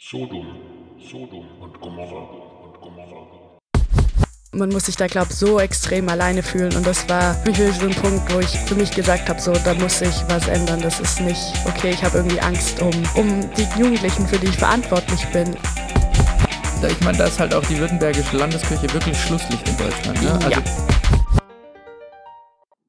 Sodom, 0.00 0.46
Sodom 1.10 1.44
und 1.60 1.80
Gomorra 1.80 2.22
und 2.62 2.80
Gomorra. 2.80 3.58
Man 4.52 4.68
muss 4.68 4.86
sich 4.86 4.94
da, 4.94 5.08
glaube 5.08 5.26
ich, 5.30 5.36
so 5.36 5.58
extrem 5.58 6.08
alleine 6.08 6.44
fühlen. 6.44 6.72
Und 6.76 6.86
das 6.86 7.08
war 7.08 7.34
für 7.34 7.50
mich 7.50 7.74
so 7.74 7.86
ein 7.86 7.94
Punkt, 7.96 8.32
wo 8.32 8.38
ich 8.38 8.46
für 8.60 8.76
mich 8.76 8.92
gesagt 8.92 9.28
habe, 9.28 9.40
so, 9.40 9.52
da 9.52 9.74
muss 9.74 10.00
ich 10.00 10.14
was 10.28 10.46
ändern. 10.46 10.80
Das 10.82 11.00
ist 11.00 11.20
nicht 11.20 11.52
okay. 11.66 11.90
Ich 11.90 12.04
habe 12.04 12.18
irgendwie 12.18 12.38
Angst 12.40 12.80
um, 12.80 12.92
um 13.16 13.50
die 13.56 13.66
Jugendlichen, 13.76 14.24
für 14.28 14.38
die 14.38 14.46
ich 14.46 14.56
verantwortlich 14.56 15.26
bin. 15.32 15.56
Ich 16.88 17.00
meine, 17.00 17.18
da 17.18 17.24
ist 17.24 17.40
halt 17.40 17.52
auch 17.52 17.66
die 17.66 17.76
württembergische 17.76 18.36
Landeskirche 18.36 18.94
wirklich 18.94 19.20
Schlusslicht 19.20 19.68
in 19.68 19.76
Deutschland. 19.78 20.22
Ne? 20.22 20.32
Also 20.32 20.50
Ja. 20.50 20.62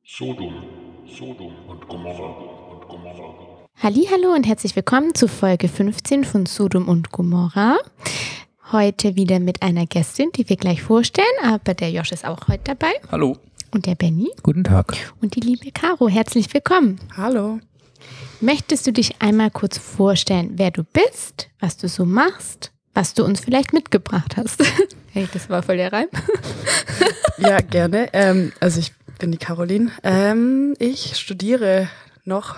Sodom, 0.06 0.64
Sodom 1.08 1.56
und 1.70 1.88
Gomorra 1.88 2.70
und 2.70 2.88
Gomorra. 2.88 3.49
Hallo 3.82 4.34
und 4.36 4.46
herzlich 4.46 4.76
willkommen 4.76 5.16
zu 5.16 5.28
Folge 5.28 5.68
15 5.68 6.24
von 6.26 6.46
Sodom 6.46 6.88
und 6.88 7.12
Gomorra. 7.12 7.78
Heute 8.72 9.16
wieder 9.16 9.40
mit 9.40 9.62
einer 9.62 9.86
Gästin, 9.86 10.30
die 10.36 10.48
wir 10.50 10.58
gleich 10.58 10.82
vorstellen, 10.82 11.26
aber 11.44 11.74
der 11.74 11.92
Josh 11.92 12.12
ist 12.12 12.26
auch 12.26 12.48
heute 12.48 12.64
dabei 12.66 12.92
Hallo. 13.12 13.38
und 13.72 13.86
der 13.86 13.96
Benny 13.96 14.30
Guten 14.44 14.64
Tag. 14.64 14.96
und 15.22 15.36
die 15.36 15.40
liebe 15.40 15.72
Caro. 15.72 16.08
Herzlich 16.10 16.54
willkommen. 16.54 17.00
Hallo. 17.16 17.60
Möchtest 18.42 18.86
du 18.88 18.94
dich 18.94 19.22
einmal 19.22 19.50
kurz 19.52 19.78
vorstellen, 19.78 20.52
wer 20.56 20.72
du 20.72 20.84
bist, 20.84 21.50
was 21.60 21.78
du 21.78 21.88
so 21.88 22.06
machst, 22.06 22.72
was 22.94 23.14
du 23.14 23.24
uns 23.24 23.40
vielleicht 23.40 23.74
mitgebracht 23.74 24.36
hast? 24.38 24.64
Hey, 25.12 25.28
das 25.34 25.50
war 25.50 25.64
voll 25.64 25.78
der 25.78 25.92
Reim. 25.92 26.08
Ja, 27.40 27.62
gerne. 27.62 28.10
Ähm, 28.14 28.52
also 28.60 28.80
ich 28.80 28.92
bin 29.18 29.32
die 29.32 29.40
Caroline. 29.40 29.92
Ähm, 30.04 30.76
ich 30.78 31.16
studiere 31.18 31.88
noch, 32.26 32.58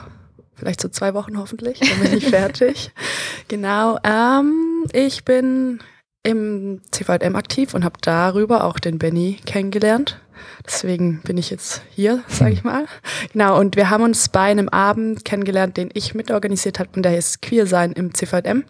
vielleicht 0.62 0.80
so 0.80 0.90
zwei 0.90 1.16
Wochen 1.16 1.40
hoffentlich, 1.40 1.80
dann 1.80 2.00
bin 2.00 2.18
ich 2.18 2.28
fertig. 2.28 2.92
Genau. 3.48 3.98
Ähm, 4.06 4.86
ich 4.94 5.26
bin 5.26 5.80
im 6.24 6.80
CVM 6.92 7.36
aktiv 7.36 7.74
und 7.74 7.84
habe 7.84 7.98
darüber 8.02 8.64
auch 8.64 8.80
den 8.80 8.98
Benny 8.98 9.40
kennengelernt. 9.46 10.22
Deswegen 10.66 11.22
bin 11.24 11.38
ich 11.38 11.50
jetzt 11.50 11.82
hier, 11.90 12.24
sage 12.28 12.54
ich 12.54 12.64
mal. 12.64 12.86
Genau, 13.34 13.60
und 13.60 13.76
wir 13.76 13.90
haben 13.90 14.04
uns 14.04 14.30
bei 14.30 14.44
einem 14.44 14.70
Abend 14.70 15.26
kennengelernt, 15.26 15.76
den 15.76 15.90
ich 15.94 16.14
mitorganisiert 16.14 16.80
habe 16.80 16.92
und 16.96 17.04
der 17.04 17.12
heißt 17.12 17.42
Queer 17.42 17.66
sein 17.68 17.92
im 17.92 18.14
CVM. 18.14 18.64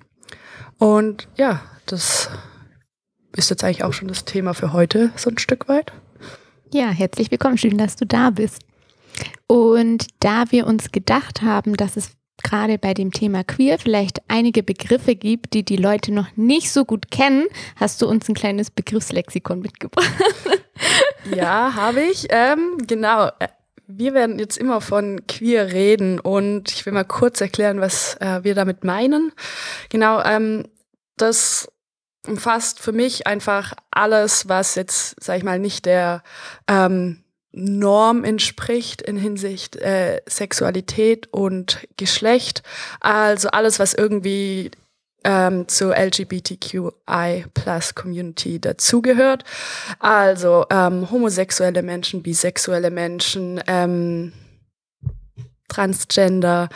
Und 0.79 1.27
ja, 1.35 1.61
das 1.85 2.29
ist 3.35 3.51
jetzt 3.51 3.63
eigentlich 3.63 3.83
auch 3.83 3.93
schon 3.93 4.07
das 4.07 4.25
Thema 4.25 4.53
für 4.53 4.73
heute, 4.73 5.11
so 5.15 5.29
ein 5.29 5.37
Stück 5.37 5.67
weit. 5.67 5.91
Ja, 6.73 6.87
herzlich 6.87 7.29
willkommen. 7.29 7.57
Schön, 7.57 7.77
dass 7.77 7.97
du 7.97 8.05
da 8.05 8.31
bist. 8.31 8.63
Und 9.47 10.07
da 10.19 10.51
wir 10.51 10.67
uns 10.67 10.91
gedacht 10.91 11.41
haben, 11.41 11.75
dass 11.75 11.97
es 11.97 12.11
gerade 12.43 12.77
bei 12.77 12.93
dem 12.93 13.11
Thema 13.11 13.43
Queer 13.43 13.77
vielleicht 13.77 14.21
einige 14.27 14.63
Begriffe 14.63 15.15
gibt, 15.15 15.53
die 15.53 15.63
die 15.63 15.75
Leute 15.75 16.11
noch 16.11 16.35
nicht 16.35 16.71
so 16.71 16.85
gut 16.85 17.11
kennen, 17.11 17.45
hast 17.75 18.01
du 18.01 18.07
uns 18.07 18.27
ein 18.29 18.35
kleines 18.35 18.71
Begriffslexikon 18.71 19.59
mitgebracht. 19.59 20.11
Ja, 21.35 21.75
habe 21.75 22.01
ich. 22.01 22.27
Ähm, 22.29 22.77
genau. 22.87 23.27
Äh, 23.39 23.49
Wir 23.85 24.13
werden 24.13 24.39
jetzt 24.39 24.57
immer 24.57 24.81
von 24.81 25.21
queer 25.27 25.71
reden 25.71 26.19
und 26.19 26.71
ich 26.71 26.85
will 26.85 26.93
mal 26.93 27.03
kurz 27.05 27.41
erklären, 27.41 27.81
was 27.81 28.15
äh, 28.15 28.43
wir 28.43 28.55
damit 28.55 28.83
meinen. 28.83 29.31
Genau, 29.89 30.23
ähm, 30.23 30.67
das 31.17 31.71
umfasst 32.25 32.79
für 32.79 32.91
mich 32.91 33.27
einfach 33.27 33.73
alles, 33.91 34.47
was 34.47 34.75
jetzt, 34.75 35.23
sag 35.23 35.37
ich 35.37 35.43
mal, 35.43 35.59
nicht 35.59 35.85
der 35.85 36.23
ähm, 36.67 37.20
Norm 37.53 38.23
entspricht 38.23 39.01
in 39.01 39.17
Hinsicht 39.17 39.75
äh, 39.75 40.21
Sexualität 40.27 41.27
und 41.31 41.87
Geschlecht. 41.97 42.63
Also 43.01 43.49
alles, 43.49 43.79
was 43.79 43.93
irgendwie 43.93 44.71
ähm, 45.23 45.67
zur 45.67 45.95
LGBTQI 45.95 47.45
Plus 47.53 47.95
Community 47.95 48.59
dazugehört. 48.59 49.43
Also 49.99 50.65
ähm, 50.69 51.11
homosexuelle 51.11 51.83
Menschen, 51.83 52.23
bisexuelle 52.23 52.89
Menschen, 52.89 53.61
ähm, 53.67 54.33
Transgender, 55.67 56.69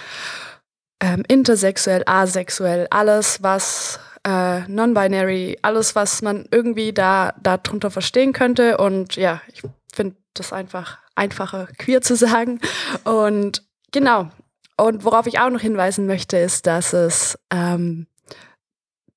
ähm, 1.02 1.24
intersexuell, 1.28 2.04
asexuell, 2.06 2.88
alles, 2.92 3.44
was 3.44 4.00
äh, 4.26 4.62
non-binary, 4.68 5.58
alles, 5.62 5.96
was 5.96 6.22
man 6.22 6.48
irgendwie 6.52 6.94
da 6.94 7.34
darunter 7.42 7.92
verstehen 7.92 8.32
könnte. 8.32 8.78
Und 8.78 9.18
ja, 9.18 9.42
ich 9.52 9.62
finde 9.94 10.16
das 10.40 10.54
einfach 10.54 11.00
einfacher, 11.16 11.68
queer 11.78 12.02
zu 12.02 12.16
sagen. 12.16 12.60
Und 13.04 13.64
genau. 13.92 14.30
Und 14.78 15.06
worauf 15.06 15.26
ich 15.28 15.40
auch 15.40 15.50
noch 15.50 15.62
hinweisen 15.62 16.06
möchte, 16.06 16.38
ist, 16.38 16.68
dass 16.68 16.94
es 16.94 17.40
ähm, 17.50 18.08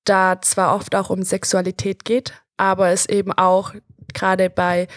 da 0.04 0.40
zwar 0.40 0.74
oft 0.74 0.94
auch 0.94 1.10
um 1.10 1.22
Sexualität 1.22 2.04
geht, 2.04 2.32
aber 2.56 2.90
es 2.90 3.06
eben 3.06 3.32
auch 3.32 3.74
gerade 4.14 4.50
bei 4.50 4.88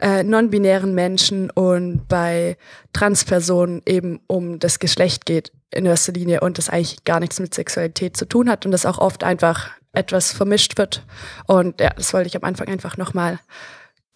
äh, 0.00 0.22
non-binären 0.22 0.94
Menschen 0.94 1.50
und 1.50 2.06
bei 2.08 2.56
Transpersonen 2.92 3.82
eben 3.86 4.20
um 4.26 4.58
das 4.58 4.78
Geschlecht 4.78 5.24
geht 5.24 5.52
in 5.70 5.86
erster 5.86 6.12
Linie 6.12 6.40
und 6.40 6.58
das 6.58 6.68
eigentlich 6.68 7.04
gar 7.04 7.20
nichts 7.20 7.40
mit 7.40 7.54
Sexualität 7.54 8.16
zu 8.16 8.26
tun 8.26 8.50
hat 8.50 8.66
und 8.66 8.72
das 8.72 8.86
auch 8.86 8.98
oft 8.98 9.24
einfach 9.24 9.70
etwas 9.92 10.32
vermischt 10.32 10.78
wird. 10.78 11.04
Und 11.46 11.80
ja, 11.80 11.90
das 11.90 12.12
wollte 12.12 12.28
ich 12.28 12.36
am 12.36 12.44
Anfang 12.44 12.68
einfach 12.68 12.96
nochmal 12.96 13.38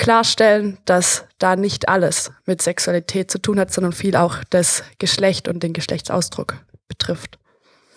klarstellen, 0.02 0.78
dass 0.84 1.26
da 1.38 1.54
nicht 1.54 1.88
alles 1.88 2.32
mit 2.44 2.60
Sexualität 2.60 3.30
zu 3.30 3.38
tun 3.38 3.60
hat, 3.60 3.72
sondern 3.72 3.92
viel 3.92 4.16
auch 4.16 4.42
das 4.50 4.82
Geschlecht 4.98 5.46
und 5.46 5.62
den 5.62 5.72
Geschlechtsausdruck 5.72 6.56
betrifft. 6.88 7.38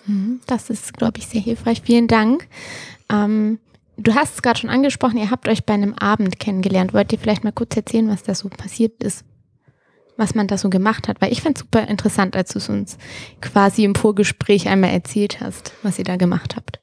Mhm, 0.06 0.40
Das 0.46 0.70
ist, 0.70 0.94
glaube 0.94 1.18
ich, 1.18 1.26
sehr 1.26 1.42
hilfreich. 1.42 1.82
Vielen 1.82 2.08
Dank. 2.08 2.48
Ähm, 3.12 3.58
du 3.98 4.14
hast 4.14 4.36
es 4.36 4.42
gerade 4.44 4.60
schon 4.60 4.70
angesprochen, 4.70 5.18
ihr 5.18 5.32
habt 5.32 5.48
euch 5.48 5.66
bei 5.66 5.74
einem 5.74 5.96
Abend 5.96 6.40
kennengelernt. 6.40 6.94
Wollt 6.94 7.12
ihr 7.12 7.18
vielleicht 7.18 7.44
mal 7.44 7.52
kurz 7.52 7.76
erzählen, 7.76 8.08
was 8.08 8.22
da 8.22 8.36
so 8.36 8.50
passiert 8.50 9.04
ist? 9.04 9.26
Was 10.16 10.36
man 10.36 10.46
da 10.46 10.60
so 10.60 10.70
gemacht 10.70 11.08
hat? 11.08 11.20
Weil 11.22 11.32
ich 11.32 11.42
fand 11.42 11.58
es 11.58 11.62
super 11.62 11.88
interessant, 11.88 12.36
als 12.36 12.52
du 12.52 12.60
es 12.60 12.70
uns 12.70 13.00
quasi 13.42 13.84
im 13.84 13.96
Vorgespräch 13.96 14.68
einmal 14.68 14.92
erzählt 14.92 15.42
hast, 15.42 15.74
was 15.82 15.98
ihr 15.98 16.06
da 16.06 16.18
gemacht 16.18 16.56
habt. 16.56 16.80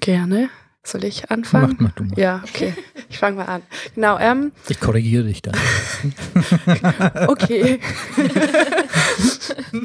Gerne. 0.00 0.48
Soll 0.86 1.04
ich 1.04 1.30
anfangen? 1.32 1.74
Mach 1.78 1.80
mal 1.80 1.92
du 1.96 2.04
mal. 2.04 2.18
Ja, 2.18 2.42
okay. 2.48 2.74
Ich 3.08 3.18
fange 3.18 3.36
mal 3.36 3.44
an. 3.44 3.62
Genau, 3.94 4.18
ähm, 4.18 4.52
Ich 4.68 4.80
korrigiere 4.80 5.24
dich 5.24 5.42
dann. 5.42 5.54
okay. 7.28 7.80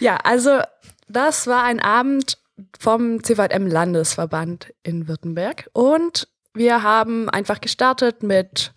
ja, 0.00 0.16
also 0.16 0.60
das 1.08 1.46
war 1.46 1.64
ein 1.64 1.80
Abend 1.80 2.38
vom 2.78 3.22
CVM 3.22 3.66
Landesverband 3.66 4.72
in 4.82 5.08
Württemberg 5.08 5.68
und 5.72 6.28
wir 6.54 6.82
haben 6.82 7.28
einfach 7.28 7.60
gestartet 7.60 8.22
mit 8.22 8.72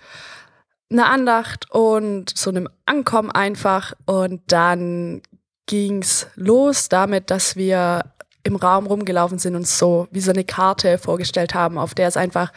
einer 0.92 1.10
Andacht 1.10 1.70
und 1.72 2.36
so 2.36 2.50
einem 2.50 2.70
Ankommen 2.86 3.32
einfach 3.32 3.94
und 4.06 4.42
dann 4.48 5.22
ging's 5.66 6.28
los 6.36 6.90
damit, 6.90 7.32
dass 7.32 7.56
wir 7.56 8.13
im 8.44 8.56
Raum 8.56 8.88
rumgelaufen 8.88 9.40
sind 9.40 9.56
und 9.56 9.68
so 9.68 10.08
wie 10.12 10.20
so 10.20 10.32
eine 10.32 10.44
Karte 10.44 10.98
vorgestellt 10.98 11.54
haben, 11.54 11.78
auf 11.78 11.94
der 11.94 12.08
es 12.08 12.18
einfach 12.18 12.52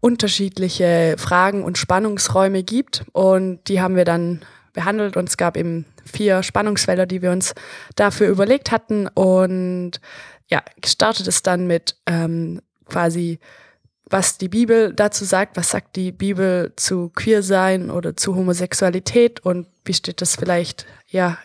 unterschiedliche 0.00 1.16
Fragen 1.18 1.64
und 1.64 1.78
Spannungsräume 1.78 2.62
gibt. 2.62 3.04
Und 3.12 3.60
die 3.68 3.80
haben 3.80 3.96
wir 3.96 4.04
dann 4.04 4.42
behandelt 4.74 5.16
und 5.16 5.28
es 5.28 5.36
gab 5.36 5.56
eben 5.56 5.86
vier 6.04 6.42
Spannungsfelder, 6.42 7.06
die 7.06 7.22
wir 7.22 7.30
uns 7.30 7.54
dafür 7.96 8.28
überlegt 8.28 8.70
hatten. 8.70 9.06
Und 9.08 9.92
ja, 10.48 10.62
gestartet 10.80 11.26
ist 11.26 11.46
dann 11.46 11.66
mit 11.66 11.96
ähm, 12.06 12.60
quasi, 12.86 13.38
was 14.10 14.36
die 14.36 14.48
Bibel 14.48 14.92
dazu 14.92 15.24
sagt, 15.24 15.56
was 15.56 15.70
sagt 15.70 15.96
die 15.96 16.12
Bibel 16.12 16.72
zu 16.76 17.08
Queersein 17.14 17.90
oder 17.90 18.16
zu 18.16 18.34
Homosexualität 18.34 19.40
und 19.40 19.66
wie 19.84 19.94
steht 19.94 20.20
das 20.20 20.36
vielleicht 20.36 20.86
ja 21.08 21.38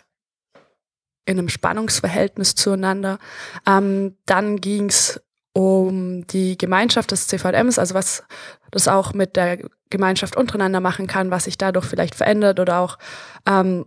in 1.30 1.38
einem 1.38 1.48
Spannungsverhältnis 1.48 2.56
zueinander. 2.56 3.18
Ähm, 3.66 4.16
dann 4.26 4.60
ging's 4.60 5.20
um 5.52 6.26
die 6.26 6.58
Gemeinschaft 6.58 7.12
des 7.12 7.28
CVMs, 7.28 7.78
also 7.78 7.94
was 7.94 8.24
das 8.70 8.88
auch 8.88 9.14
mit 9.14 9.36
der 9.36 9.58
Gemeinschaft 9.90 10.36
untereinander 10.36 10.80
machen 10.80 11.06
kann, 11.06 11.30
was 11.30 11.44
sich 11.44 11.56
dadurch 11.56 11.86
vielleicht 11.86 12.14
verändert 12.14 12.60
oder 12.60 12.80
auch 12.80 12.98
ähm, 13.46 13.86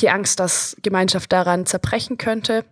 die 0.00 0.10
Angst, 0.10 0.40
dass 0.40 0.76
Gemeinschaft 0.82 1.32
daran 1.32 1.66
zerbrechen 1.66 2.18
könnte. 2.18 2.64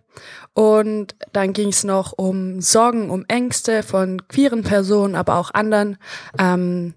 Und 0.53 1.15
dann 1.31 1.53
ging 1.53 1.69
es 1.69 1.83
noch 1.83 2.13
um 2.13 2.61
Sorgen, 2.61 3.09
um 3.09 3.25
Ängste 3.27 3.83
von 3.83 4.27
queeren 4.27 4.63
Personen, 4.63 5.15
aber 5.15 5.35
auch 5.35 5.53
anderen 5.53 5.97
ähm, 6.37 6.93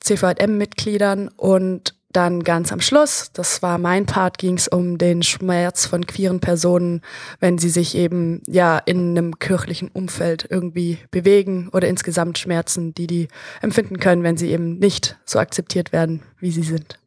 CVM-Mitgliedern 0.00 1.28
und 1.36 1.97
dann 2.10 2.42
ganz 2.42 2.72
am 2.72 2.80
Schluss, 2.80 3.30
das 3.32 3.62
war 3.62 3.76
mein 3.76 4.06
Part, 4.06 4.38
ging 4.38 4.56
es 4.56 4.66
um 4.66 4.96
den 4.96 5.22
Schmerz 5.22 5.84
von 5.84 6.06
queeren 6.06 6.40
Personen, 6.40 7.02
wenn 7.38 7.58
sie 7.58 7.68
sich 7.68 7.94
eben 7.94 8.42
ja 8.46 8.78
in 8.78 9.10
einem 9.10 9.38
kirchlichen 9.38 9.88
Umfeld 9.88 10.46
irgendwie 10.48 10.98
bewegen 11.10 11.68
oder 11.72 11.86
insgesamt 11.86 12.38
Schmerzen, 12.38 12.94
die 12.94 13.06
die 13.06 13.28
empfinden 13.60 13.98
können, 13.98 14.22
wenn 14.22 14.38
sie 14.38 14.50
eben 14.50 14.78
nicht 14.78 15.18
so 15.26 15.38
akzeptiert 15.38 15.92
werden, 15.92 16.22
wie 16.38 16.50
sie 16.50 16.62
sind. 16.62 16.98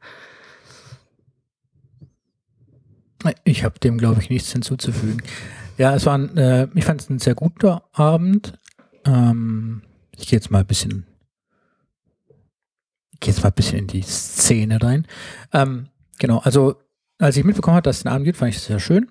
Ich 3.44 3.64
habe 3.64 3.80
dem, 3.80 3.98
glaube 3.98 4.22
ich, 4.22 4.30
nichts 4.30 4.52
hinzuzufügen. 4.52 5.22
Ja, 5.78 5.96
es 5.96 6.06
war 6.06 6.18
ein, 6.18 6.38
äh, 6.38 6.68
ich 6.76 6.86
fand 6.86 7.02
es 7.02 7.10
ein 7.10 7.20
sehr 7.20 7.36
guter 7.36 7.84
Abend. 7.92 8.54
Ähm, 9.06 9.82
ich 10.16 10.28
gehe 10.28 10.38
jetzt 10.38 10.52
mal 10.52 10.60
ein 10.60 10.68
bisschen, 10.68 11.06
gehe 13.22 13.34
jetzt 13.34 13.44
mal 13.44 13.50
ein 13.50 13.56
bisschen 13.56 13.80
in 13.80 13.88
die 13.88 14.02
Szene 14.02 14.82
rein. 14.82 15.08
Ähm, 15.54 15.88
genau, 16.20 16.40
also 16.40 16.76
als 17.18 17.38
ich 17.38 17.46
mitbekommen 17.46 17.76
habe, 17.76 17.84
dass 17.84 17.98
es 17.98 18.04
den 18.04 18.12
Abend 18.12 18.26
gibt, 18.26 18.38
fand 18.38 18.50
ich 18.50 18.58
es 18.58 18.66
sehr 18.66 18.80
schön, 18.80 19.08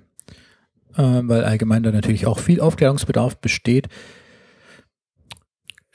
äh, 0.97 1.03
weil 1.23 1.45
allgemein 1.45 1.83
da 1.83 1.93
natürlich 1.93 2.27
auch 2.27 2.39
viel 2.39 2.61
Aufklärungsbedarf 2.61 3.39
besteht. 3.39 3.89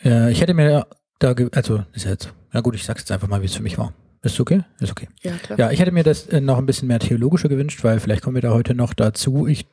Äh, 0.04 0.32
ich 0.32 0.42
hätte 0.42 0.54
mir 0.54 0.88
da, 1.20 1.36
also 1.52 1.84
ist 1.94 2.06
ja 2.06 2.12
jetzt, 2.12 2.34
na 2.52 2.62
gut, 2.62 2.74
ich 2.76 2.86
sag's 2.86 3.02
jetzt 3.02 3.12
einfach 3.12 3.28
mal, 3.28 3.42
wie 3.42 3.46
es 3.46 3.56
für 3.56 3.64
mich 3.64 3.78
war. 3.78 3.94
Ist 4.22 4.40
okay? 4.40 4.64
Ist 4.80 4.92
okay. 4.92 5.08
Ja, 5.22 5.34
klar. 5.34 5.60
Ja, 5.60 5.72
ich 5.72 5.80
hätte 5.80 5.92
mir 5.92 6.04
das 6.04 6.26
äh, 6.28 6.42
noch 6.42 6.58
ein 6.58 6.66
bisschen 6.66 6.88
mehr 6.88 7.00
theologischer 7.00 7.50
gewünscht, 7.50 7.84
weil 7.84 8.00
vielleicht 8.00 8.24
kommen 8.24 8.36
wir 8.36 8.42
da 8.42 8.52
heute 8.52 8.74
noch 8.74 8.94
dazu. 8.94 9.46
Ich, 9.46 9.68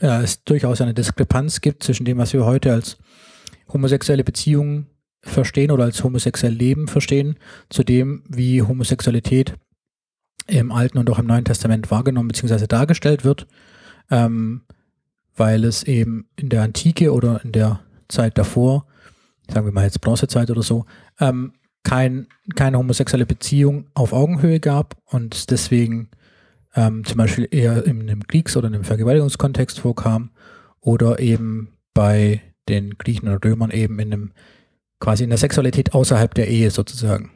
äh, 0.00 0.22
es 0.22 0.42
durchaus 0.42 0.80
eine 0.80 0.94
Diskrepanz 0.94 1.60
gibt 1.60 1.84
zwischen 1.84 2.04
dem, 2.04 2.18
was 2.18 2.32
wir 2.32 2.44
heute 2.44 2.72
als 2.72 2.96
homosexuelle 3.72 4.24
Beziehungen 4.24 4.88
verstehen 5.22 5.70
oder 5.70 5.84
als 5.84 6.02
homosexuell 6.02 6.52
Leben 6.52 6.88
verstehen, 6.88 7.36
zu 7.70 7.84
dem, 7.84 8.24
wie 8.28 8.62
Homosexualität 8.62 9.54
im 10.46 10.72
Alten 10.72 10.98
und 10.98 11.08
auch 11.10 11.18
im 11.18 11.26
Neuen 11.26 11.44
Testament 11.44 11.90
wahrgenommen 11.90 12.28
bzw. 12.28 12.66
dargestellt 12.66 13.24
wird, 13.24 13.46
ähm, 14.10 14.62
weil 15.36 15.64
es 15.64 15.84
eben 15.84 16.28
in 16.36 16.48
der 16.48 16.62
Antike 16.62 17.12
oder 17.12 17.42
in 17.44 17.52
der 17.52 17.80
Zeit 18.08 18.36
davor, 18.36 18.86
sagen 19.48 19.66
wir 19.66 19.72
mal 19.72 19.84
jetzt 19.84 20.00
Bronzezeit 20.00 20.50
oder 20.50 20.62
so, 20.62 20.84
ähm, 21.20 21.52
kein, 21.84 22.26
keine 22.54 22.78
homosexuelle 22.78 23.26
Beziehung 23.26 23.86
auf 23.94 24.12
Augenhöhe 24.12 24.60
gab 24.60 24.96
und 25.06 25.34
es 25.34 25.46
deswegen 25.46 26.10
ähm, 26.74 27.04
zum 27.04 27.18
Beispiel 27.18 27.48
eher 27.50 27.84
in 27.86 28.02
einem 28.02 28.26
Kriegs- 28.26 28.56
oder 28.56 28.68
einem 28.68 28.84
Vergewaltigungskontext 28.84 29.80
vorkam 29.80 30.30
oder 30.80 31.18
eben 31.18 31.76
bei 31.94 32.40
den 32.68 32.96
Griechen 32.98 33.28
oder 33.28 33.44
Römern 33.44 33.70
eben 33.70 33.98
in 33.98 34.12
einem 34.12 34.32
quasi 35.02 35.24
in 35.24 35.30
der 35.30 35.38
Sexualität 35.38 35.94
außerhalb 35.94 36.32
der 36.32 36.46
Ehe 36.46 36.70
sozusagen, 36.70 37.32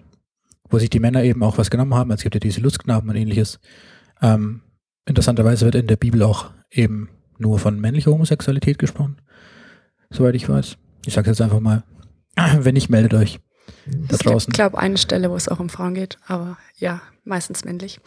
wo 0.71 0.79
sich 0.79 0.89
die 0.89 1.01
Männer 1.01 1.25
eben 1.25 1.43
auch 1.43 1.59
was 1.59 1.69
genommen 1.69 1.95
haben. 1.95 2.13
Es 2.13 2.23
gibt 2.23 2.37
ja 2.37 2.39
diese 2.39 2.61
Lustknaben 2.61 3.11
und 3.11 3.17
ähnliches. 3.17 3.59
Ähm, 4.23 4.63
interessanterweise 5.05 5.65
wird 5.65 5.75
in 5.75 5.89
der 5.89 5.97
Bibel 5.97 6.23
auch 6.23 6.53
eben 6.71 7.09
nur 7.39 7.59
von 7.59 7.81
männlicher 7.81 8.13
Homosexualität 8.13 8.79
gesprochen, 8.79 9.21
soweit 10.11 10.37
ich 10.37 10.49
weiß. 10.49 10.77
Ich 11.07 11.15
sage 11.15 11.29
jetzt 11.29 11.41
einfach 11.41 11.59
mal, 11.59 11.83
wenn 12.61 12.75
nicht, 12.75 12.89
meldet 12.89 13.15
euch 13.15 13.41
da 13.87 14.15
Ich 14.15 14.21
draußen. 14.23 14.53
glaube, 14.53 14.79
eine 14.79 14.97
Stelle, 14.97 15.29
wo 15.33 15.35
es 15.35 15.49
auch 15.49 15.59
um 15.59 15.69
Frauen 15.69 15.95
geht, 15.95 16.19
aber 16.29 16.59
ja, 16.77 17.03
meistens 17.25 17.65
männlich. 17.65 17.99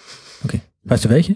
Okay. 0.46 0.62
Weißt 0.84 1.04
du 1.04 1.10
welche? 1.10 1.36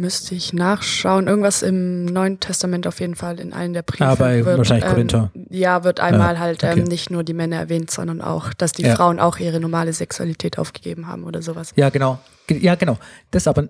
Müsste 0.00 0.36
ich 0.36 0.52
nachschauen. 0.52 1.26
Irgendwas 1.26 1.62
im 1.62 2.04
Neuen 2.04 2.38
Testament 2.38 2.86
auf 2.86 3.00
jeden 3.00 3.16
Fall 3.16 3.40
in 3.40 3.52
einem 3.52 3.74
der 3.74 3.82
Briefe. 3.82 4.06
Ah, 4.06 4.14
bei 4.14 4.44
wahrscheinlich 4.46 4.84
ähm, 4.84 4.90
Korinther. 4.92 5.32
Ja, 5.50 5.82
wird 5.82 5.98
einmal 5.98 6.38
halt 6.38 6.62
okay. 6.62 6.78
ähm, 6.78 6.84
nicht 6.84 7.10
nur 7.10 7.24
die 7.24 7.34
Männer 7.34 7.56
erwähnt, 7.56 7.90
sondern 7.90 8.20
auch, 8.20 8.52
dass 8.54 8.70
die 8.70 8.82
Ja. 8.82 8.94
Frauen 8.94 9.18
auch 9.18 9.38
ihre 9.38 9.58
normale 9.58 9.92
Sexualität 9.92 10.56
aufgegeben 10.56 11.08
haben 11.08 11.24
oder 11.24 11.42
sowas. 11.42 11.72
Ja, 11.74 11.90
genau. 11.90 12.20
Ge- 12.46 12.58
Ja, 12.60 12.76
genau. 12.76 12.96
Das 13.32 13.42
ist 13.42 13.48
aber. 13.48 13.68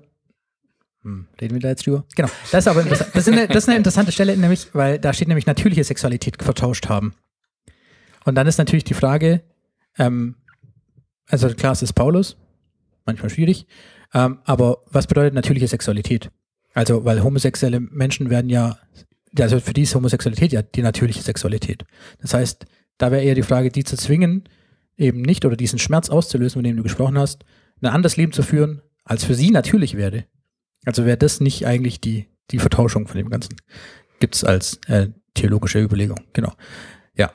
Hm, 1.02 1.28
reden 1.40 1.54
wir 1.54 1.60
da 1.62 1.68
jetzt 1.68 1.86
drüber? 1.86 2.04
Genau. 2.14 2.28
Das 2.52 2.64
ist 2.66 2.68
aber 2.68 2.82
das 2.82 3.00
ist, 3.00 3.28
eine, 3.28 3.48
das 3.48 3.56
ist 3.56 3.68
eine 3.68 3.78
interessante 3.78 4.12
Stelle, 4.12 4.36
nämlich, 4.36 4.68
weil 4.74 4.98
da 4.98 5.14
steht 5.14 5.28
nämlich 5.28 5.46
natürliche 5.46 5.82
Sexualität 5.82 6.42
vertauscht 6.42 6.90
haben. 6.90 7.14
Und 8.26 8.34
dann 8.34 8.46
ist 8.46 8.58
natürlich 8.58 8.84
die 8.84 8.92
Frage, 8.94 9.40
ähm, 9.98 10.34
also 11.26 11.48
klar, 11.54 11.72
es 11.72 11.80
ist 11.82 11.94
Paulus, 11.94 12.36
manchmal 13.06 13.30
schwierig, 13.30 13.66
ähm, 14.14 14.38
aber 14.44 14.78
was 14.90 15.06
bedeutet 15.06 15.34
natürliche 15.34 15.68
Sexualität? 15.68 16.30
Also, 16.74 17.04
weil 17.04 17.22
homosexuelle 17.22 17.80
Menschen 17.80 18.30
werden 18.30 18.50
ja, 18.50 18.78
also 19.38 19.60
für 19.60 19.72
die 19.72 19.82
ist 19.82 19.94
Homosexualität 19.94 20.52
ja 20.52 20.62
die 20.62 20.82
natürliche 20.82 21.22
Sexualität. 21.22 21.84
Das 22.20 22.34
heißt, 22.34 22.66
da 22.98 23.10
wäre 23.10 23.22
eher 23.22 23.34
die 23.34 23.42
Frage, 23.42 23.70
die 23.70 23.84
zu 23.84 23.96
zwingen, 23.96 24.48
eben 24.96 25.22
nicht 25.22 25.44
oder 25.44 25.56
diesen 25.56 25.78
Schmerz 25.78 26.10
auszulösen, 26.10 26.58
von 26.58 26.64
dem 26.64 26.76
du 26.76 26.82
gesprochen 26.82 27.18
hast, 27.18 27.44
ein 27.80 27.86
anderes 27.86 28.16
Leben 28.16 28.32
zu 28.32 28.42
führen, 28.42 28.82
als 29.04 29.24
für 29.24 29.34
sie 29.34 29.50
natürlich 29.50 29.96
wäre. 29.96 30.24
Also 30.84 31.06
wäre 31.06 31.16
das 31.16 31.40
nicht 31.40 31.66
eigentlich 31.66 32.00
die, 32.00 32.26
die 32.50 32.58
Vertauschung 32.58 33.06
von 33.06 33.18
dem 33.18 33.30
Ganzen. 33.30 33.56
Gibt 34.20 34.34
es 34.34 34.44
als 34.44 34.80
äh, 34.88 35.08
theologische 35.34 35.80
Überlegung, 35.80 36.20
genau. 36.32 36.52
Ja. 37.14 37.32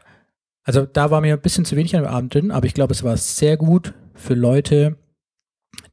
Also 0.64 0.86
da 0.86 1.12
war 1.12 1.22
mir 1.22 1.34
ein 1.34 1.42
bisschen 1.42 1.66
zu 1.66 1.76
wenig 1.76 1.92
dem 1.92 2.06
Abend 2.06 2.34
drin, 2.34 2.52
aber 2.52 2.66
ich 2.66 2.74
glaube, 2.74 2.94
es 2.94 3.04
war 3.04 3.18
sehr 3.18 3.58
gut 3.58 3.94
für 4.16 4.34
Leute, 4.34 4.98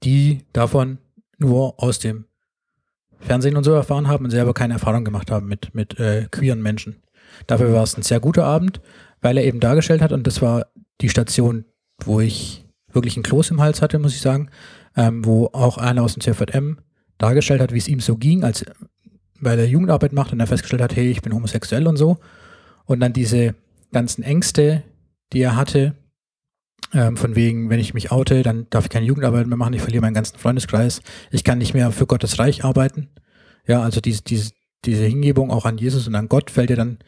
die 0.03 0.45
davon 0.53 0.99
nur 1.39 1.83
aus 1.83 1.99
dem 1.99 2.27
Fernsehen 3.19 3.57
und 3.57 3.65
so 3.65 3.73
erfahren 3.73 4.09
haben 4.09 4.25
und 4.25 4.31
selber 4.31 4.55
keine 4.55 4.75
Erfahrung 4.75 5.05
gemacht 5.05 5.31
haben 5.31 5.47
mit, 5.47 5.75
mit 5.75 5.99
äh, 5.99 6.27
queeren 6.31 6.63
Menschen. 6.63 7.03
Dafür 7.47 7.73
war 7.73 7.83
es 7.83 7.97
ein 7.97 8.03
sehr 8.03 8.21
guter 8.21 8.45
Abend, 8.45 8.81
weil 9.21 9.37
er 9.37 9.45
eben 9.45 9.61
dargestellt 9.61 10.01
hat 10.01 10.13
und 10.13 10.27
das 10.27 10.41
war 10.41 10.67
die 11.01 11.09
Station, 11.09 11.65
wo 12.03 12.21
ich 12.21 12.65
wirklich 12.93 13.17
ein 13.17 13.23
Kloß 13.23 13.51
im 13.51 13.61
Hals 13.61 13.83
hatte, 13.83 13.99
muss 13.99 14.15
ich 14.15 14.21
sagen, 14.21 14.51
ähm, 14.97 15.25
wo 15.25 15.51
auch 15.53 15.79
einer 15.79 16.03
aus 16.03 16.15
dem 16.15 16.23
CVM 16.23 16.79
dargestellt 17.19 17.61
hat, 17.61 17.73
wie 17.73 17.79
es 17.79 17.89
ihm 17.89 18.01
so 18.01 18.17
ging, 18.17 18.43
als 18.43 18.65
weil 19.41 19.59
er 19.59 19.67
Jugendarbeit 19.67 20.13
macht 20.13 20.33
und 20.33 20.41
er 20.41 20.47
festgestellt 20.47 20.83
hat, 20.83 20.97
hey, 20.97 21.11
ich 21.11 21.23
bin 21.23 21.35
homosexuell 21.35 21.87
und 21.87 21.97
so. 21.97 22.19
Und 22.85 23.01
dann 23.01 23.13
diese 23.13 23.55
ganzen 23.93 24.23
Ängste, 24.23 24.83
die 25.33 25.41
er 25.41 25.57
hatte, 25.57 25.95
ähm, 26.93 27.17
von 27.17 27.37
wegen, 27.37 27.71
wenn 27.71 27.81
ich 27.81 27.95
mich 27.95 28.11
oute, 28.11 28.43
dann 28.43 28.67
darf 28.71 28.85
ich 28.85 28.91
keine 28.91 29.07
Jugendarbeit 29.07 29.47
mehr 29.47 29.57
machen, 29.57 29.75
ich 29.75 29.83
verliere 29.83 30.03
meinen 30.03 30.15
ganzen 30.15 30.39
Freundeskreis, 30.39 31.03
ich 31.31 31.45
kann 31.45 31.59
nicht 31.59 31.75
mehr 31.75 31.93
für 31.93 32.07
Gottes 32.07 32.39
Reich 32.39 32.65
arbeiten. 32.65 33.09
Ja, 33.67 33.83
also 33.83 34.01
diese, 34.01 34.23
diese, 34.23 34.53
diese 34.85 35.05
Hingebung 35.05 35.51
auch 35.51 35.67
an 35.67 35.79
Jesus 35.79 36.07
und 36.09 36.15
an 36.15 36.29
Gott 36.29 36.51
fällt 36.51 36.71
ja 36.71 36.77
dann 36.77 36.99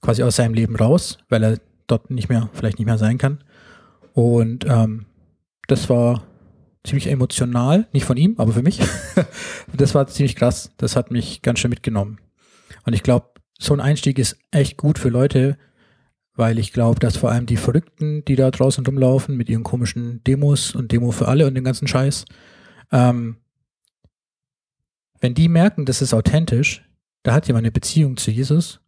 quasi 0.00 0.22
aus 0.22 0.36
seinem 0.36 0.54
Leben 0.54 0.76
raus, 0.76 1.18
weil 1.28 1.42
er 1.42 1.58
dort 1.86 2.10
nicht 2.10 2.28
mehr, 2.28 2.50
vielleicht 2.52 2.78
nicht 2.78 2.86
mehr 2.86 2.98
sein 2.98 3.18
kann. 3.18 3.42
Und 4.12 4.66
ähm, 4.68 5.06
das 5.68 5.88
war 5.88 6.24
ziemlich 6.84 7.06
emotional, 7.06 7.86
nicht 7.92 8.04
von 8.04 8.16
ihm, 8.16 8.34
aber 8.38 8.52
für 8.52 8.62
mich. 8.62 8.80
das 9.72 9.94
war 9.94 10.06
ziemlich 10.08 10.36
krass. 10.36 10.72
Das 10.76 10.96
hat 10.96 11.10
mich 11.10 11.42
ganz 11.42 11.60
schön 11.60 11.70
mitgenommen. 11.70 12.18
Und 12.84 12.92
ich 12.92 13.02
glaube, 13.02 13.26
so 13.58 13.72
ein 13.72 13.80
Einstieg 13.80 14.18
ist 14.18 14.36
echt 14.50 14.76
gut 14.76 14.98
für 14.98 15.08
Leute, 15.08 15.56
weil 16.34 16.58
ich 16.58 16.72
glaube, 16.72 16.98
dass 16.98 17.16
vor 17.16 17.30
allem 17.30 17.46
die 17.46 17.56
Verrückten, 17.56 18.24
die 18.24 18.36
da 18.36 18.50
draußen 18.50 18.84
rumlaufen 18.84 19.36
mit 19.36 19.48
ihren 19.48 19.62
komischen 19.62 20.22
Demos 20.24 20.74
und 20.74 20.92
Demo 20.92 21.10
für 21.10 21.28
alle 21.28 21.46
und 21.46 21.54
den 21.54 21.64
ganzen 21.64 21.88
Scheiß, 21.88 22.24
ähm, 22.90 23.36
wenn 25.20 25.34
die 25.34 25.48
merken, 25.48 25.84
das 25.84 26.02
ist 26.02 26.14
authentisch, 26.14 26.82
da 27.22 27.34
hat 27.34 27.46
jemand 27.46 27.64
eine 27.64 27.72
Beziehung 27.72 28.16
zu 28.16 28.30
Jesus 28.30 28.80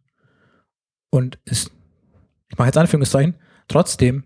und 1.09 1.39
ist, 1.45 1.71
ich 2.49 2.57
mache 2.57 2.67
jetzt 2.67 2.77
Anführungszeichen, 2.77 3.35
trotzdem 3.67 4.23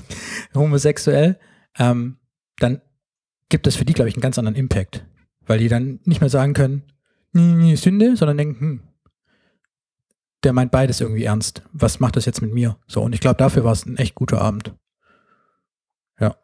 homosexuell, 0.54 1.38
ähm, 1.78 2.18
dann 2.58 2.82
gibt 3.48 3.66
es 3.66 3.76
für 3.76 3.84
die, 3.84 3.94
glaube 3.94 4.08
ich, 4.08 4.16
einen 4.16 4.22
ganz 4.22 4.38
anderen 4.38 4.56
Impact. 4.56 5.06
Weil 5.46 5.60
die 5.60 5.68
dann 5.68 6.00
nicht 6.04 6.20
mehr 6.20 6.28
sagen 6.28 6.52
können, 6.52 6.82
Sünde, 7.32 8.16
sondern 8.16 8.36
denken, 8.36 8.60
hm, 8.60 8.80
der 10.44 10.52
meint 10.52 10.70
beides 10.70 11.00
irgendwie 11.00 11.24
ernst. 11.24 11.62
Was 11.72 12.00
macht 12.00 12.16
das 12.16 12.24
jetzt 12.24 12.42
mit 12.42 12.52
mir? 12.52 12.76
So, 12.86 13.02
und 13.02 13.14
ich 13.14 13.20
glaube, 13.20 13.36
dafür 13.36 13.64
war 13.64 13.72
es 13.72 13.86
ein 13.86 13.96
echt 13.96 14.14
guter 14.14 14.40
Abend. 14.40 14.74
Ja. 16.20 16.36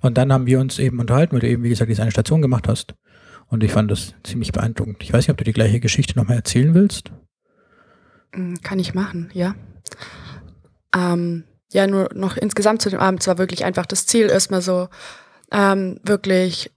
Und 0.00 0.18
dann 0.18 0.32
haben 0.32 0.46
wir 0.46 0.60
uns 0.60 0.78
eben 0.78 0.98
unterhalten, 0.98 1.32
weil 1.32 1.40
du 1.40 1.48
eben, 1.48 1.62
wie 1.62 1.68
gesagt, 1.68 1.90
diese 1.90 2.02
eine 2.02 2.10
Station 2.10 2.42
gemacht 2.42 2.68
hast. 2.68 2.94
Und 3.46 3.64
ich 3.64 3.72
fand 3.72 3.90
das 3.90 4.14
ziemlich 4.24 4.52
beeindruckend. 4.52 5.02
Ich 5.02 5.12
weiß 5.12 5.24
nicht, 5.24 5.30
ob 5.30 5.38
du 5.38 5.44
die 5.44 5.52
gleiche 5.52 5.80
Geschichte 5.80 6.16
nochmal 6.16 6.36
erzählen 6.36 6.74
willst. 6.74 7.12
Mm, 8.34 8.54
Kann 8.62 8.78
ich 8.78 8.94
machen, 8.94 9.30
ja. 9.32 9.54
Ähm, 10.94 11.44
ja, 11.72 11.86
nur 11.86 12.10
noch 12.14 12.36
insgesamt 12.36 12.82
zu 12.82 12.90
dem 12.90 13.00
Abend, 13.00 13.20
es 13.20 13.26
war 13.26 13.38
wirklich 13.38 13.64
einfach 13.64 13.86
das 13.86 14.06
Ziel, 14.06 14.26
erstmal 14.26 14.62
so 14.62 14.88
ähm, 15.52 16.00
wirklich, 16.02 16.66
ich 16.66 16.72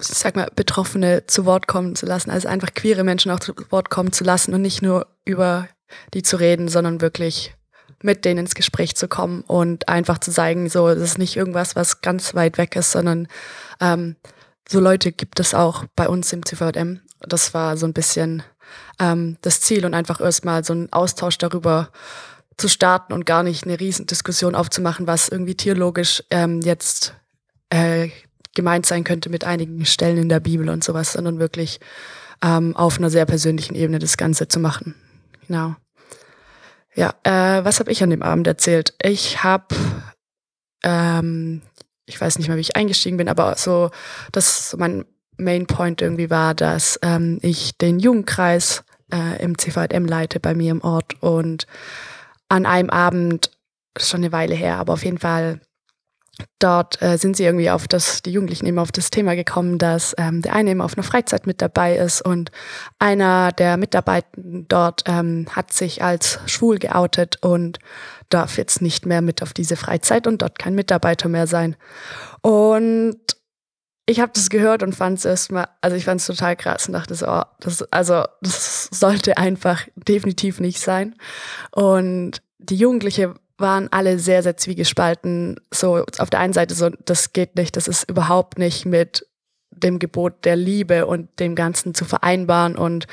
sag 0.00 0.36
mal, 0.36 0.50
Betroffene 0.54 1.26
zu 1.26 1.44
Wort 1.44 1.66
kommen 1.66 1.94
zu 1.94 2.06
lassen, 2.06 2.30
also 2.30 2.48
einfach 2.48 2.74
queere 2.74 3.04
Menschen 3.04 3.30
auch 3.30 3.40
zu 3.40 3.54
Wort 3.70 3.90
kommen 3.90 4.12
zu 4.12 4.24
lassen 4.24 4.54
und 4.54 4.62
nicht 4.62 4.82
nur 4.82 5.06
über 5.24 5.68
die 6.14 6.22
zu 6.22 6.36
reden, 6.36 6.68
sondern 6.68 7.00
wirklich 7.00 7.54
mit 8.02 8.24
denen 8.24 8.40
ins 8.40 8.54
Gespräch 8.54 8.96
zu 8.96 9.08
kommen 9.08 9.42
und 9.42 9.88
einfach 9.88 10.18
zu 10.18 10.30
zeigen, 10.30 10.68
so, 10.68 10.88
das 10.88 11.02
ist 11.02 11.18
nicht 11.18 11.36
irgendwas, 11.36 11.76
was 11.76 12.00
ganz 12.00 12.34
weit 12.34 12.56
weg 12.58 12.76
ist, 12.76 12.92
sondern 12.92 13.28
ähm, 13.80 14.16
so 14.68 14.80
Leute 14.80 15.12
gibt 15.12 15.40
es 15.40 15.54
auch 15.54 15.84
bei 15.96 16.08
uns 16.08 16.32
im 16.32 16.44
CVM. 16.44 17.00
Das 17.20 17.52
war 17.52 17.76
so 17.76 17.86
ein 17.86 17.92
bisschen 17.92 18.42
ähm, 18.98 19.36
das 19.42 19.60
Ziel 19.60 19.84
und 19.84 19.94
einfach 19.94 20.20
erstmal 20.20 20.64
so 20.64 20.72
einen 20.72 20.92
Austausch 20.92 21.38
darüber 21.38 21.90
zu 22.56 22.68
starten 22.68 23.12
und 23.12 23.26
gar 23.26 23.42
nicht 23.42 23.64
eine 23.64 23.80
Riesendiskussion 23.80 24.54
aufzumachen, 24.54 25.06
was 25.06 25.28
irgendwie 25.28 25.56
theologisch 25.56 26.22
ähm, 26.30 26.60
jetzt 26.60 27.14
äh, 27.70 28.10
gemeint 28.60 28.84
sein 28.84 29.04
könnte 29.04 29.30
mit 29.30 29.44
einigen 29.44 29.86
Stellen 29.86 30.18
in 30.18 30.28
der 30.28 30.40
Bibel 30.40 30.68
und 30.68 30.84
sowas, 30.84 31.12
sondern 31.12 31.38
wirklich 31.38 31.80
ähm, 32.42 32.76
auf 32.76 32.98
einer 32.98 33.08
sehr 33.08 33.24
persönlichen 33.24 33.74
Ebene 33.74 33.98
das 33.98 34.18
Ganze 34.18 34.48
zu 34.48 34.60
machen. 34.60 34.94
Genau. 35.46 35.76
Ja, 36.94 37.14
äh, 37.24 37.64
was 37.64 37.80
habe 37.80 37.90
ich 37.90 38.02
an 38.02 38.10
dem 38.10 38.22
Abend 38.22 38.46
erzählt? 38.46 38.92
Ich 39.02 39.42
habe, 39.42 39.74
ähm, 40.84 41.62
ich 42.04 42.20
weiß 42.20 42.36
nicht 42.36 42.48
mehr, 42.48 42.58
wie 42.58 42.62
ich 42.62 42.76
eingestiegen 42.76 43.16
bin, 43.16 43.28
aber 43.28 43.56
so, 43.56 43.90
dass 44.32 44.76
mein 44.78 45.06
Main 45.38 45.66
Point 45.66 46.02
irgendwie 46.02 46.28
war, 46.28 46.54
dass 46.54 46.98
ähm, 47.00 47.38
ich 47.40 47.78
den 47.78 47.98
Jugendkreis 47.98 48.84
äh, 49.10 49.42
im 49.42 49.56
CVM 49.56 50.04
leite 50.04 50.38
bei 50.38 50.54
mir 50.54 50.72
im 50.72 50.82
Ort 50.82 51.22
und 51.22 51.66
an 52.50 52.66
einem 52.66 52.90
Abend, 52.90 53.50
schon 53.98 54.20
eine 54.20 54.32
Weile 54.32 54.54
her, 54.54 54.76
aber 54.76 54.92
auf 54.92 55.04
jeden 55.04 55.18
Fall 55.18 55.60
dort 56.58 57.00
äh, 57.02 57.16
sind 57.16 57.36
sie 57.36 57.44
irgendwie 57.44 57.70
auf 57.70 57.88
das, 57.88 58.22
die 58.22 58.32
Jugendlichen 58.32 58.66
eben 58.66 58.78
auf 58.78 58.92
das 58.92 59.10
Thema 59.10 59.34
gekommen, 59.34 59.78
dass 59.78 60.14
ähm, 60.18 60.42
der 60.42 60.54
eine 60.54 60.70
eben 60.70 60.80
auf 60.80 60.96
einer 60.96 61.02
Freizeit 61.02 61.46
mit 61.46 61.62
dabei 61.62 61.96
ist 61.96 62.22
und 62.22 62.50
einer 62.98 63.52
der 63.52 63.76
Mitarbeitenden 63.76 64.66
dort 64.68 65.02
ähm, 65.06 65.46
hat 65.50 65.72
sich 65.72 66.02
als 66.02 66.38
schwul 66.46 66.78
geoutet 66.78 67.42
und 67.42 67.78
darf 68.28 68.58
jetzt 68.58 68.82
nicht 68.82 69.06
mehr 69.06 69.22
mit 69.22 69.42
auf 69.42 69.52
diese 69.52 69.76
Freizeit 69.76 70.26
und 70.26 70.42
dort 70.42 70.58
kein 70.58 70.74
Mitarbeiter 70.74 71.28
mehr 71.28 71.46
sein. 71.46 71.76
Und 72.42 73.18
ich 74.06 74.20
habe 74.20 74.32
das 74.34 74.50
gehört 74.50 74.82
und 74.82 74.94
fand 74.94 75.18
es 75.18 75.24
erstmal, 75.24 75.68
also 75.80 75.96
ich 75.96 76.04
fand 76.04 76.20
es 76.20 76.26
total 76.26 76.56
krass 76.56 76.88
und 76.88 76.94
dachte 76.94 77.14
so, 77.14 77.28
oh, 77.28 77.42
das, 77.60 77.82
also 77.92 78.24
das 78.40 78.88
sollte 78.90 79.36
einfach 79.36 79.86
definitiv 79.94 80.58
nicht 80.60 80.80
sein. 80.80 81.14
Und 81.70 82.42
die 82.58 82.76
Jugendliche 82.76 83.34
waren 83.60 83.88
alle 83.92 84.18
sehr, 84.18 84.42
sehr 84.42 84.56
zwiegespalten. 84.56 85.60
So 85.72 86.04
auf 86.18 86.30
der 86.30 86.40
einen 86.40 86.52
Seite 86.52 86.74
so, 86.74 86.90
das 87.04 87.32
geht 87.32 87.56
nicht, 87.56 87.76
das 87.76 87.88
ist 87.88 88.08
überhaupt 88.08 88.58
nicht 88.58 88.86
mit 88.86 89.26
dem 89.70 89.98
Gebot 89.98 90.44
der 90.44 90.56
Liebe 90.56 91.06
und 91.06 91.28
dem 91.38 91.54
Ganzen 91.54 91.94
zu 91.94 92.04
vereinbaren. 92.04 92.76
Und 92.76 93.06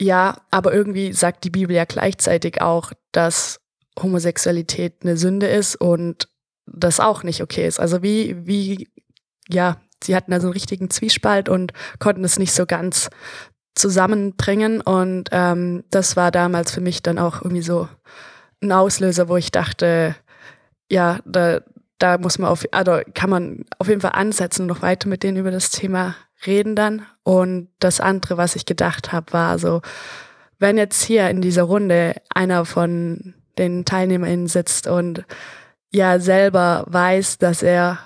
ja, 0.00 0.38
aber 0.50 0.72
irgendwie 0.72 1.12
sagt 1.12 1.44
die 1.44 1.50
Bibel 1.50 1.74
ja 1.74 1.84
gleichzeitig 1.84 2.60
auch, 2.60 2.92
dass 3.12 3.60
Homosexualität 4.00 4.96
eine 5.02 5.16
Sünde 5.16 5.46
ist 5.46 5.76
und 5.76 6.28
das 6.66 7.00
auch 7.00 7.22
nicht 7.22 7.42
okay 7.42 7.66
ist. 7.66 7.80
Also 7.80 8.02
wie, 8.02 8.46
wie, 8.46 8.88
ja, 9.48 9.80
sie 10.02 10.14
hatten 10.14 10.30
da 10.30 10.40
so 10.40 10.48
einen 10.48 10.52
richtigen 10.52 10.90
Zwiespalt 10.90 11.48
und 11.48 11.72
konnten 11.98 12.24
es 12.24 12.38
nicht 12.38 12.52
so 12.52 12.66
ganz 12.66 13.08
zusammenbringen. 13.74 14.80
Und 14.80 15.28
ähm, 15.32 15.84
das 15.90 16.16
war 16.16 16.30
damals 16.30 16.72
für 16.72 16.80
mich 16.80 17.02
dann 17.02 17.18
auch 17.18 17.42
irgendwie 17.42 17.62
so 17.62 17.88
ein 18.62 18.72
Auslöser, 18.72 19.28
wo 19.28 19.36
ich 19.36 19.50
dachte, 19.50 20.16
ja, 20.90 21.18
da, 21.24 21.60
da 21.98 22.18
muss 22.18 22.38
man 22.38 22.50
auf, 22.50 22.64
also 22.72 23.00
kann 23.14 23.30
man 23.30 23.64
auf 23.78 23.88
jeden 23.88 24.00
Fall 24.00 24.12
ansetzen 24.14 24.62
und 24.62 24.68
noch 24.68 24.82
weiter 24.82 25.08
mit 25.08 25.22
denen 25.22 25.38
über 25.38 25.50
das 25.50 25.70
Thema 25.70 26.14
reden 26.46 26.76
dann. 26.76 27.06
Und 27.22 27.68
das 27.78 28.00
andere, 28.00 28.36
was 28.36 28.56
ich 28.56 28.66
gedacht 28.66 29.12
habe, 29.12 29.32
war 29.32 29.58
so, 29.58 29.82
wenn 30.58 30.78
jetzt 30.78 31.02
hier 31.02 31.28
in 31.28 31.40
dieser 31.40 31.64
Runde 31.64 32.14
einer 32.28 32.64
von 32.64 33.34
den 33.58 33.84
TeilnehmerInnen 33.84 34.48
sitzt 34.48 34.86
und 34.86 35.24
ja 35.90 36.18
selber 36.18 36.84
weiß, 36.88 37.38
dass 37.38 37.62
er 37.62 37.98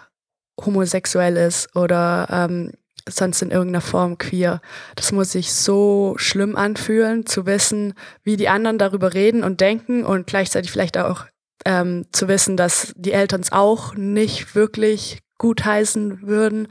homosexuell 0.64 1.36
ist 1.36 1.74
oder 1.74 2.28
ähm, 2.30 2.72
sonst 3.08 3.42
in 3.42 3.50
irgendeiner 3.50 3.80
Form 3.80 4.18
queer. 4.18 4.60
Das 4.96 5.12
muss 5.12 5.32
sich 5.32 5.52
so 5.52 6.14
schlimm 6.16 6.56
anfühlen, 6.56 7.26
zu 7.26 7.46
wissen, 7.46 7.94
wie 8.22 8.36
die 8.36 8.48
anderen 8.48 8.78
darüber 8.78 9.14
reden 9.14 9.44
und 9.44 9.60
denken 9.60 10.04
und 10.04 10.26
gleichzeitig 10.26 10.70
vielleicht 10.70 10.98
auch 10.98 11.26
ähm, 11.64 12.06
zu 12.12 12.28
wissen, 12.28 12.56
dass 12.56 12.92
die 12.96 13.12
Eltern 13.12 13.40
es 13.40 13.52
auch 13.52 13.94
nicht 13.94 14.54
wirklich 14.54 15.20
gut 15.40 15.64
heißen 15.64 16.22
würden. 16.22 16.68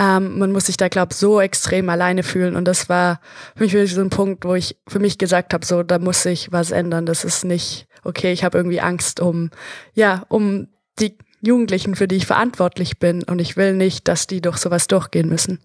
Ähm, 0.00 0.38
man 0.38 0.50
muss 0.50 0.66
sich 0.66 0.78
da, 0.78 0.88
glaube 0.88 1.12
ich, 1.12 1.18
so 1.18 1.40
extrem 1.40 1.88
alleine 1.90 2.22
fühlen. 2.22 2.56
Und 2.56 2.64
das 2.64 2.88
war 2.88 3.20
für 3.54 3.64
mich 3.64 3.74
wirklich 3.74 3.94
so 3.94 4.00
ein 4.00 4.10
Punkt, 4.10 4.44
wo 4.44 4.54
ich 4.54 4.78
für 4.88 4.98
mich 4.98 5.18
gesagt 5.18 5.52
habe, 5.52 5.64
so, 5.64 5.82
da 5.82 5.98
muss 5.98 6.22
sich 6.22 6.50
was 6.50 6.70
ändern. 6.70 7.04
Das 7.06 7.24
ist 7.24 7.44
nicht 7.44 7.86
okay. 8.04 8.32
Ich 8.32 8.42
habe 8.42 8.56
irgendwie 8.56 8.80
Angst 8.80 9.20
um, 9.20 9.50
ja, 9.92 10.24
um 10.28 10.68
die 10.98 11.18
Jugendlichen, 11.40 11.94
für 11.96 12.08
die 12.08 12.16
ich 12.16 12.26
verantwortlich 12.26 12.98
bin. 12.98 13.22
Und 13.22 13.40
ich 13.40 13.56
will 13.56 13.74
nicht, 13.74 14.08
dass 14.08 14.26
die 14.26 14.40
durch 14.40 14.56
sowas 14.56 14.86
durchgehen 14.88 15.28
müssen. 15.28 15.60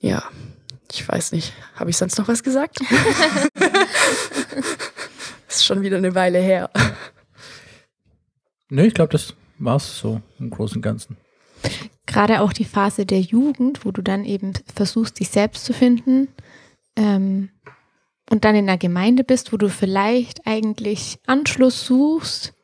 Ja, 0.00 0.22
ich 0.92 1.06
weiß 1.08 1.32
nicht. 1.32 1.52
Habe 1.74 1.90
ich 1.90 1.96
sonst 1.96 2.18
noch 2.18 2.28
was 2.28 2.42
gesagt? 2.42 2.78
ist 5.48 5.64
schon 5.64 5.82
wieder 5.82 5.96
eine 5.96 6.14
Weile 6.14 6.38
her. 6.38 6.70
Nö, 8.68 8.84
ich 8.84 8.94
glaube, 8.94 9.12
das 9.12 9.34
war 9.58 9.76
es 9.76 9.98
so 9.98 10.20
im 10.38 10.50
Großen 10.50 10.76
und 10.76 10.82
Ganzen. 10.82 11.16
Gerade 12.06 12.40
auch 12.40 12.52
die 12.52 12.64
Phase 12.64 13.06
der 13.06 13.20
Jugend, 13.20 13.84
wo 13.84 13.90
du 13.90 14.02
dann 14.02 14.24
eben 14.24 14.52
versuchst, 14.74 15.18
dich 15.20 15.28
selbst 15.28 15.64
zu 15.64 15.72
finden 15.72 16.28
ähm, 16.96 17.50
und 18.30 18.44
dann 18.44 18.54
in 18.54 18.68
einer 18.68 18.78
Gemeinde 18.78 19.24
bist, 19.24 19.52
wo 19.52 19.56
du 19.56 19.68
vielleicht 19.68 20.46
eigentlich 20.46 21.18
Anschluss 21.26 21.86
suchst, 21.86 22.54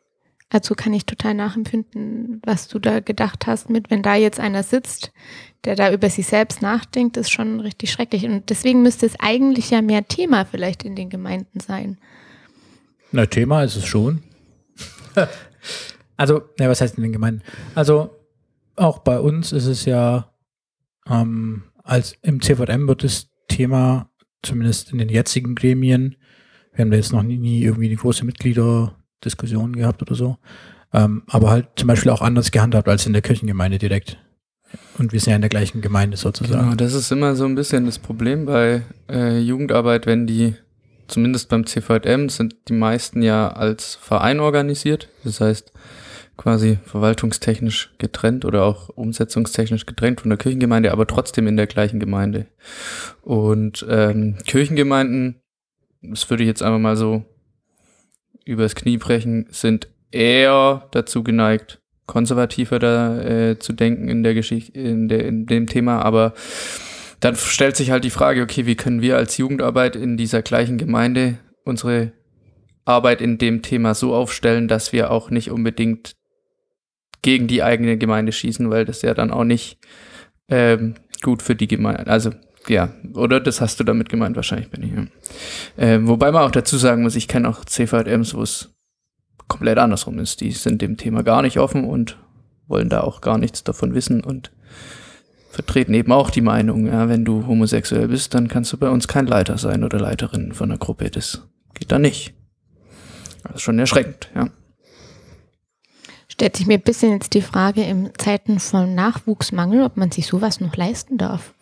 also 0.52 0.74
kann 0.74 0.92
ich 0.92 1.06
total 1.06 1.32
nachempfinden, 1.32 2.42
was 2.44 2.68
du 2.68 2.78
da 2.78 3.00
gedacht 3.00 3.46
hast 3.46 3.70
mit, 3.70 3.90
wenn 3.90 4.02
da 4.02 4.16
jetzt 4.16 4.38
einer 4.38 4.62
sitzt, 4.62 5.10
der 5.64 5.76
da 5.76 5.90
über 5.90 6.10
sich 6.10 6.26
selbst 6.26 6.60
nachdenkt, 6.60 7.16
ist 7.16 7.30
schon 7.30 7.60
richtig 7.60 7.90
schrecklich. 7.90 8.26
Und 8.26 8.50
deswegen 8.50 8.82
müsste 8.82 9.06
es 9.06 9.18
eigentlich 9.18 9.70
ja 9.70 9.80
mehr 9.80 10.06
Thema 10.06 10.44
vielleicht 10.44 10.84
in 10.84 10.94
den 10.94 11.08
Gemeinden 11.08 11.60
sein. 11.60 11.98
Na, 13.12 13.24
Thema 13.24 13.62
ist 13.62 13.76
es 13.76 13.86
schon. 13.86 14.22
also, 16.18 16.42
ja, 16.58 16.68
was 16.68 16.82
heißt 16.82 16.98
in 16.98 17.02
den 17.02 17.12
Gemeinden? 17.12 17.42
Also, 17.74 18.10
auch 18.76 18.98
bei 18.98 19.20
uns 19.20 19.52
ist 19.52 19.66
es 19.66 19.86
ja, 19.86 20.34
ähm, 21.08 21.62
als 21.82 22.14
im 22.20 22.42
CVM 22.42 22.86
wird 22.88 23.04
das 23.04 23.30
Thema, 23.48 24.10
zumindest 24.42 24.92
in 24.92 24.98
den 24.98 25.08
jetzigen 25.08 25.54
Gremien, 25.54 26.16
wir 26.74 26.84
haben 26.84 26.90
da 26.90 26.96
jetzt 26.98 27.12
noch 27.12 27.22
nie, 27.22 27.38
nie 27.38 27.62
irgendwie 27.62 27.86
eine 27.86 27.96
große 27.96 28.24
Mitglieder 28.24 29.01
Diskussionen 29.24 29.76
gehabt 29.76 30.02
oder 30.02 30.14
so. 30.14 30.38
Ähm, 30.92 31.22
aber 31.26 31.50
halt 31.50 31.68
zum 31.76 31.88
Beispiel 31.88 32.10
auch 32.10 32.22
anders 32.22 32.50
gehandhabt 32.50 32.88
als 32.88 33.06
in 33.06 33.12
der 33.12 33.22
Kirchengemeinde 33.22 33.78
direkt. 33.78 34.18
Und 34.98 35.12
wir 35.12 35.20
sind 35.20 35.30
ja 35.30 35.36
in 35.36 35.42
der 35.42 35.50
gleichen 35.50 35.80
Gemeinde 35.80 36.16
sozusagen. 36.16 36.62
Genau, 36.64 36.76
das 36.76 36.94
ist 36.94 37.10
immer 37.12 37.34
so 37.34 37.44
ein 37.44 37.54
bisschen 37.54 37.86
das 37.86 37.98
Problem 37.98 38.46
bei 38.46 38.82
äh, 39.08 39.38
Jugendarbeit, 39.38 40.06
wenn 40.06 40.26
die, 40.26 40.54
zumindest 41.08 41.48
beim 41.48 41.66
CVM, 41.66 42.28
sind 42.28 42.56
die 42.68 42.74
meisten 42.74 43.22
ja 43.22 43.48
als 43.48 43.94
Verein 43.94 44.40
organisiert. 44.40 45.08
Das 45.24 45.40
heißt, 45.40 45.72
quasi 46.36 46.78
verwaltungstechnisch 46.84 47.94
getrennt 47.98 48.44
oder 48.44 48.64
auch 48.64 48.88
umsetzungstechnisch 48.88 49.86
getrennt 49.86 50.22
von 50.22 50.30
der 50.30 50.38
Kirchengemeinde, 50.38 50.92
aber 50.92 51.06
trotzdem 51.06 51.46
in 51.46 51.56
der 51.56 51.66
gleichen 51.66 52.00
Gemeinde. 52.00 52.46
Und 53.22 53.86
ähm, 53.88 54.38
Kirchengemeinden, 54.46 55.40
das 56.00 56.28
würde 56.30 56.42
ich 56.42 56.48
jetzt 56.48 56.62
einfach 56.62 56.78
mal 56.80 56.96
so 56.96 57.24
übers 58.44 58.74
Knie 58.74 58.98
brechen, 58.98 59.46
sind 59.50 59.88
eher 60.10 60.88
dazu 60.92 61.22
geneigt, 61.22 61.80
konservativer 62.06 62.78
da 62.78 63.20
äh, 63.20 63.58
zu 63.58 63.72
denken 63.72 64.08
in 64.08 64.22
der 64.22 64.34
Geschichte, 64.34 64.78
in, 64.78 65.08
der, 65.08 65.24
in 65.24 65.46
dem 65.46 65.66
Thema, 65.66 66.02
aber 66.02 66.34
dann 67.20 67.36
stellt 67.36 67.76
sich 67.76 67.90
halt 67.90 68.04
die 68.04 68.10
Frage, 68.10 68.42
okay, 68.42 68.66
wie 68.66 68.74
können 68.74 69.00
wir 69.00 69.16
als 69.16 69.36
Jugendarbeit 69.38 69.94
in 69.94 70.16
dieser 70.16 70.42
gleichen 70.42 70.76
Gemeinde 70.76 71.38
unsere 71.64 72.12
Arbeit 72.84 73.20
in 73.20 73.38
dem 73.38 73.62
Thema 73.62 73.94
so 73.94 74.14
aufstellen, 74.14 74.66
dass 74.66 74.92
wir 74.92 75.10
auch 75.10 75.30
nicht 75.30 75.50
unbedingt 75.50 76.16
gegen 77.22 77.46
die 77.46 77.62
eigene 77.62 77.96
Gemeinde 77.96 78.32
schießen, 78.32 78.68
weil 78.70 78.84
das 78.84 79.02
ja 79.02 79.14
dann 79.14 79.30
auch 79.30 79.44
nicht 79.44 79.78
ähm, 80.48 80.94
gut 81.22 81.42
für 81.42 81.54
die 81.54 81.68
Gemeinde, 81.68 82.08
also 82.08 82.32
ja, 82.68 82.92
oder 83.14 83.40
das 83.40 83.60
hast 83.60 83.80
du 83.80 83.84
damit 83.84 84.08
gemeint, 84.08 84.36
wahrscheinlich, 84.36 84.70
Benny. 84.70 84.92
Ja. 84.94 85.06
Ähm, 85.78 86.08
wobei 86.08 86.32
man 86.32 86.42
auch 86.42 86.50
dazu 86.50 86.76
sagen 86.76 87.02
muss, 87.02 87.16
ich 87.16 87.28
kenne 87.28 87.48
auch 87.48 87.64
CVMs, 87.64 88.34
wo 88.34 88.42
es 88.42 88.74
komplett 89.48 89.78
andersrum 89.78 90.18
ist. 90.18 90.40
Die 90.40 90.52
sind 90.52 90.80
dem 90.80 90.96
Thema 90.96 91.22
gar 91.22 91.42
nicht 91.42 91.58
offen 91.58 91.84
und 91.84 92.18
wollen 92.66 92.88
da 92.88 93.02
auch 93.02 93.20
gar 93.20 93.38
nichts 93.38 93.64
davon 93.64 93.94
wissen 93.94 94.22
und 94.22 94.52
vertreten 95.50 95.92
eben 95.92 96.12
auch 96.12 96.30
die 96.30 96.40
Meinung, 96.40 96.86
ja, 96.86 97.08
wenn 97.08 97.24
du 97.24 97.46
homosexuell 97.46 98.08
bist, 98.08 98.34
dann 98.34 98.48
kannst 98.48 98.72
du 98.72 98.78
bei 98.78 98.88
uns 98.88 99.06
kein 99.06 99.26
Leiter 99.26 99.58
sein 99.58 99.84
oder 99.84 100.00
Leiterin 100.00 100.52
von 100.52 100.70
einer 100.70 100.78
Gruppe. 100.78 101.10
Das 101.10 101.42
geht 101.74 101.92
da 101.92 101.98
nicht. 101.98 102.32
Das 103.42 103.56
ist 103.56 103.62
schon 103.62 103.78
erschreckend, 103.78 104.30
ja. 104.34 104.48
Stellt 106.28 106.56
sich 106.56 106.66
mir 106.66 106.74
ein 106.74 106.82
bisschen 106.82 107.12
jetzt 107.12 107.34
die 107.34 107.42
Frage 107.42 107.84
im 107.84 108.10
Zeiten 108.16 108.58
von 108.58 108.94
Nachwuchsmangel, 108.94 109.82
ob 109.82 109.98
man 109.98 110.10
sich 110.10 110.26
sowas 110.26 110.60
noch 110.60 110.74
leisten 110.76 111.18
darf. 111.18 111.52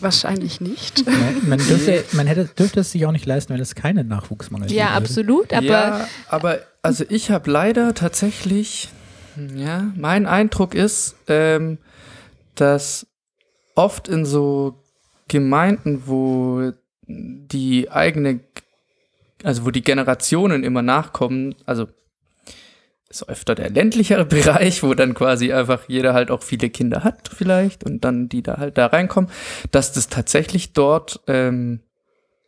Wahrscheinlich 0.00 0.60
nicht. 0.60 1.04
Man, 1.46 1.58
dürfte, 1.68 2.04
man 2.12 2.26
hätte, 2.26 2.46
dürfte 2.46 2.80
es 2.80 2.92
sich 2.92 3.06
auch 3.06 3.12
nicht 3.12 3.26
leisten, 3.26 3.52
wenn 3.52 3.60
es 3.60 3.74
keinen 3.74 4.08
Nachwuchsmangel 4.08 4.68
gibt. 4.68 4.78
Ja, 4.78 4.90
absolut. 4.90 5.52
Aber, 5.52 5.64
ja, 5.64 6.08
aber 6.28 6.58
also 6.82 7.04
ich 7.08 7.30
habe 7.30 7.50
leider 7.50 7.94
tatsächlich, 7.94 8.88
ja, 9.54 9.92
mein 9.96 10.26
Eindruck 10.26 10.74
ist, 10.74 11.16
ähm, 11.28 11.78
dass 12.54 13.06
oft 13.74 14.08
in 14.08 14.24
so 14.24 14.82
Gemeinden, 15.28 16.02
wo 16.06 16.72
die 17.06 17.90
eigene, 17.90 18.40
also 19.42 19.64
wo 19.64 19.70
die 19.70 19.82
Generationen 19.82 20.64
immer 20.64 20.82
nachkommen, 20.82 21.54
also 21.66 21.86
ist 23.10 23.28
öfter 23.28 23.54
der 23.54 23.70
ländlichere 23.70 24.24
Bereich, 24.26 24.82
wo 24.82 24.94
dann 24.94 25.14
quasi 25.14 25.52
einfach 25.52 25.82
jeder 25.88 26.14
halt 26.14 26.30
auch 26.30 26.42
viele 26.42 26.70
Kinder 26.70 27.04
hat 27.04 27.30
vielleicht 27.34 27.84
und 27.84 28.04
dann 28.04 28.28
die 28.28 28.42
da 28.42 28.56
halt 28.56 28.78
da 28.78 28.86
reinkommen, 28.86 29.30
dass 29.70 29.92
das 29.92 30.08
tatsächlich 30.08 30.72
dort 30.72 31.20
ähm, 31.26 31.80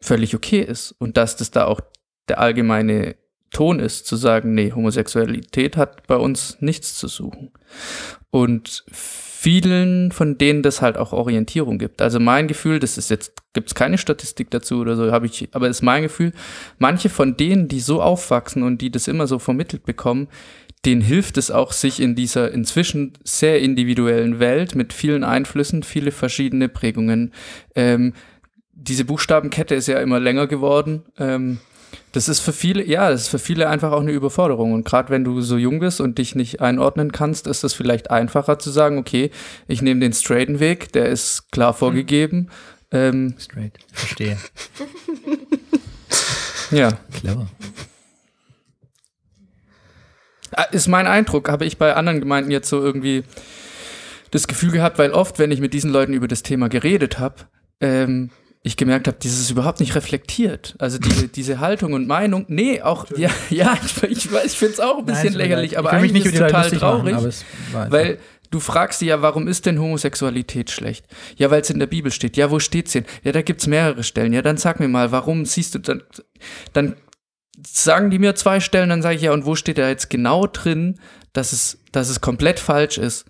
völlig 0.00 0.35
okay 0.35 0.61
ist 0.61 0.92
und 0.92 1.16
dass 1.16 1.37
das 1.37 1.50
da 1.50 1.66
auch 1.66 1.81
der 2.28 2.38
allgemeine 2.38 3.16
Ton 3.50 3.81
ist, 3.81 4.07
zu 4.07 4.16
sagen, 4.16 4.54
nee, 4.54 4.73
Homosexualität 4.73 5.76
hat 5.76 6.07
bei 6.07 6.16
uns 6.16 6.57
nichts 6.61 6.95
zu 6.95 7.07
suchen. 7.07 7.52
Und 8.31 8.85
vielen 9.43 10.13
von 10.13 10.39
denen 10.39 10.63
das 10.63 10.83
halt 10.83 10.97
auch 10.97 11.13
Orientierung 11.13 11.79
gibt. 11.79 12.01
Also 12.01 12.21
mein 12.21 12.47
Gefühl, 12.47 12.79
das 12.79 12.97
ist 12.97 13.11
jetzt, 13.11 13.33
gibt 13.55 13.67
es 13.71 13.75
keine 13.75 13.99
Statistik 13.99 14.53
dazu 14.53 14.79
oder 14.79 14.95
so, 14.95 15.11
habe 15.11 15.27
ich, 15.27 15.49
aber 15.51 15.69
ist 15.69 15.83
mein 15.83 16.05
Gefühl, 16.05 16.33
manche 16.79 17.09
von 17.09 17.37
denen, 17.37 17.67
die 17.67 17.81
so 17.81 18.01
aufwachsen 18.01 18.63
und 18.63 18.81
die 18.81 18.93
das 18.93 19.09
immer 19.09 19.27
so 19.27 19.41
vermittelt 19.41 19.85
bekommen, 19.85 20.29
denen 20.85 21.01
hilft 21.01 21.39
es 21.39 21.51
auch, 21.51 21.73
sich 21.73 21.99
in 21.99 22.15
dieser 22.15 22.53
inzwischen 22.53 23.15
sehr 23.25 23.61
individuellen 23.61 24.39
Welt 24.39 24.77
mit 24.77 24.93
vielen 24.93 25.25
Einflüssen, 25.25 25.83
viele 25.83 26.13
verschiedene 26.13 26.69
Prägungen. 26.69 27.33
Ähm, 27.75 28.13
diese 28.73 29.05
Buchstabenkette 29.05 29.75
ist 29.75 29.89
ja 29.89 29.99
immer 29.99 30.21
länger 30.21 30.47
geworden. 30.47 31.03
Ähm, 31.19 31.59
das 32.13 32.29
ist 32.29 32.41
für 32.41 32.53
viele, 32.53 32.85
ja, 32.85 33.11
das 33.11 33.23
ist 33.23 33.29
für 33.29 33.39
viele 33.39 33.69
einfach 33.69 33.93
auch 33.93 34.01
eine 34.01 34.13
Überforderung. 34.13 34.73
Und 34.73 34.85
gerade 34.85 35.11
wenn 35.11 35.25
du 35.25 35.41
so 35.41 35.57
jung 35.57 35.81
bist 35.81 36.01
und 36.01 36.19
dich 36.19 36.35
nicht 36.35 36.61
einordnen 36.61 37.13
kannst, 37.13 37.47
ist 37.47 37.65
es 37.65 37.75
vielleicht 37.75 38.11
einfacher 38.11 38.59
zu 38.59 38.71
sagen, 38.71 38.99
okay, 38.99 39.31
ich 39.69 39.83
nehme 39.83 40.01
den 40.01 40.13
straighten 40.13 40.61
Weg, 40.61 40.93
der 40.93 41.07
ist 41.07 41.51
klar 41.53 41.75
vorgegeben. 41.75 42.49
Ähm, 42.95 43.37
Straight. 43.39 43.79
Verstehe. 43.91 44.37
ja. 46.71 46.99
Clever. 47.11 47.49
Ah, 50.55 50.65
Ist 50.65 50.89
mein 50.89 51.07
Eindruck, 51.07 51.49
habe 51.49 51.65
ich 51.65 51.79
bei 51.79 51.95
anderen 51.95 52.21
Gemeinden 52.21 52.51
jetzt 52.51 52.69
so 52.69 52.83
irgendwie 52.83 53.25
das 54.31 54.47
Gefühl 54.47 54.73
gehabt, 54.73 54.99
weil 54.99 55.13
oft, 55.13 55.39
wenn 55.39 55.51
ich 55.51 55.61
mit 55.61 55.73
diesen 55.73 55.91
Leuten 55.91 56.13
über 56.13 56.29
das 56.29 56.43
Thema 56.43 56.69
geredet 56.69 57.19
habe, 57.19 57.47
ähm, 57.81 58.31
ich 58.64 58.76
gemerkt 58.76 59.09
habe, 59.09 59.19
dieses 59.21 59.40
ist 59.40 59.50
überhaupt 59.50 59.81
nicht 59.81 59.95
reflektiert. 59.95 60.75
Also 60.78 60.99
diese, 60.99 61.28
diese 61.37 61.61
Haltung 61.61 61.92
und 61.95 62.07
Meinung, 62.07 62.45
nee, 62.49 62.81
auch, 62.81 63.07
ja, 63.16 63.31
ja, 63.50 63.76
ich, 64.09 64.33
weiß, 64.33 64.45
ich 64.52 64.59
finde 64.59 64.75
es 64.75 64.81
auch 64.81 64.99
ein 64.99 65.04
bisschen 65.04 65.31
Nein, 65.31 65.35
lächerlich, 65.35 65.78
aber 65.78 65.90
eigentlich 65.90 66.12
nicht 66.12 66.26
ist 66.26 66.37
total 66.38 66.64
machen, 66.69 66.78
traurig, 66.78 67.14
einfach- 67.14 67.90
weil 67.90 68.19
du 68.50 68.61
fragst 68.61 69.00
dich 69.00 69.09
ja, 69.09 69.21
warum 69.23 69.49
ist 69.49 69.66
denn 69.66 69.81
Homosexualität 69.81 70.71
schlecht? 70.71 71.07
Ja, 71.37 71.50
weil 71.50 71.62
es 71.62 71.71
in 71.71 71.78
der 71.81 71.87
Bibel 71.87 72.12
steht. 72.12 72.37
Ja, 72.37 72.50
wo 72.50 72.61
steht's 72.61 72.92
denn? 72.92 73.04
Ja, 73.25 73.33
da 73.33 73.42
gibt's 73.42 73.66
mehrere 73.66 74.04
Stellen. 74.04 74.33
Ja, 74.33 74.42
dann 74.42 74.59
sag 74.59 74.78
mir 74.78 74.88
mal, 74.88 75.11
warum 75.11 75.45
siehst 75.47 75.75
du 75.75 75.78
dann, 75.78 76.02
dann 76.73 76.97
sagen 77.66 78.11
die 78.11 78.19
mir 78.19 78.35
zwei 78.35 78.61
Stellen, 78.61 78.90
dann 78.90 79.02
sage 79.02 79.16
ich 79.16 79.23
ja, 79.23 79.33
und 79.33 79.47
wo 79.47 79.57
steht 79.57 79.78
da 79.78 79.88
jetzt 79.88 80.11
genau 80.11 80.47
drin, 80.47 80.99
dass 81.33 81.52
es, 81.52 81.78
dass 81.92 82.09
es 82.11 82.21
komplett 82.21 82.61
falsch 82.61 82.99
ist? 82.99 83.25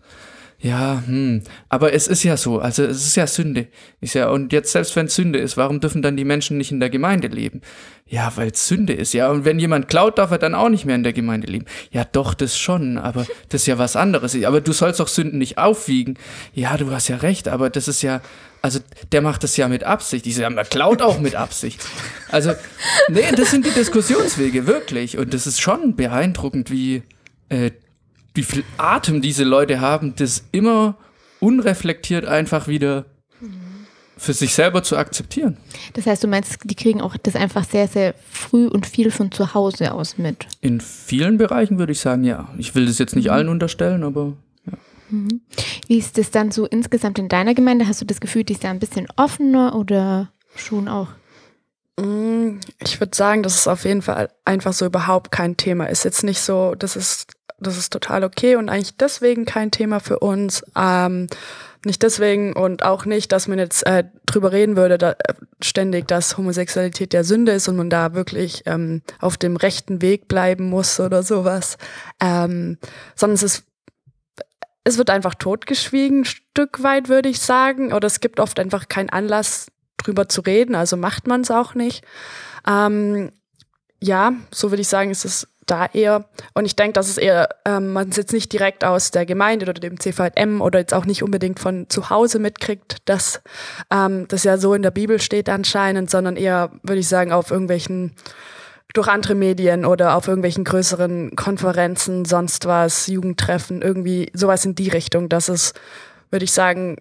Ja, 0.62 1.02
hm, 1.04 1.42
aber 1.68 1.92
es 1.92 2.06
ist 2.06 2.22
ja 2.22 2.36
so, 2.36 2.60
also 2.60 2.84
es 2.84 3.04
ist 3.04 3.16
ja 3.16 3.26
Sünde. 3.26 3.66
Ist 4.00 4.14
ja, 4.14 4.28
und 4.28 4.52
jetzt 4.52 4.70
selbst 4.70 4.94
wenn 4.94 5.06
es 5.06 5.16
Sünde 5.16 5.40
ist, 5.40 5.56
warum 5.56 5.80
dürfen 5.80 6.02
dann 6.02 6.16
die 6.16 6.24
Menschen 6.24 6.56
nicht 6.56 6.70
in 6.70 6.78
der 6.78 6.88
Gemeinde 6.88 7.26
leben? 7.26 7.62
Ja, 8.06 8.30
weil 8.36 8.52
es 8.52 8.68
Sünde 8.68 8.92
ist, 8.92 9.12
ja. 9.12 9.28
Und 9.28 9.44
wenn 9.44 9.58
jemand 9.58 9.88
klaut, 9.88 10.18
darf 10.18 10.30
er 10.30 10.38
dann 10.38 10.54
auch 10.54 10.68
nicht 10.68 10.84
mehr 10.84 10.94
in 10.94 11.02
der 11.02 11.12
Gemeinde 11.12 11.48
leben. 11.48 11.64
Ja, 11.90 12.04
doch, 12.04 12.32
das 12.34 12.56
schon, 12.56 12.96
aber 12.96 13.26
das 13.48 13.62
ist 13.62 13.66
ja 13.66 13.78
was 13.78 13.96
anderes. 13.96 14.40
Aber 14.44 14.60
du 14.60 14.72
sollst 14.72 15.00
doch 15.00 15.08
Sünden 15.08 15.38
nicht 15.38 15.58
aufwiegen. 15.58 16.16
Ja, 16.54 16.76
du 16.76 16.92
hast 16.92 17.08
ja 17.08 17.16
recht, 17.16 17.48
aber 17.48 17.68
das 17.68 17.88
ist 17.88 18.02
ja, 18.02 18.20
also 18.60 18.78
der 19.10 19.20
macht 19.20 19.42
das 19.42 19.56
ja 19.56 19.66
mit 19.66 19.82
Absicht. 19.82 20.28
Ich 20.28 20.36
sage, 20.36 20.54
man 20.54 20.64
klaut 20.64 21.02
auch 21.02 21.18
mit 21.18 21.34
Absicht. 21.34 21.80
Also, 22.30 22.52
nee, 23.08 23.32
das 23.36 23.50
sind 23.50 23.66
die 23.66 23.70
Diskussionswege, 23.72 24.68
wirklich. 24.68 25.18
Und 25.18 25.34
das 25.34 25.48
ist 25.48 25.60
schon 25.60 25.96
beeindruckend, 25.96 26.70
wie, 26.70 27.02
äh, 27.48 27.72
wie 28.34 28.42
viel 28.42 28.64
Atem 28.78 29.20
diese 29.22 29.44
Leute 29.44 29.80
haben, 29.80 30.14
das 30.16 30.44
immer 30.52 30.96
unreflektiert 31.40 32.24
einfach 32.24 32.68
wieder 32.68 33.04
für 34.16 34.32
sich 34.32 34.54
selber 34.54 34.84
zu 34.84 34.96
akzeptieren. 34.96 35.56
Das 35.94 36.06
heißt, 36.06 36.22
du 36.22 36.28
meinst, 36.28 36.58
die 36.62 36.76
kriegen 36.76 37.00
auch 37.00 37.16
das 37.16 37.34
einfach 37.34 37.64
sehr, 37.64 37.88
sehr 37.88 38.14
früh 38.30 38.68
und 38.68 38.86
viel 38.86 39.10
von 39.10 39.32
zu 39.32 39.52
Hause 39.52 39.92
aus 39.92 40.16
mit. 40.16 40.46
In 40.60 40.80
vielen 40.80 41.38
Bereichen 41.38 41.78
würde 41.78 41.90
ich 41.92 41.98
sagen, 42.00 42.22
ja. 42.22 42.48
Ich 42.56 42.76
will 42.76 42.86
das 42.86 42.98
jetzt 42.98 43.16
nicht 43.16 43.32
allen 43.32 43.48
unterstellen, 43.48 44.04
aber 44.04 44.34
Wie 45.88 45.98
ist 45.98 46.18
das 46.18 46.30
dann 46.30 46.52
so 46.52 46.66
insgesamt 46.66 47.18
in 47.18 47.28
deiner 47.28 47.54
Gemeinde? 47.54 47.88
Hast 47.88 48.00
du 48.00 48.04
das 48.04 48.20
Gefühl, 48.20 48.44
die 48.44 48.52
ist 48.52 48.62
da 48.62 48.70
ein 48.70 48.78
bisschen 48.78 49.08
offener 49.16 49.74
oder 49.74 50.30
schon 50.54 50.86
auch? 50.88 51.08
Mm, 51.98 52.60
Ich 52.78 53.00
würde 53.00 53.16
sagen, 53.16 53.42
dass 53.42 53.56
es 53.56 53.66
auf 53.66 53.84
jeden 53.84 54.02
Fall 54.02 54.30
einfach 54.44 54.72
so 54.72 54.86
überhaupt 54.86 55.32
kein 55.32 55.56
Thema 55.56 55.86
ist. 55.86 56.04
Jetzt 56.04 56.22
nicht 56.22 56.40
so, 56.40 56.74
das 56.76 56.94
ist, 56.94 57.32
das 57.62 57.78
ist 57.78 57.92
total 57.92 58.24
okay 58.24 58.56
und 58.56 58.68
eigentlich 58.68 58.96
deswegen 58.96 59.44
kein 59.44 59.70
Thema 59.70 60.00
für 60.00 60.18
uns. 60.18 60.64
Ähm, 60.76 61.28
nicht 61.84 62.02
deswegen 62.02 62.52
und 62.52 62.84
auch 62.84 63.06
nicht, 63.06 63.32
dass 63.32 63.48
man 63.48 63.58
jetzt 63.58 63.84
äh, 63.86 64.04
drüber 64.26 64.52
reden 64.52 64.76
würde, 64.76 64.98
da, 64.98 65.12
äh, 65.12 65.34
ständig, 65.60 66.06
dass 66.06 66.36
Homosexualität 66.36 67.12
der 67.12 67.24
Sünde 67.24 67.52
ist 67.52 67.68
und 67.68 67.76
man 67.76 67.90
da 67.90 68.14
wirklich 68.14 68.62
ähm, 68.66 69.02
auf 69.18 69.36
dem 69.36 69.56
rechten 69.56 70.00
Weg 70.00 70.28
bleiben 70.28 70.68
muss 70.68 71.00
oder 71.00 71.22
sowas. 71.22 71.78
Ähm, 72.20 72.78
sondern 73.16 73.34
es 73.34 73.42
ist 73.42 73.64
es 74.84 74.98
wird 74.98 75.10
einfach 75.10 75.34
totgeschwiegen, 75.34 76.22
ein 76.22 76.24
Stück 76.24 76.82
weit, 76.82 77.08
würde 77.08 77.28
ich 77.28 77.38
sagen. 77.38 77.92
Oder 77.92 78.06
es 78.06 78.18
gibt 78.18 78.40
oft 78.40 78.58
einfach 78.58 78.88
keinen 78.88 79.10
Anlass, 79.10 79.68
drüber 79.98 80.28
zu 80.28 80.40
reden, 80.40 80.74
also 80.74 80.96
macht 80.96 81.26
man 81.26 81.42
es 81.42 81.50
auch 81.50 81.74
nicht. 81.74 82.04
Ähm, 82.66 83.30
ja, 84.00 84.32
so 84.50 84.70
würde 84.70 84.82
ich 84.82 84.88
sagen, 84.88 85.10
ist 85.10 85.24
es 85.24 85.46
da 85.66 85.86
eher. 85.86 86.24
Und 86.54 86.64
ich 86.64 86.76
denke, 86.76 86.94
dass 86.94 87.08
es 87.08 87.18
eher, 87.18 87.48
ähm, 87.64 87.92
man 87.92 88.08
es 88.08 88.16
jetzt 88.16 88.32
nicht 88.32 88.52
direkt 88.52 88.84
aus 88.84 89.10
der 89.10 89.26
Gemeinde 89.26 89.64
oder 89.64 89.80
dem 89.80 89.98
CVM 89.98 90.60
oder 90.60 90.80
jetzt 90.80 90.94
auch 90.94 91.04
nicht 91.04 91.22
unbedingt 91.22 91.60
von 91.60 91.88
zu 91.88 92.10
Hause 92.10 92.38
mitkriegt, 92.38 92.96
dass 93.04 93.40
ähm, 93.90 94.26
das 94.28 94.44
ja 94.44 94.58
so 94.58 94.74
in 94.74 94.82
der 94.82 94.90
Bibel 94.90 95.20
steht 95.20 95.48
anscheinend, 95.48 96.10
sondern 96.10 96.36
eher, 96.36 96.70
würde 96.82 97.00
ich 97.00 97.08
sagen, 97.08 97.32
auf 97.32 97.50
irgendwelchen 97.50 98.14
durch 98.94 99.08
andere 99.08 99.34
Medien 99.34 99.86
oder 99.86 100.16
auf 100.16 100.28
irgendwelchen 100.28 100.64
größeren 100.64 101.34
Konferenzen, 101.34 102.24
sonst 102.26 102.66
was, 102.66 103.06
Jugendtreffen, 103.06 103.80
irgendwie 103.80 104.30
sowas 104.34 104.64
in 104.66 104.74
die 104.74 104.90
Richtung, 104.90 105.30
dass 105.30 105.48
es, 105.48 105.72
würde 106.30 106.44
ich 106.44 106.52
sagen, 106.52 106.98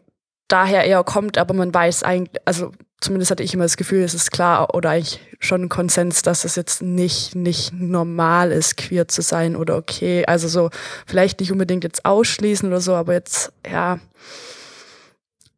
daher 0.51 0.85
eher 0.85 1.03
kommt, 1.03 1.37
aber 1.37 1.53
man 1.53 1.73
weiß 1.73 2.03
eigentlich, 2.03 2.41
also 2.45 2.71
zumindest 2.99 3.31
hatte 3.31 3.43
ich 3.43 3.53
immer 3.53 3.63
das 3.63 3.77
Gefühl, 3.77 4.03
es 4.03 4.13
ist 4.13 4.31
klar 4.31 4.73
oder 4.75 4.91
eigentlich 4.91 5.19
schon 5.39 5.63
ein 5.63 5.69
Konsens, 5.69 6.21
dass 6.21 6.45
es 6.45 6.55
jetzt 6.55 6.81
nicht, 6.81 7.35
nicht 7.35 7.73
normal 7.73 8.51
ist, 8.51 8.77
queer 8.77 9.07
zu 9.07 9.21
sein 9.21 9.55
oder 9.55 9.75
okay. 9.75 10.25
Also 10.25 10.47
so, 10.47 10.69
vielleicht 11.05 11.39
nicht 11.39 11.51
unbedingt 11.51 11.83
jetzt 11.83 12.05
ausschließen 12.05 12.69
oder 12.69 12.79
so, 12.79 12.93
aber 12.93 13.13
jetzt, 13.13 13.51
ja, 13.69 13.99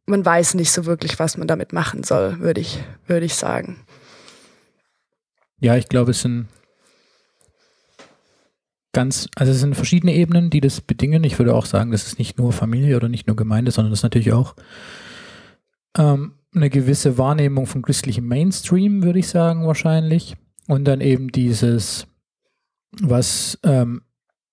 man 0.06 0.24
weiß 0.24 0.54
nicht 0.54 0.72
so 0.72 0.86
wirklich, 0.86 1.18
was 1.18 1.36
man 1.36 1.46
damit 1.46 1.72
machen 1.72 2.02
soll, 2.02 2.40
würde 2.40 2.60
ich, 2.60 2.82
würde 3.06 3.26
ich 3.26 3.34
sagen. 3.34 3.84
Ja, 5.60 5.76
ich 5.76 5.88
glaube, 5.88 6.10
es 6.10 6.22
sind 6.22 6.48
ganz, 8.94 9.28
also 9.36 9.52
es 9.52 9.60
sind 9.60 9.74
verschiedene 9.74 10.14
Ebenen, 10.14 10.48
die 10.48 10.62
das 10.62 10.80
bedingen. 10.80 11.24
Ich 11.24 11.38
würde 11.38 11.54
auch 11.54 11.66
sagen, 11.66 11.90
das 11.90 12.06
ist 12.06 12.18
nicht 12.18 12.38
nur 12.38 12.52
Familie 12.52 12.96
oder 12.96 13.10
nicht 13.10 13.26
nur 13.26 13.36
Gemeinde, 13.36 13.70
sondern 13.70 13.90
das 13.90 13.98
ist 13.98 14.04
natürlich 14.04 14.32
auch 14.32 14.54
ähm, 15.98 16.36
eine 16.54 16.70
gewisse 16.70 17.18
Wahrnehmung 17.18 17.66
von 17.66 17.82
christlichem 17.82 18.26
Mainstream, 18.26 19.02
würde 19.02 19.18
ich 19.18 19.28
sagen, 19.28 19.66
wahrscheinlich. 19.66 20.36
Und 20.66 20.84
dann 20.84 21.02
eben 21.02 21.28
dieses, 21.28 22.06
was 23.02 23.58
ähm, 23.64 24.02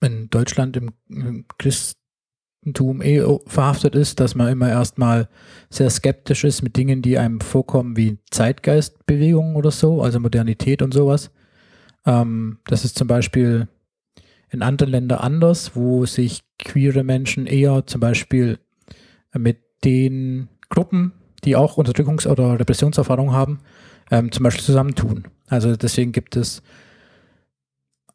in 0.01 0.29
Deutschland 0.29 0.75
im, 0.75 0.89
im 1.07 1.45
Christentum 1.57 3.01
eh 3.01 3.23
verhaftet 3.45 3.95
ist, 3.95 4.19
dass 4.19 4.35
man 4.35 4.49
immer 4.49 4.69
erstmal 4.69 5.29
sehr 5.69 5.89
skeptisch 5.89 6.43
ist 6.43 6.63
mit 6.63 6.75
Dingen, 6.75 7.01
die 7.01 7.17
einem 7.17 7.39
vorkommen 7.39 7.95
wie 7.95 8.17
Zeitgeistbewegungen 8.31 9.55
oder 9.55 9.71
so, 9.71 10.01
also 10.01 10.19
Modernität 10.19 10.81
und 10.81 10.93
sowas. 10.93 11.31
Ähm, 12.05 12.57
das 12.65 12.83
ist 12.83 12.97
zum 12.97 13.07
Beispiel 13.07 13.67
in 14.51 14.61
anderen 14.61 14.91
Ländern 14.91 15.19
anders, 15.19 15.75
wo 15.75 16.05
sich 16.05 16.41
queere 16.59 17.03
Menschen 17.03 17.47
eher 17.47 17.87
zum 17.87 18.01
Beispiel 18.01 18.59
mit 19.33 19.59
den 19.83 20.49
Gruppen, 20.69 21.13
die 21.45 21.55
auch 21.55 21.77
Unterdrückungs- 21.77 22.27
oder 22.27 22.59
Repressionserfahrung 22.59 23.31
haben, 23.31 23.59
ähm, 24.11 24.31
zum 24.31 24.43
Beispiel 24.43 24.63
zusammentun. 24.63 25.25
Also 25.47 25.75
deswegen 25.75 26.11
gibt 26.11 26.35
es, 26.35 26.61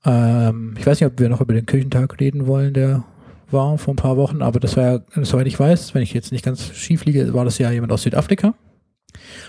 ähm, 0.04 0.74
ich 0.78 0.86
weiß 0.86 1.00
nicht, 1.00 1.10
ob 1.10 1.18
wir 1.18 1.28
noch 1.30 1.40
über 1.40 1.54
den 1.54 1.66
Kirchentag 1.66 2.20
reden 2.20 2.46
wollen, 2.46 2.74
der 2.74 3.04
war 3.50 3.78
vor 3.78 3.94
ein 3.94 3.98
paar 3.98 4.16
Wochen, 4.16 4.42
aber 4.42 4.60
das 4.60 4.76
war 4.76 4.84
ja, 4.84 5.00
soweit 5.22 5.46
ich 5.46 5.58
weiß, 5.58 5.94
wenn 5.94 6.02
ich 6.02 6.12
jetzt 6.12 6.32
nicht 6.32 6.44
ganz 6.44 6.74
schief 6.74 7.04
liege, 7.04 7.32
war 7.32 7.44
das 7.44 7.58
ja 7.58 7.70
jemand 7.70 7.92
aus 7.92 8.02
Südafrika. 8.02 8.54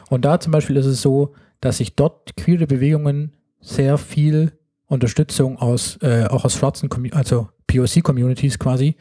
Und 0.09 0.23
da 0.23 0.39
zum 0.39 0.51
Beispiel 0.51 0.77
ist 0.77 0.85
es 0.85 1.01
so, 1.01 1.33
dass 1.59 1.77
sich 1.77 1.95
dort 1.95 2.37
queere 2.37 2.67
Bewegungen 2.67 3.33
sehr 3.59 3.97
viel 3.97 4.53
Unterstützung 4.87 5.57
aus, 5.57 5.97
äh, 6.01 6.25
auch 6.25 6.45
aus 6.45 6.55
schwarzen, 6.55 6.89
Commu- 6.89 7.13
also 7.13 7.49
POC-Communities 7.67 8.57
quasi, 8.57 8.95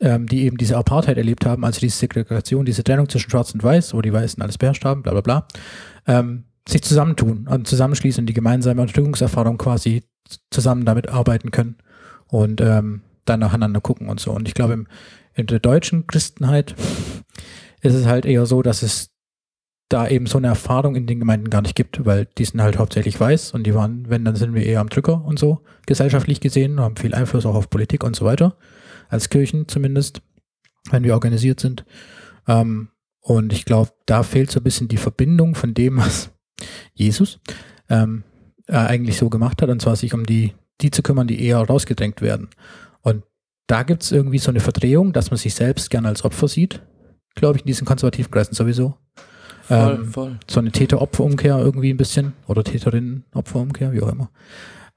ähm, 0.00 0.26
die 0.26 0.44
eben 0.44 0.56
diese 0.56 0.76
Apartheid 0.76 1.18
erlebt 1.18 1.44
haben, 1.44 1.64
also 1.64 1.80
diese 1.80 1.98
Segregation, 1.98 2.64
diese 2.64 2.82
Trennung 2.82 3.08
zwischen 3.08 3.30
Schwarz 3.30 3.52
und 3.52 3.62
Weiß, 3.62 3.94
wo 3.94 4.00
die 4.00 4.12
Weißen 4.12 4.42
alles 4.42 4.58
beherrscht 4.58 4.84
haben, 4.84 5.02
bla 5.02 5.12
bla 5.12 5.20
bla, 5.20 5.48
ähm, 6.06 6.44
sich 6.68 6.82
zusammentun 6.82 7.46
und 7.48 7.66
zusammenschließen 7.66 8.26
die 8.26 8.32
gemeinsame 8.32 8.80
Unterdrückungserfahrung 8.80 9.58
quasi 9.58 10.04
zusammen 10.50 10.84
damit 10.84 11.08
arbeiten 11.08 11.50
können 11.50 11.76
und 12.28 12.60
ähm, 12.60 13.02
dann 13.24 13.40
nacheinander 13.40 13.80
gucken 13.80 14.08
und 14.08 14.20
so. 14.20 14.32
Und 14.32 14.48
ich 14.48 14.54
glaube, 14.54 14.74
im, 14.74 14.86
in 15.34 15.46
der 15.46 15.58
deutschen 15.58 16.06
Christenheit 16.06 16.74
ist 17.82 17.94
es 17.94 18.06
halt 18.06 18.24
eher 18.24 18.46
so, 18.46 18.62
dass 18.62 18.82
es 18.82 19.10
da 19.90 20.08
eben 20.08 20.26
so 20.26 20.38
eine 20.38 20.46
Erfahrung 20.46 20.96
in 20.96 21.06
den 21.06 21.18
Gemeinden 21.18 21.50
gar 21.50 21.60
nicht 21.60 21.74
gibt, 21.74 22.04
weil 22.06 22.26
die 22.38 22.44
sind 22.44 22.62
halt 22.62 22.78
hauptsächlich 22.78 23.20
weiß 23.20 23.52
und 23.52 23.64
die 23.64 23.74
waren, 23.74 24.08
wenn, 24.08 24.24
dann 24.24 24.36
sind 24.36 24.54
wir 24.54 24.64
eher 24.64 24.80
am 24.80 24.88
Drücker 24.88 25.22
und 25.24 25.38
so, 25.38 25.60
gesellschaftlich 25.86 26.40
gesehen, 26.40 26.80
haben 26.80 26.96
viel 26.96 27.14
Einfluss 27.14 27.44
auch 27.44 27.54
auf 27.54 27.68
Politik 27.68 28.04
und 28.04 28.16
so 28.16 28.24
weiter, 28.24 28.56
als 29.08 29.28
Kirchen 29.28 29.68
zumindest. 29.68 30.22
wenn 30.90 31.04
wir 31.04 31.14
organisiert 31.14 31.60
sind. 31.60 31.84
Ähm, 32.48 32.88
und 33.20 33.52
ich 33.52 33.64
glaube, 33.64 33.90
da 34.06 34.22
fehlt 34.22 34.50
so 34.50 34.60
ein 34.60 34.64
bisschen 34.64 34.88
die 34.88 34.96
Verbindung 34.96 35.54
von 35.54 35.74
dem, 35.74 35.98
was 35.98 36.30
Jesus 36.94 37.38
ähm, 37.88 38.24
äh, 38.66 38.76
eigentlich 38.76 39.18
so 39.18 39.28
gemacht 39.28 39.60
hat, 39.62 39.68
und 39.68 39.82
zwar 39.82 39.96
sich 39.96 40.14
um 40.14 40.24
die, 40.24 40.54
die 40.80 40.90
zu 40.90 41.02
kümmern, 41.02 41.26
die 41.26 41.42
eher 41.44 41.58
rausgedrängt 41.58 42.22
werden. 42.22 42.48
Und 43.02 43.24
da 43.66 43.82
gibt 43.82 44.02
es 44.02 44.12
irgendwie 44.12 44.38
so 44.38 44.50
eine 44.50 44.60
Verdrehung, 44.60 45.12
dass 45.12 45.30
man 45.30 45.38
sich 45.38 45.54
selbst 45.54 45.90
gerne 45.90 46.08
als 46.08 46.24
Opfer 46.24 46.48
sieht, 46.48 46.80
glaube 47.34 47.56
ich, 47.56 47.62
in 47.62 47.66
diesen 47.66 47.86
konservativen 47.86 48.30
Kreisen 48.30 48.54
sowieso. 48.54 48.96
Voll, 49.70 49.94
Ähm, 49.94 50.04
voll. 50.06 50.38
so 50.48 50.58
eine 50.58 50.72
Täter-Opfer-Umkehr 50.72 51.58
irgendwie 51.58 51.90
ein 51.92 51.96
bisschen 51.96 52.32
oder 52.48 52.64
Täterinnen-Opfer-Umkehr, 52.64 53.92
wie 53.92 54.02
auch 54.02 54.10
immer. 54.10 54.30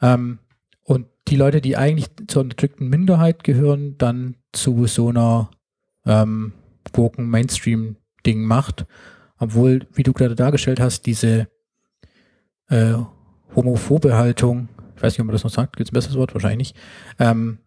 Ähm, 0.01 0.39
und 0.83 1.05
die 1.27 1.35
Leute, 1.35 1.61
die 1.61 1.77
eigentlich 1.77 2.07
zur 2.27 2.41
unterdrückten 2.41 2.89
Minderheit 2.89 3.43
gehören, 3.43 3.97
dann 3.99 4.35
zu 4.51 4.87
so 4.87 5.09
einer 5.09 5.51
ähm, 6.05 6.53
Gurken-Mainstream-Ding 6.91 8.43
macht, 8.45 8.85
obwohl, 9.37 9.87
wie 9.93 10.03
du 10.03 10.11
gerade 10.11 10.35
dargestellt 10.35 10.79
hast, 10.79 11.05
diese 11.05 11.47
äh, 12.69 12.95
homophobe 13.55 14.15
Haltung, 14.15 14.69
ich 14.95 15.03
weiß 15.03 15.13
nicht, 15.13 15.19
ob 15.21 15.27
man 15.27 15.33
das 15.33 15.43
noch 15.43 15.51
sagt, 15.51 15.77
gibt 15.77 15.87
es 15.87 15.91
ein 15.91 15.95
besseres 15.95 16.17
Wort? 16.17 16.33
Wahrscheinlich 16.33 16.73
nicht, 16.73 16.75
ähm, 17.19 17.59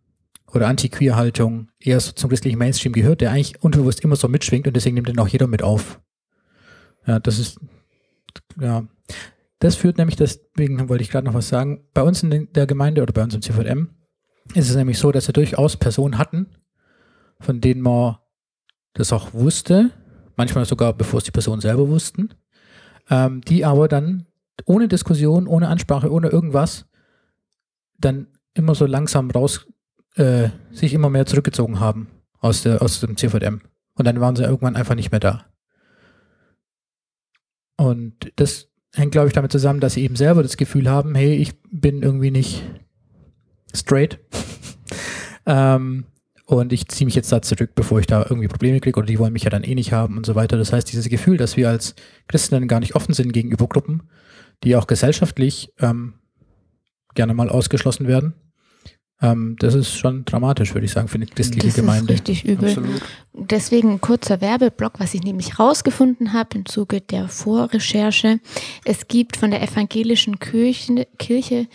oder 0.52 0.66
Anti-Queer-Haltung 0.68 1.68
eher 1.78 2.00
so 2.00 2.12
zum 2.12 2.30
christlichen 2.30 2.58
Mainstream 2.58 2.92
gehört, 2.92 3.20
der 3.20 3.30
eigentlich 3.30 3.62
unbewusst 3.62 4.00
immer 4.00 4.16
so 4.16 4.28
mitschwingt 4.28 4.66
und 4.66 4.74
deswegen 4.74 4.94
nimmt 4.94 5.08
den 5.08 5.18
auch 5.18 5.28
jeder 5.28 5.46
mit 5.46 5.62
auf. 5.62 6.00
Ja, 7.06 7.18
das 7.18 7.38
ist, 7.38 7.60
ja, 8.60 8.86
das 9.58 9.76
führt 9.76 9.98
nämlich, 9.98 10.16
deswegen 10.16 10.88
wollte 10.88 11.02
ich 11.02 11.10
gerade 11.10 11.26
noch 11.26 11.34
was 11.34 11.48
sagen, 11.48 11.84
bei 11.94 12.02
uns 12.02 12.22
in 12.22 12.52
der 12.52 12.66
Gemeinde 12.66 13.02
oder 13.02 13.12
bei 13.12 13.22
uns 13.22 13.34
im 13.34 13.42
CVM 13.42 13.90
ist 14.54 14.70
es 14.70 14.76
nämlich 14.76 14.98
so, 14.98 15.12
dass 15.12 15.28
wir 15.28 15.32
durchaus 15.32 15.76
Personen 15.76 16.18
hatten, 16.18 16.46
von 17.40 17.60
denen 17.60 17.80
man 17.80 18.16
das 18.94 19.12
auch 19.12 19.32
wusste, 19.32 19.90
manchmal 20.36 20.64
sogar 20.64 20.92
bevor 20.92 21.18
es 21.18 21.24
die 21.24 21.30
Personen 21.30 21.60
selber 21.60 21.88
wussten, 21.88 22.34
ähm, 23.10 23.40
die 23.42 23.64
aber 23.64 23.88
dann 23.88 24.26
ohne 24.64 24.88
Diskussion, 24.88 25.46
ohne 25.46 25.68
Ansprache, 25.68 26.10
ohne 26.10 26.28
irgendwas, 26.28 26.86
dann 27.98 28.28
immer 28.54 28.74
so 28.74 28.86
langsam 28.86 29.30
raus, 29.30 29.66
äh, 30.14 30.48
sich 30.70 30.94
immer 30.94 31.10
mehr 31.10 31.26
zurückgezogen 31.26 31.80
haben 31.80 32.08
aus, 32.40 32.62
der, 32.62 32.82
aus 32.82 33.00
dem 33.00 33.16
CVM. 33.16 33.60
Und 33.94 34.06
dann 34.06 34.20
waren 34.20 34.36
sie 34.36 34.44
irgendwann 34.44 34.76
einfach 34.76 34.94
nicht 34.94 35.10
mehr 35.10 35.20
da. 35.20 35.46
Und 37.76 38.32
das 38.36 38.68
hängt, 38.94 39.12
glaube 39.12 39.28
ich, 39.28 39.34
damit 39.34 39.52
zusammen, 39.52 39.80
dass 39.80 39.94
sie 39.94 40.02
eben 40.02 40.16
selber 40.16 40.42
das 40.42 40.56
Gefühl 40.56 40.88
haben, 40.88 41.14
hey, 41.14 41.34
ich 41.34 41.52
bin 41.70 42.02
irgendwie 42.02 42.30
nicht 42.30 42.62
straight. 43.74 44.18
ähm, 45.46 46.04
und 46.46 46.72
ich 46.72 46.86
ziehe 46.88 47.06
mich 47.06 47.16
jetzt 47.16 47.32
da 47.32 47.42
zurück, 47.42 47.72
bevor 47.74 47.98
ich 47.98 48.06
da 48.06 48.22
irgendwie 48.22 48.48
Probleme 48.48 48.80
kriege 48.80 48.98
oder 48.98 49.06
die 49.06 49.18
wollen 49.18 49.32
mich 49.32 49.42
ja 49.42 49.50
dann 49.50 49.64
eh 49.64 49.74
nicht 49.74 49.92
haben 49.92 50.16
und 50.16 50.24
so 50.24 50.36
weiter. 50.36 50.56
Das 50.56 50.72
heißt, 50.72 50.90
dieses 50.90 51.08
Gefühl, 51.08 51.36
dass 51.36 51.56
wir 51.56 51.68
als 51.68 51.94
Christen 52.28 52.54
dann 52.54 52.68
gar 52.68 52.80
nicht 52.80 52.94
offen 52.94 53.14
sind 53.14 53.32
gegenüber 53.32 53.66
Gruppen, 53.66 54.04
die 54.62 54.76
auch 54.76 54.86
gesellschaftlich 54.86 55.72
ähm, 55.80 56.14
gerne 57.14 57.34
mal 57.34 57.48
ausgeschlossen 57.48 58.06
werden, 58.06 58.34
ähm, 59.22 59.56
das 59.58 59.74
ist 59.74 59.92
schon 59.96 60.24
dramatisch, 60.24 60.74
würde 60.74 60.84
ich 60.84 60.92
sagen, 60.92 61.08
für 61.08 61.16
eine 61.16 61.26
christliche 61.26 61.68
Das 61.68 61.76
Gemeinde. 61.76 62.12
ist 62.14 62.20
richtig 62.28 62.44
übel. 62.44 62.68
Absolut. 62.68 63.02
Deswegen 63.32 63.92
ein 63.92 64.00
kurzer 64.00 64.40
Werbeblock, 64.40 64.94
was 64.98 65.14
ich 65.14 65.22
nämlich 65.22 65.58
rausgefunden 65.58 66.32
habe 66.32 66.56
im 66.58 66.66
Zuge 66.66 67.00
der 67.00 67.28
Vorrecherche. 67.28 68.40
Es 68.84 69.08
gibt 69.08 69.36
von 69.36 69.50
der 69.50 69.62
evangelischen 69.62 70.38
Kirche, 70.38 71.06
Kirche 71.18 71.66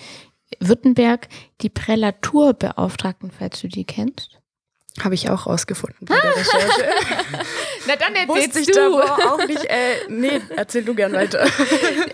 Württemberg 0.60 1.30
die 1.62 1.70
Prälaturbeauftragten, 1.70 3.32
falls 3.32 3.62
du 3.62 3.68
die 3.68 3.86
kennst. 3.86 4.38
Habe 5.00 5.16
ich 5.16 5.30
auch 5.30 5.46
rausgefunden 5.48 6.06
bei 6.06 6.16
der 6.20 6.32
Recherche. 6.36 6.86
Na 7.88 7.94
dann 7.96 8.28
Wusste 8.28 8.60
ich 8.60 8.68
davor 8.68 9.34
auch 9.34 9.48
nicht. 9.48 9.64
Äh, 9.64 10.10
nee, 10.10 10.42
erzähl 10.56 10.84
du 10.84 10.94
gern 10.94 11.14
weiter. 11.14 11.48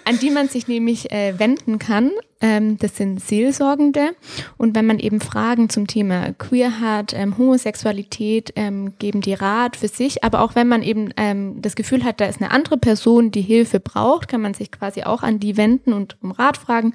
an 0.05 0.19
die 0.19 0.29
man 0.29 0.47
sich 0.47 0.67
nämlich 0.67 1.11
äh, 1.11 1.39
wenden 1.39 1.79
kann. 1.79 2.11
Ähm, 2.39 2.77
das 2.77 2.95
sind 2.97 3.19
Seelsorgende. 3.19 4.11
Und 4.57 4.75
wenn 4.75 4.85
man 4.85 4.99
eben 4.99 5.19
Fragen 5.19 5.69
zum 5.69 5.87
Thema 5.87 6.33
Queer 6.33 6.79
hat, 6.79 7.13
ähm, 7.13 7.37
Homosexualität, 7.37 8.53
ähm, 8.55 8.93
geben 8.99 9.21
die 9.21 9.33
Rat 9.33 9.75
für 9.75 9.87
sich. 9.87 10.23
Aber 10.23 10.41
auch 10.41 10.55
wenn 10.55 10.67
man 10.67 10.83
eben 10.83 11.13
ähm, 11.17 11.61
das 11.61 11.75
Gefühl 11.75 12.03
hat, 12.03 12.21
da 12.21 12.25
ist 12.25 12.41
eine 12.41 12.51
andere 12.51 12.77
Person, 12.77 13.31
die 13.31 13.41
Hilfe 13.41 13.79
braucht, 13.79 14.27
kann 14.27 14.41
man 14.41 14.53
sich 14.53 14.71
quasi 14.71 15.03
auch 15.03 15.23
an 15.23 15.39
die 15.39 15.57
wenden 15.57 15.93
und 15.93 16.17
um 16.21 16.31
Rat 16.31 16.57
fragen. 16.57 16.93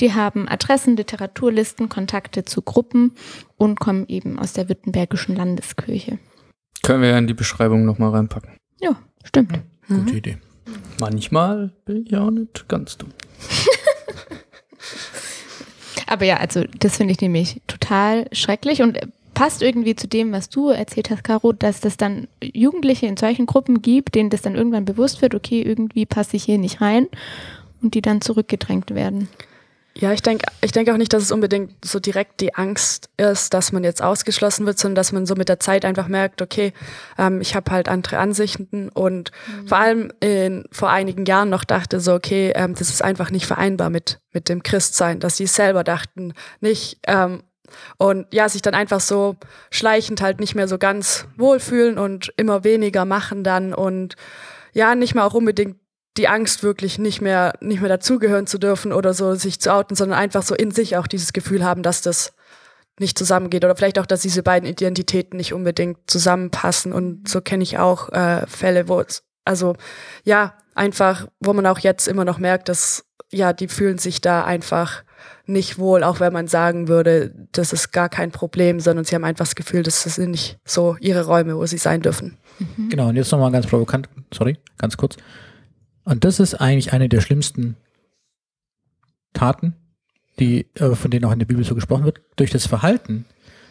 Die 0.00 0.12
haben 0.12 0.48
Adressen, 0.48 0.96
Literaturlisten, 0.96 1.88
Kontakte 1.88 2.44
zu 2.44 2.62
Gruppen 2.62 3.12
und 3.56 3.78
kommen 3.78 4.06
eben 4.08 4.38
aus 4.38 4.54
der 4.54 4.68
Württembergischen 4.68 5.36
Landeskirche. 5.36 6.18
Können 6.82 7.02
wir 7.02 7.10
ja 7.10 7.18
in 7.18 7.26
die 7.26 7.34
Beschreibung 7.34 7.84
nochmal 7.84 8.10
reinpacken. 8.10 8.56
Ja, 8.80 8.96
stimmt. 9.22 9.60
Gute 9.86 10.16
Idee. 10.16 10.38
Manchmal 10.98 11.72
bin 11.84 12.04
ich 12.06 12.16
auch 12.16 12.30
nicht 12.30 12.68
ganz 12.68 12.96
dumm. 12.96 13.10
Aber 16.06 16.24
ja, 16.24 16.38
also 16.38 16.64
das 16.78 16.96
finde 16.96 17.12
ich 17.12 17.20
nämlich 17.20 17.60
total 17.66 18.26
schrecklich 18.32 18.82
und 18.82 18.98
passt 19.34 19.62
irgendwie 19.62 19.94
zu 19.94 20.08
dem, 20.08 20.32
was 20.32 20.48
du 20.48 20.68
erzählt 20.68 21.10
hast, 21.10 21.24
Caro, 21.24 21.52
dass 21.52 21.80
das 21.80 21.96
dann 21.96 22.28
Jugendliche 22.42 23.06
in 23.06 23.16
solchen 23.16 23.46
Gruppen 23.46 23.80
gibt, 23.80 24.14
denen 24.14 24.30
das 24.30 24.42
dann 24.42 24.54
irgendwann 24.54 24.84
bewusst 24.84 25.22
wird, 25.22 25.34
okay, 25.34 25.62
irgendwie 25.62 26.04
passe 26.04 26.36
ich 26.36 26.44
hier 26.44 26.58
nicht 26.58 26.80
rein 26.80 27.06
und 27.80 27.94
die 27.94 28.02
dann 28.02 28.20
zurückgedrängt 28.20 28.94
werden. 28.94 29.28
Ja, 30.00 30.12
ich 30.12 30.22
denke 30.22 30.46
ich 30.62 30.72
denk 30.72 30.88
auch 30.88 30.96
nicht, 30.96 31.12
dass 31.12 31.22
es 31.22 31.30
unbedingt 31.30 31.84
so 31.84 32.00
direkt 32.00 32.40
die 32.40 32.54
Angst 32.54 33.10
ist, 33.18 33.52
dass 33.52 33.70
man 33.70 33.84
jetzt 33.84 34.02
ausgeschlossen 34.02 34.64
wird, 34.64 34.78
sondern 34.78 34.94
dass 34.94 35.12
man 35.12 35.26
so 35.26 35.34
mit 35.34 35.50
der 35.50 35.60
Zeit 35.60 35.84
einfach 35.84 36.08
merkt, 36.08 36.40
okay, 36.40 36.72
ähm, 37.18 37.42
ich 37.42 37.54
habe 37.54 37.70
halt 37.70 37.86
andere 37.86 38.16
Ansichten 38.16 38.88
und 38.88 39.30
vor 39.66 39.76
allem 39.76 40.10
in, 40.20 40.64
vor 40.72 40.88
einigen 40.88 41.26
Jahren 41.26 41.50
noch 41.50 41.64
dachte 41.64 42.00
so, 42.00 42.14
okay, 42.14 42.50
ähm, 42.54 42.74
das 42.74 42.88
ist 42.88 43.04
einfach 43.04 43.30
nicht 43.30 43.44
vereinbar 43.44 43.90
mit, 43.90 44.20
mit 44.32 44.48
dem 44.48 44.62
Christsein, 44.62 45.20
dass 45.20 45.36
sie 45.36 45.46
selber 45.46 45.84
dachten, 45.84 46.32
nicht. 46.60 46.98
Ähm, 47.06 47.42
und 47.98 48.26
ja, 48.32 48.48
sich 48.48 48.62
dann 48.62 48.74
einfach 48.74 49.00
so 49.00 49.36
schleichend 49.70 50.22
halt 50.22 50.40
nicht 50.40 50.54
mehr 50.54 50.66
so 50.66 50.78
ganz 50.78 51.26
wohlfühlen 51.36 51.98
und 51.98 52.32
immer 52.38 52.64
weniger 52.64 53.04
machen 53.04 53.44
dann 53.44 53.74
und 53.74 54.16
ja, 54.72 54.94
nicht 54.94 55.14
mal 55.14 55.26
auch 55.26 55.34
unbedingt 55.34 55.76
die 56.20 56.28
Angst 56.28 56.62
wirklich 56.62 56.98
nicht 56.98 57.22
mehr, 57.22 57.54
nicht 57.62 57.80
mehr 57.80 57.88
dazugehören 57.88 58.46
zu 58.46 58.58
dürfen 58.58 58.92
oder 58.92 59.14
so 59.14 59.34
sich 59.34 59.58
zu 59.58 59.72
outen, 59.72 59.96
sondern 59.96 60.18
einfach 60.18 60.42
so 60.42 60.54
in 60.54 60.70
sich 60.70 60.98
auch 60.98 61.06
dieses 61.06 61.32
Gefühl 61.32 61.64
haben, 61.64 61.82
dass 61.82 62.02
das 62.02 62.34
nicht 62.98 63.16
zusammengeht 63.16 63.64
oder 63.64 63.74
vielleicht 63.74 63.98
auch, 63.98 64.04
dass 64.04 64.20
diese 64.20 64.42
beiden 64.42 64.68
Identitäten 64.68 65.38
nicht 65.38 65.54
unbedingt 65.54 65.96
zusammenpassen 66.06 66.92
und 66.92 67.26
so 67.26 67.40
kenne 67.40 67.62
ich 67.62 67.78
auch 67.78 68.10
äh, 68.10 68.46
Fälle, 68.46 68.86
wo 68.86 69.00
es, 69.00 69.22
also 69.46 69.76
ja, 70.22 70.58
einfach, 70.74 71.26
wo 71.40 71.54
man 71.54 71.64
auch 71.64 71.78
jetzt 71.78 72.06
immer 72.06 72.26
noch 72.26 72.36
merkt, 72.36 72.68
dass 72.68 73.06
ja, 73.32 73.54
die 73.54 73.68
fühlen 73.68 73.96
sich 73.96 74.20
da 74.20 74.44
einfach 74.44 75.04
nicht 75.46 75.78
wohl, 75.78 76.04
auch 76.04 76.20
wenn 76.20 76.34
man 76.34 76.48
sagen 76.48 76.86
würde, 76.88 77.32
das 77.52 77.72
ist 77.72 77.92
gar 77.92 78.10
kein 78.10 78.30
Problem, 78.30 78.78
sondern 78.78 79.06
sie 79.06 79.14
haben 79.14 79.24
einfach 79.24 79.46
das 79.46 79.54
Gefühl, 79.54 79.84
das 79.84 80.02
sind 80.02 80.32
nicht 80.32 80.58
so 80.66 80.98
ihre 81.00 81.24
Räume, 81.24 81.56
wo 81.56 81.64
sie 81.64 81.78
sein 81.78 82.02
dürfen. 82.02 82.36
Genau, 82.90 83.08
und 83.08 83.16
jetzt 83.16 83.32
nochmal 83.32 83.50
ganz 83.50 83.66
provokant, 83.66 84.08
sorry, 84.34 84.58
ganz 84.76 84.98
kurz. 84.98 85.16
Und 86.04 86.24
das 86.24 86.40
ist 86.40 86.54
eigentlich 86.54 86.92
eine 86.92 87.08
der 87.08 87.20
schlimmsten 87.20 87.76
Taten, 89.32 89.74
die, 90.38 90.66
äh, 90.74 90.94
von 90.94 91.10
denen 91.10 91.24
auch 91.24 91.32
in 91.32 91.38
der 91.38 91.46
Bibel 91.46 91.64
so 91.64 91.74
gesprochen 91.74 92.04
wird. 92.04 92.20
Durch 92.36 92.50
das 92.50 92.66
Verhalten 92.66 93.26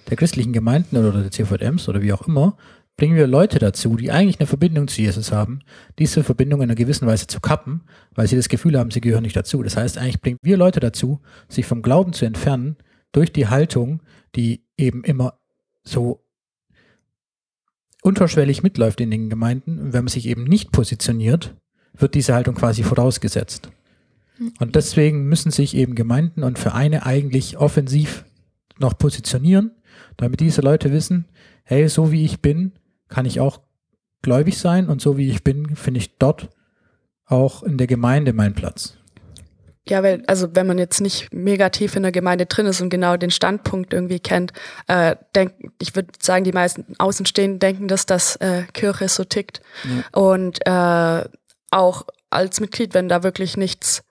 der 0.10 0.18
christlichen 0.18 0.54
Gemeinden 0.54 0.98
oder 0.98 1.22
der 1.22 1.32
CVMs 1.32 1.90
oder 1.90 2.02
wie 2.02 2.14
auch 2.14 2.28
immer, 2.28 2.58
bringen 2.98 3.16
wir 3.16 3.28
Leute 3.28 3.60
dazu, 3.60 3.96
die 3.96 4.12
eigentlich 4.12 4.40
eine 4.40 4.48
Verbindung 4.48 4.88
zu 4.90 5.02
Jesus 5.02 5.32
haben, 5.32 5.62
diese 6.00 6.24
Verbindung 6.24 6.62
in 6.62 6.66
einer 6.66 6.76
gewissen 6.76 7.08
Weise 7.08 7.28
zu 7.28 7.40
kappen, 7.40 7.82
weil 8.14 8.28
sie 8.28 8.36
das 8.36 8.50
Gefühl 8.50 8.78
haben, 8.78 8.92
sie 8.92 9.00
gehören 9.00 9.24
nicht 9.24 9.38
dazu. 9.38 9.64
Das 9.64 9.78
heißt, 9.78 9.98
eigentlich 9.98 10.20
bringen 10.20 10.38
wir 10.42 10.58
Leute 10.58 10.82
dazu, 10.82 11.22
sich 11.48 11.66
vom 11.66 11.82
Glauben 11.82 12.12
zu 12.12 12.26
entfernen, 12.26 12.76
durch 13.12 13.32
die 13.32 13.48
Haltung, 13.48 14.02
die 14.36 14.66
eben 14.78 15.04
immer 15.04 15.40
so 15.84 16.26
unterschwellig 18.02 18.64
mitläuft 18.64 19.02
in 19.02 19.12
den 19.12 19.30
Gemeinden. 19.30 19.94
Wenn 19.94 20.04
man 20.04 20.10
sich 20.10 20.28
eben 20.28 20.44
nicht 20.44 20.72
positioniert, 20.72 21.56
wird 22.02 22.16
diese 22.16 22.34
Haltung 22.34 22.56
quasi 22.56 22.84
vorausgesetzt. 22.84 23.70
Und 24.60 24.76
deswegen 24.76 25.26
müssen 25.26 25.52
sich 25.52 25.76
eben 25.76 25.96
Gemeinden 25.96 26.44
und 26.44 26.60
Vereine 26.60 27.06
eigentlich 27.06 27.58
offensiv 27.58 28.24
noch 28.78 28.98
positionieren, 28.98 29.72
damit 30.18 30.40
diese 30.40 30.62
Leute 30.62 30.92
wissen, 30.94 31.26
hey, 31.64 31.88
so 31.90 32.12
wie 32.12 32.24
ich 32.24 32.42
bin, 32.42 32.72
kann 33.10 33.26
ich 33.26 33.40
auch 33.40 33.60
gläubig 34.22 34.58
sein 34.58 34.88
und 34.88 35.02
so 35.02 35.18
wie 35.18 35.30
ich 35.30 35.44
bin, 35.44 35.76
finde 35.76 36.00
ich 36.00 36.18
dort 36.18 36.50
auch 37.26 37.64
in 37.64 37.78
der 37.78 37.88
Gemeinde 37.88 38.34
meinen 38.34 38.56
Platz. 38.56 38.96
Ja, 39.88 40.04
weil, 40.04 40.24
also 40.28 40.56
wenn 40.56 40.68
man 40.68 40.78
jetzt 40.78 41.02
nicht 41.02 41.34
mega 41.34 41.70
tief 41.70 41.96
in 41.96 42.04
der 42.04 42.12
Gemeinde 42.12 42.46
drin 42.46 42.68
ist 42.68 42.80
und 42.80 42.90
genau 42.90 43.18
den 43.18 43.32
Standpunkt 43.32 43.94
irgendwie 43.94 44.20
kennt, 44.20 44.54
äh, 44.88 45.16
denk, 45.36 45.54
ich 45.82 45.96
würde 45.96 46.10
sagen, 46.22 46.44
die 46.44 46.52
meisten 46.52 46.86
Außenstehenden 46.98 47.60
denken, 47.60 47.88
dass 47.88 48.06
das 48.06 48.36
äh, 48.38 48.64
Kirche 48.74 49.10
so 49.10 49.24
tickt. 49.24 49.62
Und 50.12 50.60
äh, 50.66 51.24
auch 51.72 52.06
als 52.30 52.60
Mitglied, 52.60 52.94
wenn 52.94 53.10
da 53.10 53.24
wirklich 53.24 53.58
nichts 53.58 54.04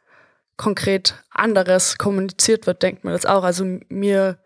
konkret 0.57 1.15
anderes 1.31 1.99
kommuniziert 1.99 2.67
wird, 2.67 2.83
denkt 2.83 3.05
man 3.05 3.13
das 3.13 3.27
auch. 3.27 3.45
Also 3.45 3.65
mir 3.89 4.39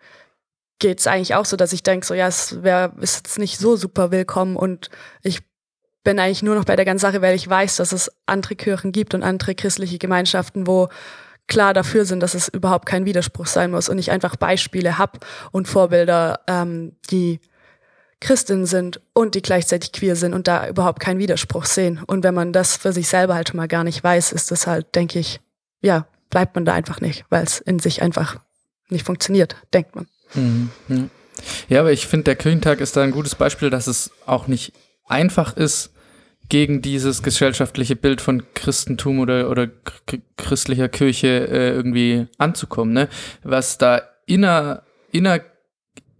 geht 0.79 1.01
es 1.01 1.07
eigentlich 1.07 1.35
auch 1.35 1.47
so, 1.47 1.57
dass 1.57 1.73
ich 1.73 1.83
denke, 1.83 2.07
so 2.07 2.15
ja, 2.15 2.27
es 2.27 2.63
wär, 2.63 2.93
ist 3.01 3.17
jetzt 3.17 3.39
nicht 3.39 3.59
so 3.59 3.77
super 3.77 4.11
willkommen 4.11 4.57
und 4.57 4.91
ich 5.23 5.41
bin 6.05 6.19
eigentlich 6.19 6.43
nur 6.43 6.57
noch 6.57 6.65
bei 6.65 6.77
der 6.77 6.85
ganzen 6.85 7.03
Sache, 7.03 7.23
weil 7.23 7.35
ich 7.35 7.49
weiß, 7.49 7.77
dass 7.77 7.93
es 7.93 8.11
andere 8.27 8.57
Kirchen 8.57 8.93
gibt 8.93 9.15
und 9.15 9.23
andere 9.23 9.55
christliche 9.55 9.99
Gemeinschaften, 9.99 10.67
wo 10.67 10.89
klar 11.47 11.75
dafür 11.75 12.05
sind, 12.05 12.21
dass 12.21 12.35
es 12.35 12.49
überhaupt 12.49 12.87
kein 12.87 13.05
Widerspruch 13.05 13.47
sein 13.47 13.71
muss 13.71 13.89
und 13.89 13.99
ich 13.99 14.11
einfach 14.11 14.37
Beispiele 14.37 14.99
hab 14.99 15.25
und 15.53 15.69
Vorbilder, 15.69 16.41
ähm, 16.49 16.97
die 17.11 17.41
Christinnen 18.23 18.67
sind 18.67 19.01
und 19.13 19.35
die 19.35 19.43
gleichzeitig 19.43 19.93
queer 19.93 20.17
sind 20.17 20.33
und 20.33 20.49
da 20.49 20.69
überhaupt 20.69 21.01
keinen 21.01 21.19
Widerspruch 21.19 21.67
sehen. 21.67 22.01
Und 22.07 22.25
wenn 22.25 22.35
man 22.35 22.53
das 22.53 22.77
für 22.77 22.93
sich 22.93 23.09
selber 23.09 23.35
halt 23.35 23.53
mal 23.53 23.69
gar 23.69 23.85
nicht 23.85 24.03
weiß, 24.03 24.33
ist 24.33 24.51
das 24.51 24.67
halt, 24.67 24.95
denke 24.95 25.19
ich, 25.19 25.41
ja, 25.81 26.07
bleibt 26.31 26.55
man 26.55 26.65
da 26.65 26.73
einfach 26.73 27.01
nicht, 27.01 27.25
weil 27.29 27.45
es 27.45 27.59
in 27.59 27.79
sich 27.79 28.01
einfach 28.01 28.37
nicht 28.89 29.05
funktioniert, 29.05 29.57
denkt 29.75 29.97
man. 29.97 30.07
Mhm, 30.35 30.71
ja. 31.69 31.81
aber 31.81 31.93
ich 31.93 32.07
finde, 32.07 32.25
der 32.25 32.37
Kirchentag 32.37 32.81
ist 32.81 32.97
da 32.97 33.03
ein 33.03 33.11
gutes 33.11 33.35
Beispiel, 33.35 33.71
dass 33.71 33.87
es 33.87 34.11
auch 34.25 34.47
nicht 34.47 34.73
einfach 35.07 35.57
ist, 35.57 35.91
gegen 36.49 36.83
dieses 36.83 37.23
gesellschaftliche 37.23 37.97
Bild 37.97 38.21
von 38.21 38.43
Christentum 38.55 39.21
oder, 39.21 39.51
oder 39.51 39.69
christlicher 40.37 40.89
Kirche 40.89 41.49
äh, 41.49 41.71
irgendwie 41.71 42.27
anzukommen. 42.39 42.93
Ne? 42.93 43.09
Was 43.43 43.79
da 43.79 44.03
inner, 44.27 44.83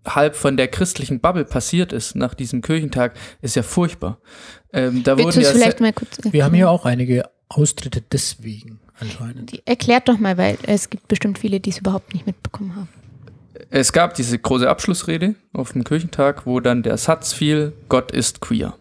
innerhalb 0.05 0.37
von 0.37 0.57
der 0.57 0.69
christlichen 0.69 1.21
Bubble 1.21 1.45
passiert 1.45 1.93
ist 1.93 2.15
nach 2.17 2.35
diesem 2.35 2.63
Kirchentag, 2.63 3.15
ist 3.41 3.57
ja 3.57 3.63
furchtbar. 3.63 4.19
Ähm, 4.73 5.03
da 5.03 5.17
Willst 5.17 5.37
wurden 5.37 5.45
ja 5.45 5.51
vielleicht 5.53 5.81
mal 5.81 5.93
kurz 5.93 6.19
Wir 6.23 6.45
haben 6.45 6.55
hier 6.55 6.71
auch 6.71 6.85
einige 6.85 7.29
Austritte 7.49 8.01
deswegen 8.01 8.81
anscheinend. 8.99 9.53
Die, 9.53 9.63
erklärt 9.67 10.09
doch 10.09 10.19
mal, 10.19 10.39
weil 10.39 10.59
es 10.65 10.91
gibt 10.91 11.09
bestimmt 11.09 11.39
viele, 11.39 11.61
die 11.61 11.71
es 11.71 11.79
überhaupt 11.79 12.15
nicht 12.15 12.27
mitbekommen 12.27 12.75
haben. 12.77 12.89
Es 13.71 13.93
gab 13.93 14.15
diese 14.15 14.39
große 14.39 14.69
Abschlussrede 14.69 15.35
auf 15.53 15.73
dem 15.73 15.85
Kirchentag, 15.85 16.47
wo 16.47 16.61
dann 16.61 16.83
der 16.83 16.97
Satz 16.97 17.33
fiel, 17.33 17.73
Gott 17.89 18.11
ist 18.11 18.41
queer. 18.41 18.75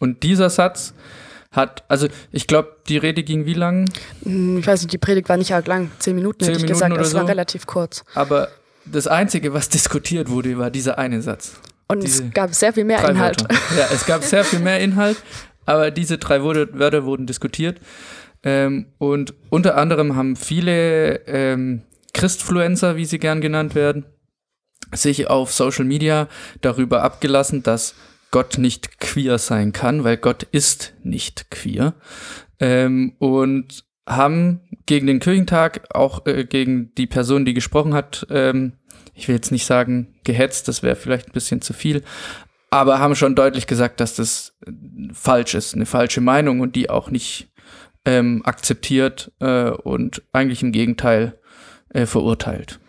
Und 0.00 0.22
dieser 0.22 0.50
Satz 0.50 0.94
hat, 1.50 1.84
also 1.88 2.08
ich 2.30 2.46
glaube, 2.46 2.76
die 2.88 2.98
Rede 2.98 3.22
ging 3.22 3.46
wie 3.46 3.54
lang? 3.54 3.88
Hm, 4.22 4.58
Ich 4.58 4.66
weiß 4.66 4.82
nicht, 4.82 4.92
die 4.92 4.98
Predigt 4.98 5.28
war 5.28 5.36
nicht 5.36 5.52
arg 5.54 5.66
lang, 5.66 5.90
zehn 5.98 6.14
Minuten 6.14 6.40
Zehn 6.40 6.48
hätte 6.48 6.58
ich 6.58 6.62
Minuten 6.64 6.74
gesagt, 6.74 6.92
oder 6.92 7.02
es 7.02 7.14
war 7.14 7.22
so? 7.22 7.26
relativ 7.26 7.66
kurz. 7.66 8.04
Aber 8.14 8.48
das 8.92 9.06
Einzige, 9.06 9.52
was 9.54 9.68
diskutiert 9.68 10.30
wurde, 10.30 10.58
war 10.58 10.70
dieser 10.70 10.98
eine 10.98 11.22
Satz. 11.22 11.60
Und 11.88 12.02
Diese 12.02 12.24
es 12.24 12.34
gab 12.34 12.54
sehr 12.54 12.72
viel 12.72 12.84
mehr 12.84 13.08
Inhalt. 13.08 13.40
Wörter. 13.40 13.54
Ja, 13.76 13.88
es 13.92 14.04
gab 14.04 14.22
sehr 14.22 14.44
viel 14.44 14.58
mehr 14.58 14.80
Inhalt, 14.80 15.16
aber 15.64 15.90
diese 15.90 16.18
drei 16.18 16.42
Wörter, 16.42 16.78
Wörter 16.78 17.04
wurden 17.04 17.26
diskutiert. 17.26 17.80
Ähm, 18.42 18.86
und 18.98 19.34
unter 19.50 19.76
anderem 19.76 20.14
haben 20.14 20.36
viele 20.36 21.26
ähm, 21.26 21.82
Christfluencer, 22.12 22.96
wie 22.96 23.04
sie 23.04 23.18
gern 23.18 23.40
genannt 23.40 23.74
werden, 23.74 24.04
sich 24.92 25.28
auf 25.28 25.52
Social 25.52 25.84
Media 25.84 26.28
darüber 26.60 27.02
abgelassen, 27.02 27.62
dass 27.62 27.94
Gott 28.30 28.58
nicht 28.58 29.00
queer 29.00 29.38
sein 29.38 29.72
kann, 29.72 30.04
weil 30.04 30.18
Gott 30.18 30.42
ist 30.52 30.94
nicht 31.02 31.50
queer. 31.50 31.94
Ähm, 32.60 33.14
und 33.18 33.84
haben 34.08 34.60
gegen 34.86 35.06
den 35.06 35.20
Kirchentag, 35.20 35.94
auch 35.94 36.26
äh, 36.26 36.44
gegen 36.44 36.94
die 36.94 37.06
Person, 37.06 37.44
die 37.44 37.54
gesprochen 37.54 37.94
hat, 37.94 38.26
ähm, 38.30 38.72
ich 39.14 39.28
will 39.28 39.34
jetzt 39.34 39.52
nicht 39.52 39.66
sagen 39.66 40.14
gehetzt, 40.24 40.68
das 40.68 40.82
wäre 40.82 40.96
vielleicht 40.96 41.28
ein 41.28 41.32
bisschen 41.32 41.60
zu 41.60 41.72
viel, 41.72 42.02
aber 42.70 42.98
haben 42.98 43.14
schon 43.14 43.34
deutlich 43.34 43.66
gesagt, 43.66 44.00
dass 44.00 44.14
das 44.14 44.56
äh, 44.66 44.72
falsch 45.12 45.54
ist, 45.54 45.74
eine 45.74 45.86
falsche 45.86 46.20
Meinung 46.20 46.60
und 46.60 46.76
die 46.76 46.90
auch 46.90 47.10
nicht 47.10 47.48
ähm, 48.04 48.42
akzeptiert 48.44 49.32
äh, 49.40 49.70
und 49.70 50.22
eigentlich 50.32 50.62
im 50.62 50.72
Gegenteil 50.72 51.38
äh, 51.90 52.06
verurteilt. 52.06 52.80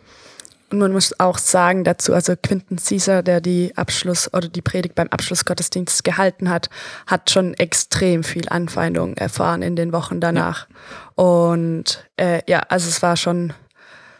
Und 0.72 0.80
man 0.80 0.92
muss 0.92 1.20
auch 1.20 1.38
sagen 1.38 1.84
dazu, 1.84 2.14
also 2.14 2.36
Quinton 2.36 2.78
Caesar, 2.78 3.24
der 3.24 3.42
die 3.42 3.76
Abschluss 3.76 4.34
oder 4.34 4.48
die 4.48 4.62
Predigt 4.62 4.96
beim 4.96 5.08
Abschlussgottesdienst 5.08 6.04
gehalten 6.04 6.50
hat, 6.50 6.70
hat 7.08 7.30
schon 7.30 7.54
extrem 7.56 8.24
viel 8.24 8.48
Anfeindung 8.50 9.16
erfahren 9.18 9.62
in 9.62 9.76
den 9.76 9.92
Wochen 9.94 10.20
danach. 10.20 10.68
Und 11.16 12.06
äh, 12.18 12.42
ja, 12.48 12.60
also 12.70 12.88
es 12.88 13.02
war 13.02 13.18
schon 13.18 13.54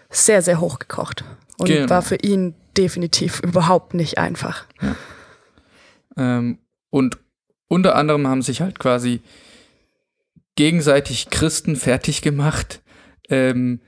sehr, 0.10 0.42
sehr 0.42 0.60
hochgekocht 0.60 1.24
und 1.58 1.68
Genau. 1.68 1.90
war 1.90 2.02
für 2.02 2.16
ihn 2.16 2.56
definitiv 2.78 3.40
überhaupt 3.42 3.94
nicht 3.94 4.18
einfach. 4.18 4.66
Ähm, 6.18 6.60
und 6.90 7.18
unter 7.68 7.96
anderem 7.96 8.28
haben 8.28 8.42
sich 8.42 8.62
halt 8.62 8.80
quasi 8.80 9.22
gegenseitig 10.56 11.30
Christen 11.30 11.76
fertig 11.76 12.22
gemacht 12.22 12.82
ähm, 13.30 13.80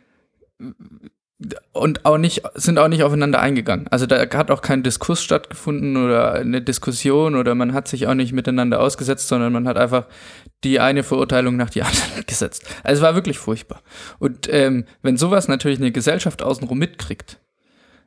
und 1.74 2.06
auch 2.06 2.18
nicht, 2.18 2.44
sind 2.56 2.78
auch 2.78 2.88
nicht 2.88 3.04
aufeinander 3.04 3.40
eingegangen. 3.40 3.88
Also 3.90 4.06
da 4.06 4.20
hat 4.20 4.52
auch 4.52 4.62
kein 4.62 4.84
Diskurs 4.84 5.24
stattgefunden 5.24 5.98
oder 5.98 6.34
eine 6.34 6.62
Diskussion 6.62 7.36
oder 7.36 7.56
man 7.56 7.74
hat 7.74 7.88
sich 7.88 8.08
auch 8.08 8.14
nicht 8.14 8.34
miteinander 8.34 8.80
ausgesetzt, 8.80 9.28
sondern 9.28 9.54
man 9.54 9.68
hat 9.68 9.78
einfach 9.78 10.06
die 10.64 10.80
eine 10.80 11.04
Verurteilung 11.04 11.56
nach 11.58 11.70
die 11.70 11.82
andere 11.82 12.24
gesetzt. 12.28 12.66
Also 12.84 13.00
es 13.00 13.06
war 13.06 13.16
wirklich 13.16 13.40
furchtbar. 13.40 13.82
Und 14.20 14.48
ähm, 14.52 14.86
wenn 15.02 15.18
sowas 15.18 15.48
natürlich 15.48 15.80
eine 15.80 15.92
Gesellschaft 15.92 16.44
außenrum 16.44 16.78
mitkriegt, 16.78 17.40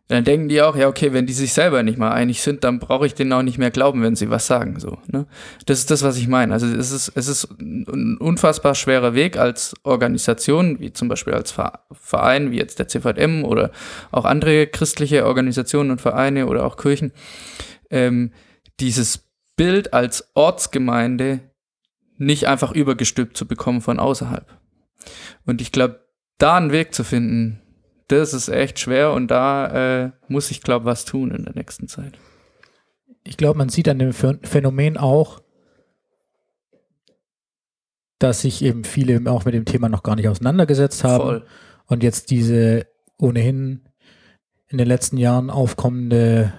dann 0.09 0.25
denken 0.25 0.49
die 0.51 0.61
auch, 0.61 0.77
ja, 0.77 0.87
okay, 0.87 1.15
wenn 1.15 1.27
die 1.27 1.33
sich 1.33 1.55
selber 1.55 1.83
nicht 1.83 1.97
mal 1.97 2.13
einig 2.13 2.43
sind, 2.43 2.63
dann 2.63 2.79
brauche 2.79 3.07
ich 3.07 3.15
denen 3.15 3.33
auch 3.33 3.43
nicht 3.43 3.57
mehr 3.57 3.71
glauben, 3.71 4.03
wenn 4.03 4.17
sie 4.17 4.29
was 4.29 4.47
sagen. 4.47 4.79
So, 4.79 4.99
ne? 5.07 5.27
Das 5.65 5.79
ist 5.79 5.91
das, 5.91 6.03
was 6.03 6.19
ich 6.19 6.29
meine. 6.29 6.53
Also 6.53 6.67
es 6.67 6.91
ist, 6.91 7.13
es 7.15 7.27
ist 7.27 7.49
ein 7.59 8.19
unfassbar 8.19 8.75
schwerer 8.75 9.15
Weg 9.15 9.39
als 9.39 9.75
Organisation, 9.83 10.79
wie 10.79 10.93
zum 10.93 11.09
Beispiel 11.09 11.33
als 11.33 11.53
Ver- 11.53 11.87
Verein, 11.91 12.51
wie 12.51 12.59
jetzt 12.59 12.79
der 12.79 12.89
CVM 12.89 13.45
oder 13.45 13.71
auch 14.11 14.27
andere 14.27 14.67
christliche 14.67 15.25
Organisationen 15.25 15.91
und 15.91 16.03
Vereine 16.03 16.49
oder 16.49 16.67
auch 16.67 16.77
Kirchen, 16.77 17.13
ähm, 17.91 18.33
dieses 18.81 19.31
Bild 19.57 19.95
als 19.95 20.31
Ortsgemeinde 20.35 21.41
nicht 22.19 22.47
einfach 22.47 22.73
übergestülpt 22.73 23.39
zu 23.39 23.47
bekommen 23.47 23.81
von 23.81 23.99
außerhalb. 23.99 24.47
Und 25.47 25.63
ich 25.63 25.73
glaube, 25.73 26.05
da 26.37 26.57
einen 26.57 26.73
Weg 26.73 26.95
zu 26.95 27.05
finden, 27.05 27.61
das 28.09 28.35
ist 28.35 28.49
echt 28.49 28.79
schwer 28.79 29.13
und 29.13 29.29
da 29.29 30.05
äh, 30.05 30.11
muss 30.29 30.51
ich, 30.51 30.61
glaube 30.61 30.85
was 30.85 31.05
tun 31.05 31.31
in 31.31 31.45
der 31.45 31.55
nächsten 31.55 31.89
Zeit. 31.89 32.19
Ich 33.25 33.37
glaube, 33.37 33.59
man 33.59 33.71
sieht 33.71 33.89
an 33.89 33.99
dem 33.99 34.11
Phän- 34.11 34.45
Phänomen 34.47 34.97
auch, 34.97 35.41
dass 38.19 38.43
sich 38.43 38.63
eben 38.63 38.85
viele 38.85 39.31
auch 39.31 39.45
mit 39.45 39.55
dem 39.55 39.65
Thema 39.65 39.89
noch 39.89 40.03
gar 40.03 40.17
nicht 40.17 40.29
auseinandergesetzt 40.29 41.05
haben 41.05 41.23
Voll. 41.23 41.47
und 41.87 42.03
jetzt 42.03 42.31
diese 42.31 42.87
ohnehin 43.19 43.89
in 44.69 44.79
den 44.79 44.87
letzten 44.89 45.17
Jahren 45.17 45.51
aufkommende 45.51 46.53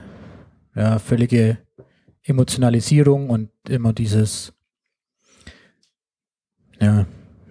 ja, 0.76 1.00
völlige 1.00 1.58
Emotionalisierung 2.24 3.30
und 3.30 3.50
immer 3.70 3.94
dieses 3.94 4.54
ja, 6.82 7.06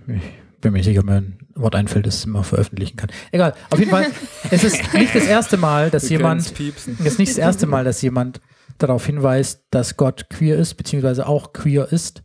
ich 0.07 0.61
bin 0.61 0.73
mir 0.73 0.85
sicher, 0.85 1.03
ein 1.07 1.39
Wort 1.57 1.75
einfällt, 1.75 2.07
das 2.07 2.27
man 2.27 2.45
veröffentlichen 2.45 2.97
kann. 2.97 3.11
Egal, 3.33 3.55
auf 3.71 3.79
jeden 3.79 3.91
Fall, 3.91 4.07
es 4.51 4.65
ist 4.65 4.95
nicht 4.95 5.15
das 5.15 5.27
erste 5.27 5.57
Mal, 5.57 5.91
dass 5.91 6.05
Wir 6.05 6.19
jemand 6.19 6.41
es 6.43 6.89
ist 7.07 7.19
nicht 7.19 7.31
das 7.31 7.39
erste 7.39 7.67
Mal, 7.67 7.85
dass 7.85 8.03
jemand 8.03 8.41
darauf 8.79 9.07
hinweist, 9.07 9.65
dass 9.71 9.97
Gott 9.97 10.29
queer 10.31 10.59
ist, 10.59 10.75
beziehungsweise 10.75 11.27
auch 11.27 11.53
queer 11.53 11.93
ist, 11.93 12.23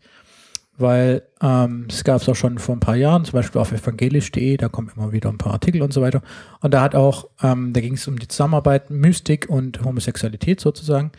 weil 0.78 1.24
ähm, 1.42 1.88
es 1.90 2.04
gab 2.04 2.22
es 2.22 2.30
auch 2.30 2.36
schon 2.36 2.58
vor 2.58 2.76
ein 2.76 2.80
paar 2.80 2.96
Jahren, 2.96 3.26
zum 3.26 3.34
Beispiel 3.34 3.60
auf 3.60 3.72
evangelisch.de, 3.72 4.58
da 4.58 4.70
kommen 4.70 4.92
immer 4.96 5.12
wieder 5.12 5.30
ein 5.30 5.38
paar 5.38 5.54
Artikel 5.54 5.82
und 5.82 5.94
so 5.94 6.02
weiter. 6.02 6.22
Und 6.62 6.74
da 6.74 6.82
hat 6.82 6.96
auch, 6.96 7.30
ähm, 7.44 7.74
da 7.74 7.82
ging 7.82 7.94
es 7.94 8.08
um 8.08 8.18
die 8.18 8.28
Zusammenarbeit 8.28 8.90
Mystik 8.90 9.48
und 9.50 9.84
Homosexualität 9.84 10.60
sozusagen, 10.60 11.12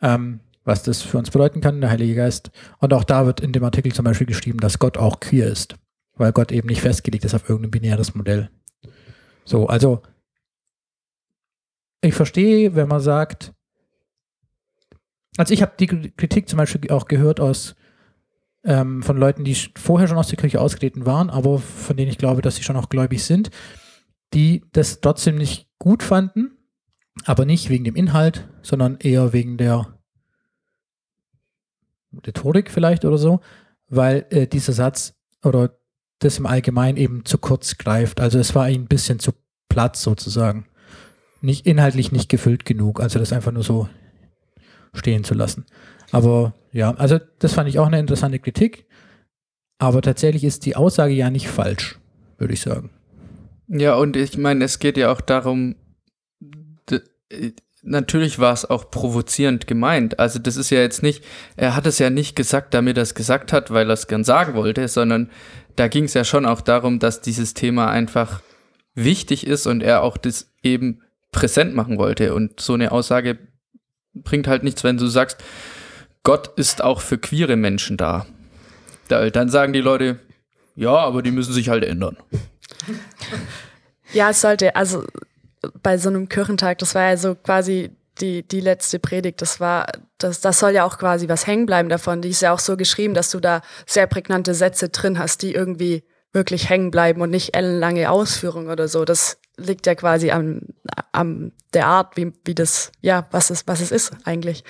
ähm, 0.00 0.40
was 0.64 0.82
das 0.82 1.02
für 1.02 1.18
uns 1.18 1.30
bedeuten 1.30 1.60
kann, 1.60 1.80
der 1.80 1.90
Heilige 1.90 2.14
Geist. 2.14 2.50
Und 2.78 2.92
auch 2.92 3.04
da 3.04 3.26
wird 3.26 3.40
in 3.40 3.52
dem 3.52 3.64
Artikel 3.64 3.92
zum 3.92 4.04
Beispiel 4.04 4.26
geschrieben, 4.26 4.60
dass 4.60 4.78
Gott 4.78 4.96
auch 4.96 5.20
queer 5.20 5.48
ist, 5.48 5.74
weil 6.20 6.32
Gott 6.32 6.52
eben 6.52 6.68
nicht 6.68 6.82
festgelegt 6.82 7.24
ist 7.24 7.34
auf 7.34 7.48
irgendein 7.48 7.70
binäres 7.70 8.14
Modell. 8.14 8.50
So, 9.44 9.66
also 9.66 10.02
ich 12.02 12.14
verstehe, 12.14 12.74
wenn 12.74 12.88
man 12.88 13.00
sagt, 13.00 13.54
also 15.38 15.54
ich 15.54 15.62
habe 15.62 15.72
die 15.80 15.86
Kritik 15.86 16.48
zum 16.48 16.58
Beispiel 16.58 16.90
auch 16.90 17.06
gehört 17.06 17.40
aus 17.40 17.74
ähm, 18.64 19.02
von 19.02 19.16
Leuten, 19.16 19.44
die 19.44 19.54
vorher 19.54 20.08
schon 20.08 20.18
aus 20.18 20.28
der 20.28 20.36
Kirche 20.36 20.60
ausgetreten 20.60 21.06
waren, 21.06 21.30
aber 21.30 21.58
von 21.58 21.96
denen 21.96 22.10
ich 22.10 22.18
glaube, 22.18 22.42
dass 22.42 22.56
sie 22.56 22.62
schon 22.62 22.76
auch 22.76 22.90
gläubig 22.90 23.24
sind, 23.24 23.50
die 24.34 24.62
das 24.72 25.00
trotzdem 25.00 25.36
nicht 25.36 25.68
gut 25.78 26.02
fanden, 26.02 26.50
aber 27.24 27.46
nicht 27.46 27.70
wegen 27.70 27.84
dem 27.84 27.96
Inhalt, 27.96 28.46
sondern 28.60 28.98
eher 28.98 29.32
wegen 29.32 29.56
der 29.56 29.98
Rhetorik 32.26 32.70
vielleicht 32.70 33.06
oder 33.06 33.16
so, 33.16 33.40
weil 33.88 34.26
äh, 34.28 34.46
dieser 34.46 34.74
Satz 34.74 35.14
oder 35.42 35.79
das 36.20 36.38
im 36.38 36.46
Allgemeinen 36.46 36.96
eben 36.96 37.24
zu 37.24 37.38
kurz 37.38 37.76
greift. 37.76 38.20
Also 38.20 38.38
es 38.38 38.54
war 38.54 38.64
ein 38.64 38.86
bisschen 38.86 39.18
zu 39.18 39.32
platt 39.68 39.96
sozusagen. 39.96 40.66
Nicht 41.40 41.66
inhaltlich 41.66 42.12
nicht 42.12 42.28
gefüllt 42.28 42.64
genug, 42.64 43.00
also 43.00 43.18
das 43.18 43.32
einfach 43.32 43.52
nur 43.52 43.62
so 43.62 43.88
stehen 44.92 45.24
zu 45.24 45.34
lassen. 45.34 45.64
Aber 46.12 46.54
ja, 46.72 46.92
also 46.92 47.18
das 47.38 47.54
fand 47.54 47.68
ich 47.68 47.78
auch 47.78 47.86
eine 47.86 47.98
interessante 47.98 48.38
Kritik. 48.38 48.86
Aber 49.78 50.02
tatsächlich 50.02 50.44
ist 50.44 50.66
die 50.66 50.76
Aussage 50.76 51.14
ja 51.14 51.30
nicht 51.30 51.48
falsch, 51.48 51.98
würde 52.36 52.52
ich 52.52 52.60
sagen. 52.60 52.90
Ja, 53.68 53.94
und 53.94 54.16
ich 54.16 54.36
meine, 54.36 54.64
es 54.64 54.78
geht 54.78 54.98
ja 54.98 55.10
auch 55.10 55.22
darum, 55.22 55.76
äh, 57.30 57.52
natürlich 57.82 58.38
war 58.38 58.52
es 58.52 58.68
auch 58.68 58.90
provozierend 58.90 59.66
gemeint. 59.66 60.18
Also 60.18 60.38
das 60.38 60.56
ist 60.56 60.70
ja 60.70 60.80
jetzt 60.80 61.02
nicht, 61.02 61.24
er 61.56 61.76
hat 61.76 61.86
es 61.86 61.98
ja 61.98 62.10
nicht 62.10 62.36
gesagt, 62.36 62.74
damit 62.74 62.96
er 62.96 63.04
es 63.04 63.14
gesagt 63.14 63.52
hat, 63.52 63.70
weil 63.70 63.88
er 63.88 63.94
es 63.94 64.06
gern 64.06 64.24
sagen 64.24 64.54
wollte, 64.54 64.86
sondern 64.88 65.30
da 65.76 65.88
ging 65.88 66.04
es 66.04 66.14
ja 66.14 66.24
schon 66.24 66.46
auch 66.46 66.60
darum, 66.60 66.98
dass 66.98 67.20
dieses 67.20 67.54
Thema 67.54 67.90
einfach 67.90 68.42
wichtig 68.94 69.46
ist 69.46 69.66
und 69.66 69.82
er 69.82 70.02
auch 70.02 70.16
das 70.16 70.50
eben 70.62 71.02
präsent 71.32 71.74
machen 71.74 71.98
wollte. 71.98 72.34
Und 72.34 72.60
so 72.60 72.74
eine 72.74 72.92
Aussage 72.92 73.38
bringt 74.14 74.48
halt 74.48 74.62
nichts, 74.62 74.84
wenn 74.84 74.96
du 74.96 75.06
sagst, 75.06 75.42
Gott 76.22 76.48
ist 76.56 76.82
auch 76.82 77.00
für 77.00 77.18
queere 77.18 77.56
Menschen 77.56 77.96
da. 77.96 78.26
da 79.08 79.30
dann 79.30 79.48
sagen 79.48 79.72
die 79.72 79.80
Leute, 79.80 80.18
ja, 80.76 80.96
aber 80.96 81.22
die 81.22 81.30
müssen 81.30 81.52
sich 81.52 81.68
halt 81.68 81.84
ändern. 81.84 82.16
Ja, 84.12 84.30
es 84.30 84.40
sollte, 84.40 84.74
also 84.76 85.04
bei 85.82 85.98
so 85.98 86.08
einem 86.08 86.28
Kirchentag, 86.28 86.78
das 86.78 86.94
war 86.94 87.10
ja 87.10 87.16
so 87.16 87.34
quasi 87.34 87.90
die, 88.20 88.42
die 88.42 88.60
letzte 88.60 88.98
Predigt, 88.98 89.40
das 89.40 89.60
war, 89.60 89.86
das, 90.22 90.40
das 90.40 90.58
soll 90.58 90.72
ja 90.72 90.84
auch 90.84 90.98
quasi 90.98 91.28
was 91.28 91.46
hängen 91.46 91.66
bleiben 91.66 91.88
davon. 91.88 92.22
Die 92.22 92.30
ist 92.30 92.42
ja 92.42 92.52
auch 92.52 92.58
so 92.58 92.76
geschrieben, 92.76 93.14
dass 93.14 93.30
du 93.30 93.40
da 93.40 93.62
sehr 93.86 94.06
prägnante 94.06 94.54
Sätze 94.54 94.88
drin 94.88 95.18
hast, 95.18 95.42
die 95.42 95.54
irgendwie 95.54 96.04
wirklich 96.32 96.68
hängen 96.68 96.90
bleiben 96.90 97.20
und 97.20 97.30
nicht 97.30 97.56
ellenlange 97.56 98.10
Ausführungen 98.10 98.70
oder 98.70 98.88
so. 98.88 99.04
Das 99.04 99.38
liegt 99.56 99.86
ja 99.86 99.94
quasi 99.94 100.30
am, 100.30 100.60
am 101.12 101.52
der 101.74 101.86
Art, 101.86 102.16
wie, 102.16 102.32
wie 102.44 102.54
das, 102.54 102.92
ja, 103.00 103.26
was 103.30 103.50
es, 103.50 103.66
was 103.66 103.80
es 103.80 103.90
ist 103.90 104.12
eigentlich. 104.24 104.64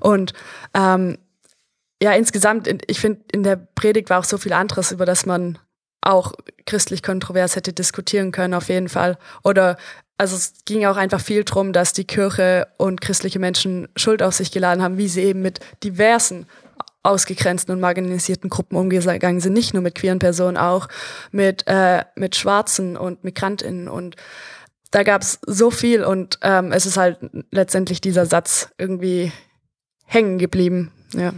Und 0.00 0.32
ähm, 0.74 1.18
ja, 2.02 2.12
insgesamt, 2.12 2.68
ich 2.90 2.98
finde, 2.98 3.20
in 3.30 3.42
der 3.42 3.56
Predigt 3.56 4.10
war 4.10 4.18
auch 4.18 4.24
so 4.24 4.38
viel 4.38 4.52
anderes, 4.52 4.90
über 4.90 5.06
das 5.06 5.26
man 5.26 5.58
auch 6.02 6.32
christlich 6.66 7.02
kontrovers 7.02 7.56
hätte 7.56 7.72
diskutieren 7.72 8.32
können, 8.32 8.54
auf 8.54 8.68
jeden 8.68 8.88
Fall. 8.88 9.18
Oder 9.42 9.76
also 10.18 10.36
es 10.36 10.54
ging 10.64 10.84
auch 10.84 10.96
einfach 10.96 11.20
viel 11.20 11.44
drum, 11.44 11.72
dass 11.72 11.92
die 11.92 12.04
Kirche 12.04 12.68
und 12.76 13.00
christliche 13.00 13.38
Menschen 13.38 13.88
Schuld 13.96 14.22
auf 14.22 14.34
sich 14.34 14.52
geladen 14.52 14.82
haben, 14.82 14.98
wie 14.98 15.08
sie 15.08 15.22
eben 15.22 15.42
mit 15.42 15.60
diversen 15.82 16.46
ausgegrenzten 17.02 17.74
und 17.74 17.80
marginalisierten 17.80 18.48
Gruppen 18.48 18.76
umgegangen 18.76 19.40
sind, 19.40 19.52
nicht 19.52 19.74
nur 19.74 19.82
mit 19.82 19.96
queeren 19.96 20.20
Personen, 20.20 20.56
auch 20.56 20.88
mit, 21.32 21.64
äh, 21.66 22.04
mit 22.14 22.36
Schwarzen 22.36 22.96
und 22.96 23.24
MigrantInnen 23.24 23.88
und 23.88 24.16
da 24.92 25.02
gab 25.02 25.22
es 25.22 25.40
so 25.46 25.70
viel 25.70 26.04
und 26.04 26.38
ähm, 26.42 26.70
es 26.70 26.86
ist 26.86 26.98
halt 26.98 27.18
letztendlich 27.50 28.00
dieser 28.00 28.26
Satz 28.26 28.68
irgendwie 28.78 29.32
hängen 30.04 30.38
geblieben. 30.38 30.92
Ja. 31.14 31.32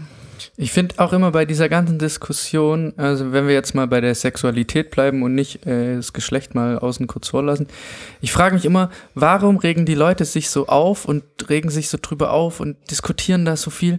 Ich 0.57 0.73
finde 0.73 0.99
auch 0.99 1.12
immer 1.12 1.31
bei 1.31 1.44
dieser 1.44 1.68
ganzen 1.68 1.99
Diskussion, 1.99 2.94
also 2.97 3.33
wenn 3.33 3.47
wir 3.47 3.55
jetzt 3.55 3.75
mal 3.75 3.87
bei 3.87 4.01
der 4.01 4.14
Sexualität 4.14 4.90
bleiben 4.90 5.23
und 5.23 5.35
nicht 5.35 5.66
äh, 5.66 5.97
das 5.97 6.12
Geschlecht 6.12 6.55
mal 6.55 6.79
außen 6.79 7.07
kurz 7.07 7.29
vorlassen, 7.29 7.66
ich 8.20 8.33
frage 8.33 8.55
mich 8.55 8.64
immer, 8.64 8.90
warum 9.14 9.57
regen 9.57 9.87
die 9.87 9.94
Leute 9.94 10.25
sich 10.25 10.51
so 10.51 10.66
auf 10.66 11.05
und 11.05 11.25
regen 11.49 11.70
sich 11.70 11.88
so 11.88 11.99
drüber 12.01 12.33
auf 12.33 12.61
und 12.61 12.77
diskutieren 12.90 13.44
da 13.44 13.57
so 13.57 13.70
viel? 13.70 13.99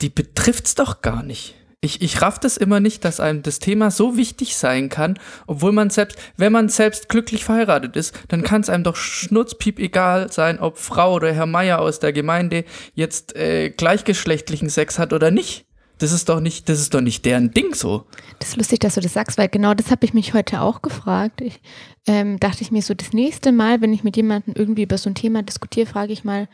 Die 0.00 0.08
betrifft's 0.10 0.74
doch 0.74 1.02
gar 1.02 1.22
nicht. 1.22 1.57
Ich, 1.80 2.02
ich 2.02 2.20
raff 2.22 2.40
das 2.40 2.56
immer 2.56 2.80
nicht, 2.80 3.04
dass 3.04 3.20
einem 3.20 3.44
das 3.44 3.60
Thema 3.60 3.92
so 3.92 4.16
wichtig 4.16 4.56
sein 4.56 4.88
kann, 4.88 5.16
obwohl 5.46 5.70
man 5.70 5.90
selbst, 5.90 6.18
wenn 6.36 6.50
man 6.50 6.68
selbst 6.68 7.08
glücklich 7.08 7.44
verheiratet 7.44 7.94
ist, 7.94 8.18
dann 8.26 8.42
kann 8.42 8.62
es 8.62 8.68
einem 8.68 8.82
doch 8.82 8.96
schnurzpiep 8.96 9.78
egal 9.78 10.32
sein, 10.32 10.58
ob 10.58 10.78
Frau 10.78 11.14
oder 11.14 11.32
Herr 11.32 11.46
Meier 11.46 11.78
aus 11.80 12.00
der 12.00 12.12
Gemeinde 12.12 12.64
jetzt 12.94 13.36
äh, 13.36 13.70
gleichgeschlechtlichen 13.70 14.70
Sex 14.70 14.98
hat 14.98 15.12
oder 15.12 15.30
nicht. 15.30 15.66
Das 15.98 16.10
ist 16.10 16.28
doch 16.28 16.40
nicht, 16.40 16.68
das 16.68 16.80
ist 16.80 16.94
doch 16.94 17.00
nicht 17.00 17.24
deren 17.24 17.52
Ding 17.52 17.74
so. 17.74 18.06
Das 18.40 18.50
ist 18.50 18.56
lustig, 18.56 18.80
dass 18.80 18.94
du 18.94 19.00
das 19.00 19.12
sagst, 19.12 19.38
weil 19.38 19.48
genau 19.48 19.74
das 19.74 19.92
habe 19.92 20.04
ich 20.04 20.14
mich 20.14 20.34
heute 20.34 20.60
auch 20.62 20.82
gefragt. 20.82 21.40
Ich, 21.40 21.60
ähm, 22.06 22.40
dachte 22.40 22.62
ich 22.62 22.72
mir 22.72 22.82
so, 22.82 22.94
das 22.94 23.12
nächste 23.12 23.52
Mal, 23.52 23.80
wenn 23.80 23.92
ich 23.92 24.02
mit 24.02 24.16
jemandem 24.16 24.54
irgendwie 24.56 24.82
über 24.82 24.98
so 24.98 25.10
ein 25.10 25.14
Thema 25.14 25.42
diskutiere, 25.42 25.86
frage 25.86 26.12
ich 26.12 26.24
mal, 26.24 26.48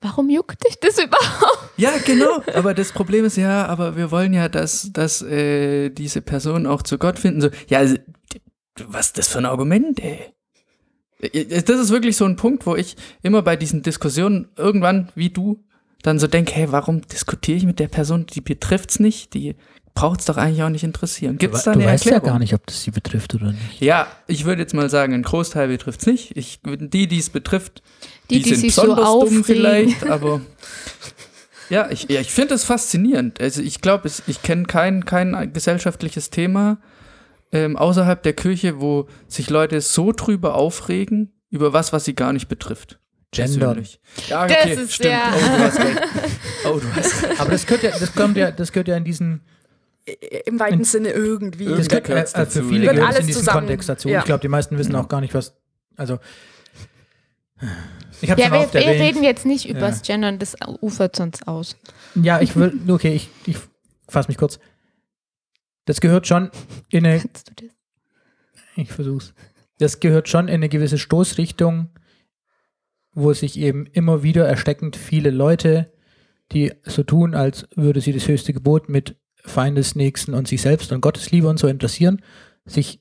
warum 0.00 0.30
juckt 0.30 0.64
dich 0.66 0.78
das 0.80 0.98
überhaupt? 0.98 1.70
Ja, 1.76 1.92
genau. 2.04 2.42
Aber 2.54 2.74
das 2.74 2.92
Problem 2.92 3.24
ist 3.24 3.36
ja, 3.36 3.66
aber 3.66 3.96
wir 3.96 4.10
wollen 4.10 4.32
ja, 4.32 4.48
dass, 4.48 4.90
dass 4.92 5.22
äh, 5.22 5.90
diese 5.90 6.22
Personen 6.22 6.66
auch 6.66 6.82
zu 6.82 6.98
Gott 6.98 7.18
finden. 7.18 7.40
So, 7.40 7.50
ja, 7.68 7.80
also, 7.80 7.96
was 8.88 9.06
ist 9.06 9.18
das 9.18 9.28
für 9.28 9.38
ein 9.38 9.46
Argument, 9.46 10.00
ey? 10.00 10.32
Das 11.20 11.80
ist 11.80 11.90
wirklich 11.90 12.16
so 12.16 12.26
ein 12.26 12.36
Punkt, 12.36 12.66
wo 12.66 12.76
ich 12.76 12.96
immer 13.22 13.42
bei 13.42 13.56
diesen 13.56 13.82
Diskussionen 13.82 14.48
irgendwann, 14.56 15.10
wie 15.14 15.30
du, 15.30 15.64
dann 16.02 16.18
so 16.18 16.26
denke, 16.26 16.54
hey, 16.54 16.70
warum 16.70 17.00
diskutiere 17.00 17.56
ich 17.56 17.64
mit 17.64 17.78
der 17.78 17.88
Person, 17.88 18.26
die 18.26 18.40
betrifft's 18.40 19.00
nicht, 19.00 19.34
die 19.34 19.56
braucht 19.96 20.20
es 20.20 20.26
doch 20.26 20.36
eigentlich 20.36 20.62
auch 20.62 20.68
nicht 20.68 20.84
interessieren. 20.84 21.38
Gibt's 21.38 21.64
da 21.64 21.72
du 21.72 21.80
eine 21.80 21.88
weißt 21.90 22.04
Erklärung? 22.06 22.26
ja 22.26 22.32
gar 22.34 22.38
nicht, 22.38 22.54
ob 22.54 22.64
das 22.66 22.82
sie 22.82 22.92
betrifft 22.92 23.34
oder 23.34 23.46
nicht. 23.52 23.80
Ja, 23.80 24.06
ich 24.28 24.44
würde 24.44 24.62
jetzt 24.62 24.74
mal 24.74 24.88
sagen, 24.88 25.12
ein 25.14 25.22
Großteil 25.22 25.66
betrifft 25.66 26.00
es 26.02 26.06
nicht. 26.06 26.36
Ich, 26.36 26.60
die, 26.64 27.08
die 27.08 27.18
es 27.18 27.30
betrifft, 27.30 27.82
Die, 28.30 28.36
die, 28.36 28.42
die 28.42 28.48
sind 28.50 28.60
sich 28.60 28.74
so 28.74 28.82
besonders 28.82 29.04
dumm 29.04 29.14
aufregen. 29.22 29.44
vielleicht, 29.44 30.06
aber 30.06 30.40
ja, 31.70 31.90
ich, 31.90 32.08
ja, 32.08 32.20
ich 32.20 32.30
finde 32.30 32.54
es 32.54 32.64
faszinierend. 32.64 33.40
Also 33.40 33.62
ich 33.62 33.80
glaube, 33.80 34.08
ich 34.26 34.42
kenne 34.42 34.64
kein, 34.64 35.04
kein 35.04 35.52
gesellschaftliches 35.52 36.30
Thema 36.30 36.78
ähm, 37.52 37.76
außerhalb 37.76 38.22
der 38.22 38.32
Kirche, 38.34 38.80
wo 38.80 39.08
sich 39.28 39.50
Leute 39.50 39.80
so 39.80 40.12
drüber 40.12 40.54
aufregen, 40.54 41.32
über 41.50 41.72
was, 41.72 41.92
was 41.92 42.04
sie 42.04 42.14
gar 42.14 42.32
nicht 42.32 42.48
betrifft. 42.48 42.98
Gender. 43.32 43.58
Persönlich. 43.66 44.00
Ja, 44.28 44.46
Das 44.46 44.56
okay, 44.58 44.72
ist 44.74 44.92
stimmt. 44.94 45.12
ja- 45.12 45.32
Oh, 45.34 45.56
du 45.56 45.62
hast 45.64 45.78
recht. 45.78 46.00
Oh, 46.64 46.78
du 46.80 46.94
hast 46.96 47.22
recht. 47.22 47.40
Aber 47.40 47.50
das 47.50 47.66
gehört 47.66 47.82
ja, 47.82 47.90
das 47.98 48.14
kommt 48.14 48.36
ja, 48.36 48.50
das 48.50 48.72
gehört 48.72 48.88
ja 48.88 48.96
in 48.96 49.04
diesen, 49.04 49.42
Im 50.46 50.60
weiten 50.60 50.84
Sinne 50.84 51.10
irgendwie. 51.10 51.64
Irgendwie 51.64 51.88
das 51.88 51.88
gehört, 51.88 52.08
äh, 52.08 52.20
äh, 52.22 52.26
für 52.26 52.38
dazu, 52.38 52.62
viele 52.68 52.86
ja. 52.86 52.92
Gehört 52.92 52.96
es 52.96 52.98
in 53.10 53.16
alles 53.16 53.26
diesen 53.26 53.38
zusammen, 53.40 53.58
Kontext 53.60 53.88
dazu. 53.88 54.08
ja. 54.08 54.18
Ich 54.20 54.24
glaube, 54.24 54.40
die 54.40 54.48
meisten 54.48 54.78
wissen 54.78 54.94
auch 54.94 55.08
gar 55.08 55.20
nicht, 55.20 55.34
was, 55.34 55.54
also, 55.96 56.18
ich 58.20 58.30
habe 58.30 58.40
Ja, 58.40 58.52
wir, 58.52 58.72
wir 58.72 58.80
erwähnt, 58.82 59.00
reden 59.16 59.24
jetzt 59.24 59.46
nicht 59.46 59.68
über 59.68 59.80
Ja. 59.80 59.88
das 59.88 60.02
Gendern, 60.02 60.38
das 60.38 60.56
ufert 60.80 61.16
sonst 61.16 61.48
aus. 61.48 61.76
ja, 62.14 62.40
ich 62.40 62.54
will, 62.56 62.78
okay, 62.88 63.14
ich, 63.14 63.28
ich 63.46 63.56
fasse 64.08 64.28
mich 64.28 64.36
kurz. 64.36 64.58
Das 65.86 66.00
gehört 66.00 66.26
schon 66.26 66.50
in 66.88 67.06
eine, 67.06 67.20
Kannst 67.20 67.48
du 67.60 67.66
das? 67.66 67.74
ich 68.76 68.92
versuch's. 68.92 69.34
Das 69.78 70.00
gehört 70.00 70.28
schon 70.28 70.48
in 70.48 70.54
eine 70.54 70.68
gewisse 70.68 70.98
Stoßrichtung, 70.98 71.90
wo 73.12 73.32
sich 73.32 73.58
eben 73.58 73.86
immer 73.86 74.22
wieder 74.22 74.46
ersteckend 74.46 74.96
viele 74.96 75.30
Leute, 75.30 75.92
die 76.52 76.72
so 76.84 77.02
tun, 77.02 77.34
als 77.34 77.66
würde 77.74 78.00
sie 78.00 78.12
das 78.12 78.28
höchste 78.28 78.52
Gebot 78.52 78.88
mit 78.88 79.16
Feindesnächsten 79.46 80.34
und 80.34 80.48
sich 80.48 80.62
selbst 80.62 80.92
und 80.92 81.00
Gottesliebe 81.00 81.48
und 81.48 81.58
so 81.58 81.68
interessieren, 81.68 82.22
sich 82.64 83.00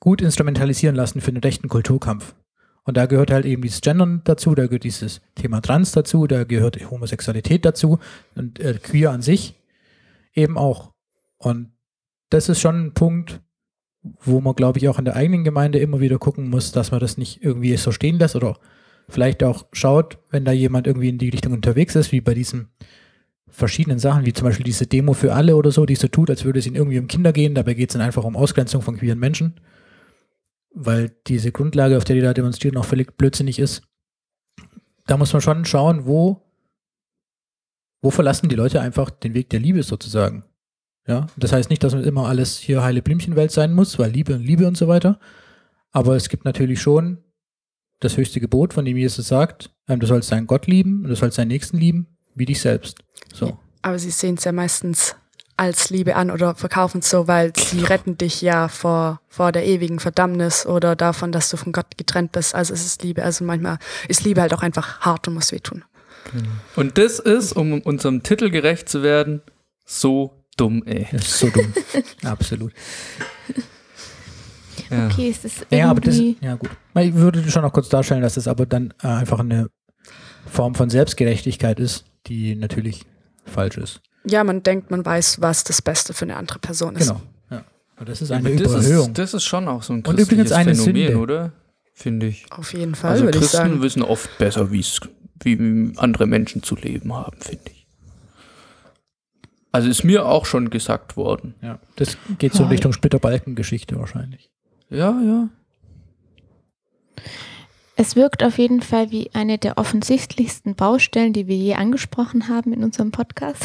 gut 0.00 0.22
instrumentalisieren 0.22 0.96
lassen 0.96 1.20
für 1.20 1.28
einen 1.28 1.42
rechten 1.42 1.68
Kulturkampf. 1.68 2.34
Und 2.84 2.96
da 2.96 3.06
gehört 3.06 3.30
halt 3.30 3.44
eben 3.44 3.62
dieses 3.62 3.80
Gendern 3.80 4.22
dazu, 4.24 4.54
da 4.54 4.66
gehört 4.66 4.84
dieses 4.84 5.20
Thema 5.36 5.60
Trans 5.60 5.92
dazu, 5.92 6.26
da 6.26 6.44
gehört 6.44 6.90
Homosexualität 6.90 7.64
dazu 7.64 7.98
und 8.34 8.58
äh, 8.58 8.74
Queer 8.82 9.12
an 9.12 9.22
sich 9.22 9.54
eben 10.34 10.58
auch. 10.58 10.92
Und 11.38 11.70
das 12.30 12.48
ist 12.48 12.60
schon 12.60 12.86
ein 12.86 12.94
Punkt, 12.94 13.40
wo 14.02 14.40
man, 14.40 14.56
glaube 14.56 14.78
ich, 14.78 14.88
auch 14.88 14.98
in 14.98 15.04
der 15.04 15.14
eigenen 15.14 15.44
Gemeinde 15.44 15.78
immer 15.78 16.00
wieder 16.00 16.18
gucken 16.18 16.50
muss, 16.50 16.72
dass 16.72 16.90
man 16.90 16.98
das 16.98 17.18
nicht 17.18 17.44
irgendwie 17.44 17.76
so 17.76 17.92
stehen 17.92 18.18
lässt 18.18 18.34
oder 18.34 18.58
vielleicht 19.08 19.44
auch 19.44 19.66
schaut, 19.72 20.18
wenn 20.30 20.44
da 20.44 20.52
jemand 20.52 20.86
irgendwie 20.86 21.08
in 21.08 21.18
die 21.18 21.28
Richtung 21.28 21.52
unterwegs 21.52 21.94
ist, 21.94 22.10
wie 22.10 22.20
bei 22.20 22.34
diesen 22.34 22.68
verschiedenen 23.52 23.98
Sachen, 23.98 24.24
wie 24.24 24.32
zum 24.32 24.46
Beispiel 24.46 24.64
diese 24.64 24.86
Demo 24.86 25.12
für 25.12 25.34
alle 25.34 25.56
oder 25.56 25.70
so, 25.70 25.86
die 25.86 25.94
so 25.94 26.08
tut, 26.08 26.30
als 26.30 26.44
würde 26.44 26.58
es 26.58 26.66
ihnen 26.66 26.76
irgendwie 26.76 26.98
um 26.98 27.06
Kinder 27.06 27.32
gehen, 27.32 27.54
dabei 27.54 27.74
geht 27.74 27.90
es 27.90 27.92
dann 27.92 28.02
einfach 28.02 28.24
um 28.24 28.36
Ausgrenzung 28.36 28.82
von 28.82 28.96
queeren 28.96 29.18
Menschen, 29.18 29.60
weil 30.74 31.14
diese 31.26 31.52
Grundlage, 31.52 31.96
auf 31.96 32.04
der 32.04 32.16
die 32.16 32.22
da 32.22 32.32
demonstrieren, 32.32 32.76
auch 32.78 32.84
völlig 32.84 33.16
blödsinnig 33.16 33.58
ist. 33.58 33.82
Da 35.06 35.16
muss 35.16 35.32
man 35.32 35.42
schon 35.42 35.64
schauen, 35.64 36.06
wo, 36.06 36.42
wo 38.00 38.10
verlassen 38.10 38.48
die 38.48 38.56
Leute 38.56 38.80
einfach 38.80 39.10
den 39.10 39.34
Weg 39.34 39.50
der 39.50 39.60
Liebe 39.60 39.82
sozusagen. 39.82 40.44
Ja, 41.06 41.26
das 41.36 41.52
heißt 41.52 41.68
nicht, 41.68 41.82
dass 41.82 41.94
immer 41.94 42.28
alles 42.28 42.58
hier 42.58 42.82
heile 42.82 43.02
Blümchenwelt 43.02 43.50
sein 43.50 43.74
muss, 43.74 43.98
weil 43.98 44.10
Liebe 44.10 44.34
und 44.34 44.42
Liebe 44.42 44.66
und 44.66 44.76
so 44.76 44.88
weiter. 44.88 45.18
Aber 45.90 46.16
es 46.16 46.28
gibt 46.28 46.44
natürlich 46.44 46.80
schon 46.80 47.18
das 48.00 48.16
höchste 48.16 48.40
Gebot, 48.40 48.72
von 48.72 48.84
dem 48.84 48.96
Jesus 48.96 49.28
sagt, 49.28 49.74
ähm, 49.88 50.00
du 50.00 50.06
sollst 50.06 50.30
deinen 50.32 50.46
Gott 50.46 50.66
lieben 50.66 51.02
und 51.02 51.08
du 51.08 51.16
sollst 51.16 51.38
deinen 51.38 51.48
Nächsten 51.48 51.76
lieben, 51.76 52.11
wie 52.34 52.46
dich 52.46 52.60
selbst. 52.60 52.98
So. 53.32 53.58
Aber 53.82 53.98
sie 53.98 54.10
sehen 54.10 54.36
es 54.36 54.44
ja 54.44 54.52
meistens 54.52 55.16
als 55.56 55.90
Liebe 55.90 56.16
an 56.16 56.30
oder 56.30 56.54
verkaufen 56.54 57.00
es 57.00 57.10
so, 57.10 57.28
weil 57.28 57.52
sie 57.56 57.84
retten 57.84 58.16
dich 58.16 58.40
ja 58.40 58.68
vor, 58.68 59.20
vor 59.28 59.52
der 59.52 59.66
ewigen 59.66 60.00
Verdammnis 60.00 60.66
oder 60.66 60.96
davon, 60.96 61.30
dass 61.30 61.50
du 61.50 61.56
von 61.56 61.72
Gott 61.72 61.96
getrennt 61.96 62.32
bist. 62.32 62.54
Also 62.54 62.72
es 62.72 62.84
ist 62.84 63.02
Liebe. 63.02 63.22
Also 63.22 63.44
manchmal 63.44 63.78
ist 64.08 64.24
Liebe 64.24 64.40
halt 64.40 64.54
auch 64.54 64.62
einfach 64.62 65.00
hart 65.00 65.28
und 65.28 65.34
muss 65.34 65.52
wehtun. 65.52 65.84
Und 66.76 66.98
das 66.98 67.18
ist, 67.18 67.52
um 67.52 67.80
unserem 67.80 68.22
Titel 68.22 68.50
gerecht 68.50 68.88
zu 68.88 69.02
werden, 69.02 69.42
so 69.84 70.44
dumm, 70.56 70.82
ey. 70.86 71.06
Das 71.12 71.22
ist 71.22 71.38
so 71.38 71.50
dumm. 71.50 71.72
Absolut. 72.24 72.72
Ja. 74.90 75.06
Okay, 75.06 75.30
es 75.30 75.44
ist 75.44 75.66
irgendwie... 75.70 75.76
Ja, 75.76 75.90
aber 75.90 76.00
das, 76.00 76.18
ja 76.40 76.54
gut. 76.54 76.70
Ich 76.98 77.14
würde 77.14 77.50
schon 77.50 77.62
noch 77.62 77.72
kurz 77.72 77.88
darstellen, 77.88 78.22
dass 78.22 78.36
es 78.36 78.48
aber 78.48 78.66
dann 78.66 78.94
äh, 79.02 79.08
einfach 79.08 79.40
eine 79.40 79.68
Form 80.46 80.74
von 80.74 80.90
Selbstgerechtigkeit 80.90 81.78
ist, 81.78 82.04
die 82.26 82.54
natürlich 82.54 83.04
falsch 83.44 83.76
ist. 83.78 84.00
Ja, 84.24 84.44
man 84.44 84.62
denkt, 84.62 84.90
man 84.90 85.04
weiß, 85.04 85.40
was 85.40 85.64
das 85.64 85.82
Beste 85.82 86.14
für 86.14 86.24
eine 86.24 86.36
andere 86.36 86.58
Person 86.60 86.94
ist. 86.96 87.08
Genau. 87.08 87.20
Ja. 87.50 87.64
Das 88.04 88.22
ist 88.22 88.28
Ja, 88.30 88.36
eine 88.36 88.48
aber 88.50 88.56
das 88.58 88.72
Überhöhung. 88.72 89.08
Ist, 89.08 89.18
das 89.18 89.34
ist 89.34 89.44
schon 89.44 89.66
auch 89.68 89.82
so 89.82 89.92
ein 89.92 89.96
Und 89.96 90.18
übrigens 90.18 90.50
christliches 90.50 90.52
eine 90.52 90.74
Phänomen, 90.74 91.06
Sünde. 91.08 91.18
oder? 91.18 91.52
finde 91.94 92.26
ich. 92.26 92.46
Auf 92.50 92.72
jeden 92.72 92.94
Fall, 92.94 93.10
Also 93.12 93.24
würde 93.24 93.36
ich 93.38 93.42
Christen 93.42 93.56
sagen. 93.56 93.82
wissen 93.82 94.02
oft 94.02 94.38
besser, 94.38 94.70
wie 94.72 95.92
andere 95.98 96.26
Menschen 96.26 96.62
zu 96.62 96.74
leben 96.76 97.12
haben, 97.14 97.36
finde 97.40 97.70
ich. 97.70 97.86
Also 99.72 99.88
ist 99.88 100.02
mir 100.04 100.26
auch 100.26 100.46
schon 100.46 100.70
gesagt 100.70 101.16
worden. 101.16 101.54
Ja. 101.62 101.78
Das 101.96 102.16
geht 102.38 102.52
so 102.52 102.60
in 102.60 102.64
Ja. 102.64 102.70
Richtung 102.70 102.92
Splitterbalken-Geschichte 102.92 103.98
wahrscheinlich. 103.98 104.50
Ja, 104.90 105.18
ja. 105.22 105.48
Es 107.96 108.16
wirkt 108.16 108.42
auf 108.42 108.58
jeden 108.58 108.80
Fall 108.80 109.10
wie 109.10 109.30
eine 109.34 109.58
der 109.58 109.76
offensichtlichsten 109.76 110.74
Baustellen, 110.74 111.32
die 111.32 111.46
wir 111.46 111.56
je 111.56 111.74
angesprochen 111.74 112.48
haben 112.48 112.72
in 112.72 112.82
unserem 112.82 113.10
Podcast. 113.10 113.62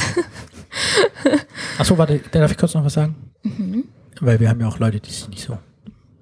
Achso, 1.77 1.97
warte, 1.97 2.19
da 2.31 2.39
darf 2.39 2.51
ich 2.51 2.57
kurz 2.57 2.73
noch 2.73 2.83
was 2.83 2.93
sagen? 2.93 3.15
Mhm. 3.43 3.85
Weil 4.19 4.39
wir 4.39 4.49
haben 4.49 4.59
ja 4.59 4.67
auch 4.67 4.79
Leute, 4.79 4.99
die 4.99 5.11
sind 5.11 5.29
nicht 5.29 5.43
so, 5.43 5.57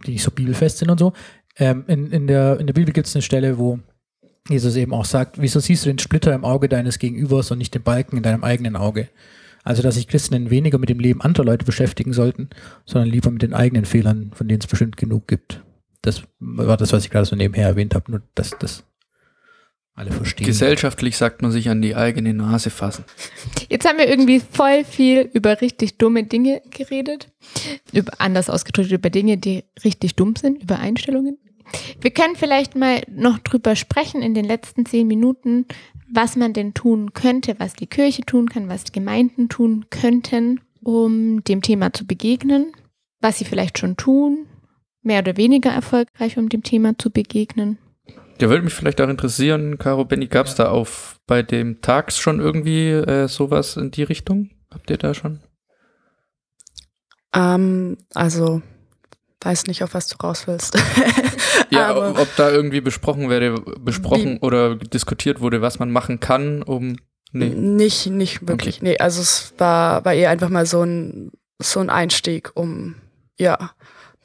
die 0.06 0.12
nicht 0.12 0.24
so 0.24 0.32
bibelfest 0.32 0.78
sind 0.78 0.92
und 0.92 1.00
so. 1.00 1.14
Ähm, 1.58 1.86
in, 1.88 2.12
in, 2.12 2.28
der, 2.28 2.60
in 2.60 2.68
der 2.68 2.74
Bibel 2.74 2.94
gibt 2.94 3.08
es 3.08 3.16
eine 3.16 3.24
Stelle, 3.24 3.58
wo 3.58 3.80
Jesus 4.50 4.76
eben 4.76 4.94
auch 4.94 5.06
sagt, 5.06 5.42
wieso 5.42 5.60
siehst 5.60 5.86
du 5.86 5.90
den 5.90 6.00
Splitter 6.00 6.34
im 6.34 6.46
Auge 6.46 6.70
deines 6.70 7.00
Gegenübers 7.00 7.50
und 7.50 7.58
nicht 7.58 7.74
den 7.74 7.82
Balken 7.82 8.18
in 8.18 8.24
deinem 8.24 8.44
eigenen 8.44 8.76
Auge? 8.76 9.10
Also, 9.64 9.82
dass 9.82 9.96
sich 9.96 10.08
Christen 10.08 10.52
weniger 10.52 10.78
mit 10.78 10.90
dem 10.90 11.00
Leben 11.00 11.22
anderer 11.22 11.46
Leute 11.46 11.66
beschäftigen 11.66 12.14
sollten, 12.14 12.50
sondern 12.86 13.10
lieber 13.10 13.32
mit 13.32 13.42
den 13.42 13.56
eigenen 13.56 13.86
Fehlern, 13.86 14.32
von 14.36 14.48
denen 14.48 14.62
es 14.62 14.68
bestimmt 14.68 14.96
genug 14.96 15.28
gibt. 15.28 15.64
Das 16.06 16.22
war 16.40 16.78
das, 16.78 16.94
was 16.94 17.04
ich 17.04 17.10
gerade 17.10 17.26
so 17.26 17.36
nebenher 17.36 17.68
erwähnt 17.68 17.96
habe, 17.96 18.12
nur 18.12 18.22
dass 18.36 18.52
das 18.60 18.84
alle 19.96 20.12
verstehen. 20.12 20.46
Gesellschaftlich 20.46 21.18
sagt 21.18 21.42
man 21.42 21.52
sich 21.52 21.70
an 21.70 21.82
die 21.82 21.96
eigene 21.96 22.34
Nase 22.34 22.70
fassen. 22.70 23.06
Jetzt 23.70 23.88
haben 23.88 23.98
wir 23.98 24.08
irgendwie 24.08 24.40
voll 24.40 24.84
viel 24.84 25.30
über 25.34 25.62
richtig 25.62 25.98
dumme 25.98 26.26
Dinge 26.26 26.62
geredet. 26.70 27.32
Über, 27.94 28.12
anders 28.20 28.50
ausgedrückt, 28.50 28.92
über 28.92 29.10
Dinge, 29.10 29.38
die 29.38 29.64
richtig 29.84 30.16
dumm 30.16 30.36
sind, 30.36 30.62
über 30.62 30.80
Einstellungen. 30.80 31.38
Wir 32.02 32.12
können 32.12 32.36
vielleicht 32.36 32.76
mal 32.76 33.02
noch 33.10 33.40
drüber 33.40 33.76
sprechen 33.76 34.22
in 34.22 34.34
den 34.34 34.46
letzten 34.46 34.86
zehn 34.86 35.08
Minuten, 35.08 35.66
was 36.12 36.36
man 36.36 36.54
denn 36.54 36.74
tun 36.74 37.14
könnte, 37.14 37.56
was 37.58 37.74
die 37.74 37.88
Kirche 37.88 38.24
tun 38.24 38.50
kann, 38.50 38.70
was 38.70 38.84
die 38.84 38.92
Gemeinden 38.92 39.50
tun 39.50 39.86
könnten, 39.90 40.60
um 40.84 41.44
dem 41.46 41.62
Thema 41.62 41.94
zu 41.94 42.06
begegnen, 42.06 42.74
was 43.22 43.40
sie 43.40 43.46
vielleicht 43.46 43.80
schon 43.80 43.98
tun, 43.98 44.46
mehr 45.06 45.20
oder 45.20 45.38
weniger 45.38 45.70
erfolgreich, 45.72 46.38
um 46.38 46.50
dem 46.50 46.64
Thema 46.64 46.98
zu 46.98 47.10
begegnen. 47.10 47.78
Der 48.40 48.50
würde 48.50 48.64
mich 48.64 48.74
vielleicht 48.74 49.00
auch 49.00 49.08
interessieren, 49.10 49.78
Caro 49.78 50.04
Benny, 50.06 50.28
gab 50.28 50.48
es 50.48 50.56
da 50.56 50.70
auf 50.70 51.20
bei 51.28 51.42
dem 51.42 51.82
Tags 51.82 52.18
schon 52.18 52.40
irgendwie 52.40 52.90
äh, 52.90 53.28
sowas 53.28 53.78
in 53.78 53.92
die 53.92 54.04
Richtung? 54.04 54.50
Habt 54.74 54.90
ihr 54.90 54.98
da 54.98 55.14
schon? 55.14 55.40
Ähm, 57.34 57.98
also, 58.14 58.62
weiß 59.42 59.68
nicht, 59.68 59.84
auf 59.84 59.94
was 59.94 60.08
du 60.08 60.18
raus 60.18 60.48
willst. 60.48 60.78
Ja, 61.72 61.88
Aber- 61.88 62.12
ob, 62.12 62.20
ob 62.20 62.36
da 62.36 62.52
irgendwie 62.52 62.82
besprochen 62.82 63.30
werde, 63.30 63.60
besprochen 63.80 64.36
Wie- 64.36 64.40
oder 64.40 64.76
diskutiert 64.76 65.40
wurde, 65.40 65.62
was 65.62 65.80
man 65.80 65.90
machen 65.90 66.20
kann, 66.20 66.62
um. 66.62 66.98
Nee. 67.32 67.50
Nicht, 67.50 68.08
nicht 68.08 68.48
wirklich. 68.48 68.82
Nee, 68.82 68.98
also 68.98 69.22
es 69.22 69.54
war, 69.58 70.06
war 70.06 70.14
eher 70.14 70.30
einfach 70.30 70.50
mal 70.50 70.66
so 70.66 70.84
ein, 70.84 71.32
so 71.60 71.80
ein 71.80 71.90
Einstieg, 71.90 72.52
um 72.56 72.96
ja, 73.40 73.72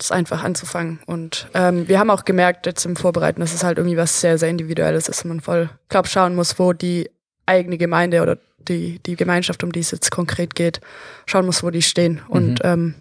das 0.01 0.13
einfach 0.13 0.43
anzufangen. 0.43 1.01
Und 1.07 1.49
ähm, 1.55 1.89
wir 1.89 1.99
haben 1.99 2.11
auch 2.11 2.25
gemerkt, 2.25 2.67
jetzt 2.67 2.85
im 2.85 2.97
Vorbereiten, 2.97 3.41
dass 3.41 3.55
es 3.55 3.65
halt 3.65 3.79
irgendwie 3.79 3.97
was 3.97 4.21
sehr, 4.21 4.39
sehr 4.39 4.49
Individuelles 4.49 5.09
ist 5.09 5.25
und 5.25 5.29
man 5.29 5.41
voll, 5.41 5.71
glaub, 5.89 6.09
schauen 6.09 6.35
muss, 6.35 6.59
wo 6.59 6.73
die 6.73 7.11
eigene 7.47 7.79
Gemeinde 7.79 8.23
oder 8.23 8.39
die, 8.59 8.99
die 9.01 9.17
Gemeinschaft, 9.17 9.65
um 9.65 9.73
die 9.73 9.81
es 9.81 9.91
jetzt 9.91 10.11
konkret 10.11 10.55
geht, 10.55 10.81
schauen 11.27 11.47
muss, 11.47 11.63
wo 11.63 11.71
die 11.71 11.83
stehen. 11.83 12.21
Und 12.29 12.61
ähm, 12.65 12.95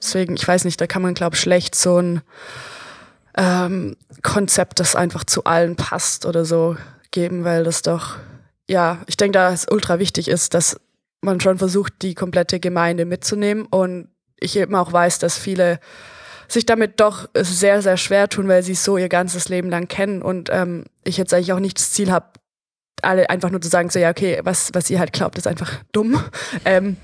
deswegen, 0.00 0.36
ich 0.36 0.46
weiß 0.46 0.64
nicht, 0.64 0.80
da 0.80 0.86
kann 0.86 1.02
man, 1.02 1.14
glaube 1.14 1.36
schlecht 1.36 1.74
so 1.74 1.98
ein 1.98 2.22
ähm, 3.36 3.96
Konzept, 4.22 4.80
das 4.80 4.96
einfach 4.96 5.24
zu 5.24 5.44
allen 5.44 5.76
passt 5.76 6.26
oder 6.26 6.44
so 6.44 6.76
geben, 7.10 7.44
weil 7.44 7.64
das 7.64 7.82
doch 7.82 8.16
ja, 8.68 8.98
ich 9.06 9.16
denke, 9.16 9.32
da 9.32 9.52
es 9.52 9.66
ultra 9.70 9.98
wichtig 9.98 10.28
ist, 10.28 10.54
dass 10.54 10.80
man 11.20 11.40
schon 11.40 11.58
versucht, 11.58 11.94
die 12.02 12.14
komplette 12.14 12.60
Gemeinde 12.60 13.04
mitzunehmen. 13.04 13.66
Und 13.66 14.08
ich 14.38 14.56
eben 14.56 14.74
auch 14.74 14.92
weiß, 14.92 15.18
dass 15.18 15.38
viele 15.38 15.80
sich 16.48 16.66
damit 16.66 17.00
doch 17.00 17.28
sehr, 17.34 17.82
sehr 17.82 17.96
schwer 17.96 18.28
tun, 18.28 18.48
weil 18.48 18.62
sie 18.62 18.72
es 18.72 18.84
so 18.84 18.96
ihr 18.96 19.08
ganzes 19.08 19.48
Leben 19.48 19.70
lang 19.70 19.88
kennen. 19.88 20.22
Und 20.22 20.48
ähm, 20.52 20.84
ich 21.04 21.16
jetzt 21.16 21.32
eigentlich 21.34 21.52
auch 21.52 21.60
nicht 21.60 21.78
das 21.78 21.92
Ziel 21.92 22.10
habe, 22.10 22.26
alle 23.02 23.28
einfach 23.30 23.50
nur 23.50 23.60
zu 23.60 23.68
sagen, 23.68 23.90
so 23.90 23.98
ja, 23.98 24.10
okay, 24.10 24.40
was, 24.42 24.70
was 24.72 24.90
ihr 24.90 24.98
halt 24.98 25.12
glaubt, 25.12 25.38
ist 25.38 25.46
einfach 25.46 25.72
dumm. 25.92 26.22
Ähm, 26.64 26.96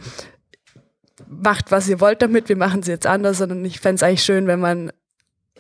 macht, 1.29 1.71
was 1.71 1.89
ihr 1.89 2.01
wollt 2.01 2.23
damit, 2.23 2.49
wir 2.49 2.57
machen 2.57 2.81
es 2.81 2.87
jetzt 2.87 3.07
anders, 3.07 3.39
sondern 3.39 3.65
ich 3.65 3.81
fände 3.81 3.97
es 3.97 4.03
eigentlich 4.03 4.25
schön, 4.25 4.47
wenn 4.47 4.61
man 4.61 4.93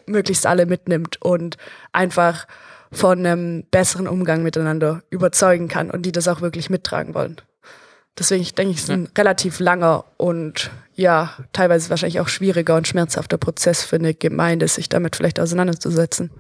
möglichst 0.07 0.47
alle 0.47 0.66
mitnimmt 0.66 1.20
und 1.22 1.57
einfach 1.93 2.47
von 2.91 3.18
einem 3.20 3.64
besseren 3.70 4.07
Umgang 4.07 4.43
miteinander 4.43 5.03
überzeugen 5.11 5.68
kann 5.68 5.91
und 5.91 6.03
die 6.03 6.12
das 6.12 6.28
auch 6.28 6.41
wirklich 6.41 6.68
mittragen 6.68 7.14
wollen. 7.14 7.41
Deswegen 8.19 8.43
ich 8.43 8.55
denke 8.55 8.73
ich, 8.73 8.79
es 8.79 8.85
ist 8.85 8.91
ein 8.91 9.09
relativ 9.17 9.59
langer 9.59 10.05
und 10.19 10.71
ja, 10.95 11.33
teilweise 11.53 11.89
wahrscheinlich 11.89 12.21
auch 12.21 12.29
schwieriger 12.29 12.77
und 12.77 12.87
schmerzhafter 12.87 13.39
Prozess 13.39 13.83
für 13.83 13.97
eine 13.97 14.13
Gemeinde, 14.13 14.69
sich 14.69 14.89
damit 14.89 15.17
vielleicht 15.17 15.41
auseinanderzusetzen. 15.41 16.31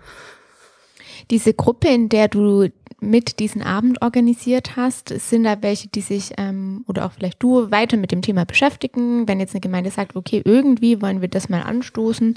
Diese 1.30 1.54
Gruppe, 1.54 1.88
in 1.88 2.08
der 2.08 2.28
du 2.28 2.68
mit 3.00 3.38
diesen 3.40 3.62
Abend 3.62 4.02
organisiert 4.02 4.76
hast, 4.76 5.08
sind 5.08 5.44
da 5.44 5.62
welche, 5.62 5.88
die 5.88 6.02
sich 6.02 6.32
ähm, 6.36 6.84
oder 6.86 7.06
auch 7.06 7.12
vielleicht 7.12 7.42
du 7.42 7.70
weiter 7.70 7.96
mit 7.96 8.12
dem 8.12 8.22
Thema 8.22 8.44
beschäftigen? 8.44 9.26
Wenn 9.26 9.40
jetzt 9.40 9.54
eine 9.54 9.60
Gemeinde 9.60 9.90
sagt, 9.90 10.14
okay, 10.14 10.42
irgendwie 10.44 11.00
wollen 11.00 11.20
wir 11.20 11.28
das 11.28 11.48
mal 11.48 11.62
anstoßen, 11.62 12.34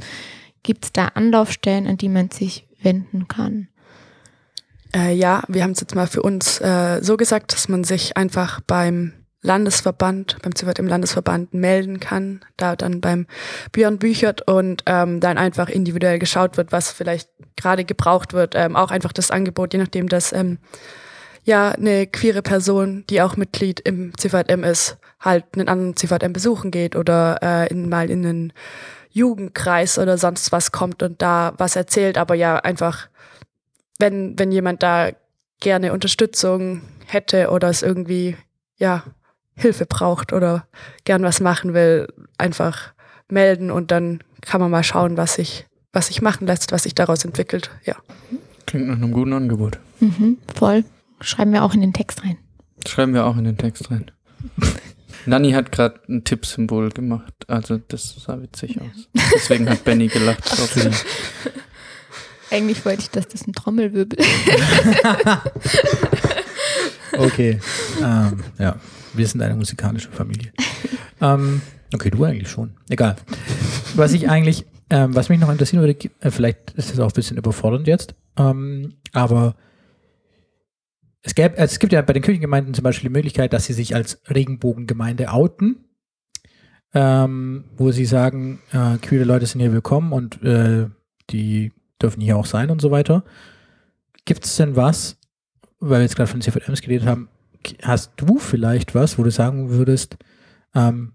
gibt 0.63 0.85
es 0.85 0.93
da 0.93 1.07
Anlaufstellen, 1.09 1.87
an 1.87 1.97
die 1.97 2.09
man 2.09 2.31
sich 2.31 2.67
wenden 2.81 3.27
kann? 3.27 3.67
Äh, 4.95 5.13
ja, 5.13 5.43
wir 5.47 5.63
haben 5.63 5.71
es 5.71 5.81
jetzt 5.81 5.93
mal 5.93 6.07
für 6.07 6.21
uns 6.21 6.59
äh, 6.61 6.99
so 7.01 7.17
gesagt, 7.17 7.53
dass 7.53 7.67
man 7.67 7.83
sich 7.83 8.17
einfach 8.17 8.61
beim 8.61 9.13
Landesverband, 9.45 10.37
beim 10.41 10.55
CVT 10.55 10.79
im 10.79 10.87
Landesverband 10.87 11.53
melden 11.53 11.99
kann, 11.99 12.41
da 12.57 12.75
dann 12.75 13.01
beim 13.01 13.27
Björn 13.71 13.99
Büchert 13.99 14.47
und 14.47 14.83
ähm, 14.85 15.19
dann 15.19 15.37
einfach 15.37 15.69
individuell 15.69 16.19
geschaut 16.19 16.57
wird, 16.57 16.71
was 16.71 16.91
vielleicht 16.91 17.29
gerade 17.55 17.85
gebraucht 17.85 18.33
wird. 18.33 18.55
Ähm, 18.55 18.75
auch 18.75 18.91
einfach 18.91 19.13
das 19.13 19.31
Angebot, 19.31 19.73
je 19.73 19.79
nachdem, 19.79 20.09
dass 20.09 20.33
ähm, 20.33 20.57
ja 21.43 21.71
eine 21.71 22.07
queere 22.07 22.41
Person, 22.41 23.05
die 23.09 23.21
auch 23.21 23.37
Mitglied 23.37 23.79
im 23.79 24.17
CVM 24.17 24.63
ist, 24.63 24.97
halt 25.19 25.45
einen 25.53 25.69
anderen 25.69 25.95
CVM 25.95 26.33
besuchen 26.33 26.71
geht 26.71 26.95
oder 26.95 27.39
äh, 27.41 27.67
in, 27.69 27.87
mal 27.87 28.09
in 28.09 28.25
einen 28.25 28.53
Jugendkreis 29.11 29.97
oder 29.97 30.17
sonst 30.17 30.51
was 30.51 30.71
kommt 30.71 31.01
und 31.01 31.21
da 31.21 31.53
was 31.57 31.75
erzählt, 31.75 32.17
aber 32.17 32.35
ja 32.35 32.57
einfach 32.57 33.07
wenn, 33.99 34.37
wenn 34.37 34.51
jemand 34.51 34.83
da 34.83 35.11
gerne 35.59 35.93
Unterstützung 35.93 36.81
hätte 37.05 37.49
oder 37.49 37.69
es 37.69 37.81
irgendwie, 37.81 38.35
ja, 38.77 39.03
Hilfe 39.55 39.85
braucht 39.85 40.33
oder 40.33 40.67
gern 41.05 41.23
was 41.23 41.39
machen 41.39 41.73
will, 41.73 42.07
einfach 42.37 42.93
melden 43.29 43.71
und 43.71 43.91
dann 43.91 44.21
kann 44.41 44.61
man 44.61 44.69
mal 44.71 44.83
schauen, 44.83 45.17
was 45.17 45.35
sich, 45.35 45.65
was 45.93 46.07
sich 46.07 46.21
machen 46.21 46.45
lässt, 46.47 46.71
was 46.71 46.83
sich 46.83 46.93
daraus 46.95 47.25
entwickelt. 47.25 47.71
Ja. 47.85 47.95
Klingt 48.67 48.87
nach 48.87 48.95
einem 48.95 49.11
guten 49.11 49.33
Angebot. 49.33 49.79
Mhm, 49.99 50.37
voll. 50.53 50.83
Schreiben 51.21 51.53
wir 51.53 51.63
auch 51.63 51.73
in 51.73 51.81
den 51.81 51.93
Text 51.93 52.23
rein. 52.23 52.37
Schreiben 52.87 53.13
wir 53.13 53.25
auch 53.25 53.37
in 53.37 53.45
den 53.45 53.57
Text 53.57 53.89
rein. 53.89 54.11
Nanni 55.25 55.51
hat 55.53 55.71
gerade 55.71 55.99
ein 56.07 56.23
Tippsymbol 56.23 56.89
gemacht, 56.89 57.33
also 57.47 57.77
das 57.77 58.15
sah 58.15 58.39
witzig 58.41 58.79
aus. 58.79 59.09
Deswegen 59.33 59.67
hat 59.69 59.83
Benny 59.83 60.07
gelacht. 60.07 60.43
Eigentlich 62.51 62.85
wollte 62.85 63.01
ich, 63.01 63.09
dass 63.09 63.27
das 63.27 63.47
ein 63.47 63.53
Trommelwirbel 63.53 64.19
Okay. 67.17 67.59
ähm, 68.03 68.43
ja, 68.59 68.75
wir 69.15 69.27
sind 69.27 69.41
eine 69.41 69.55
musikalische 69.55 70.09
Familie. 70.09 70.51
ähm, 71.21 71.61
okay, 71.93 72.09
du 72.09 72.23
eigentlich 72.23 72.49
schon. 72.49 72.75
Egal. 72.89 73.15
Was 73.95 74.13
ich 74.13 74.29
eigentlich, 74.29 74.65
ähm, 74.89 75.15
was 75.15 75.29
mich 75.29 75.39
noch 75.39 75.49
interessieren 75.49 75.81
würde, 75.81 75.97
äh, 76.19 76.31
vielleicht 76.31 76.71
ist 76.71 76.91
das 76.91 76.99
auch 76.99 77.09
ein 77.09 77.15
bisschen 77.15 77.37
überfordernd 77.37 77.87
jetzt, 77.87 78.15
ähm, 78.37 78.95
aber 79.13 79.55
es, 81.21 81.33
gäbe, 81.33 81.57
also 81.57 81.71
es 81.71 81.79
gibt 81.79 81.93
ja 81.93 82.01
bei 82.01 82.13
den 82.13 82.21
Kirchengemeinden 82.21 82.73
zum 82.73 82.83
Beispiel 82.83 83.09
die 83.09 83.13
Möglichkeit, 83.13 83.53
dass 83.53 83.65
sie 83.65 83.73
sich 83.73 83.95
als 83.95 84.21
Regenbogengemeinde 84.29 85.31
outen, 85.31 85.85
ähm, 86.93 87.65
wo 87.77 87.91
sie 87.91 88.05
sagen, 88.05 88.59
äh, 88.71 88.97
queere 88.97 89.23
Leute 89.23 89.45
sind 89.45 89.59
hier 89.59 89.73
willkommen 89.73 90.13
und 90.13 90.43
äh, 90.43 90.87
die 91.31 91.71
dürfen 92.01 92.21
hier 92.21 92.37
auch 92.37 92.45
sein 92.45 92.69
und 92.69 92.81
so 92.81 92.91
weiter. 92.91 93.23
Gibt 94.25 94.45
es 94.45 94.55
denn 94.55 94.75
was, 94.75 95.17
weil 95.79 95.99
wir 95.99 96.03
jetzt 96.03 96.15
gerade 96.15 96.29
von 96.29 96.41
CVMs 96.41 96.81
geredet 96.81 97.07
haben, 97.07 97.29
hast 97.83 98.13
du 98.17 98.37
vielleicht 98.37 98.95
was, 98.95 99.17
wo 99.17 99.23
du 99.23 99.31
sagen 99.31 99.69
würdest, 99.69 100.17
ähm, 100.73 101.13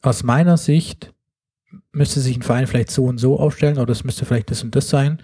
aus 0.00 0.22
meiner 0.22 0.56
Sicht 0.56 1.12
müsste 1.92 2.20
sich 2.20 2.36
ein 2.36 2.42
Verein 2.42 2.66
vielleicht 2.66 2.90
so 2.90 3.04
und 3.04 3.18
so 3.18 3.38
aufstellen 3.38 3.78
oder 3.78 3.92
es 3.92 4.04
müsste 4.04 4.24
vielleicht 4.24 4.50
das 4.50 4.62
und 4.62 4.74
das 4.74 4.88
sein, 4.88 5.22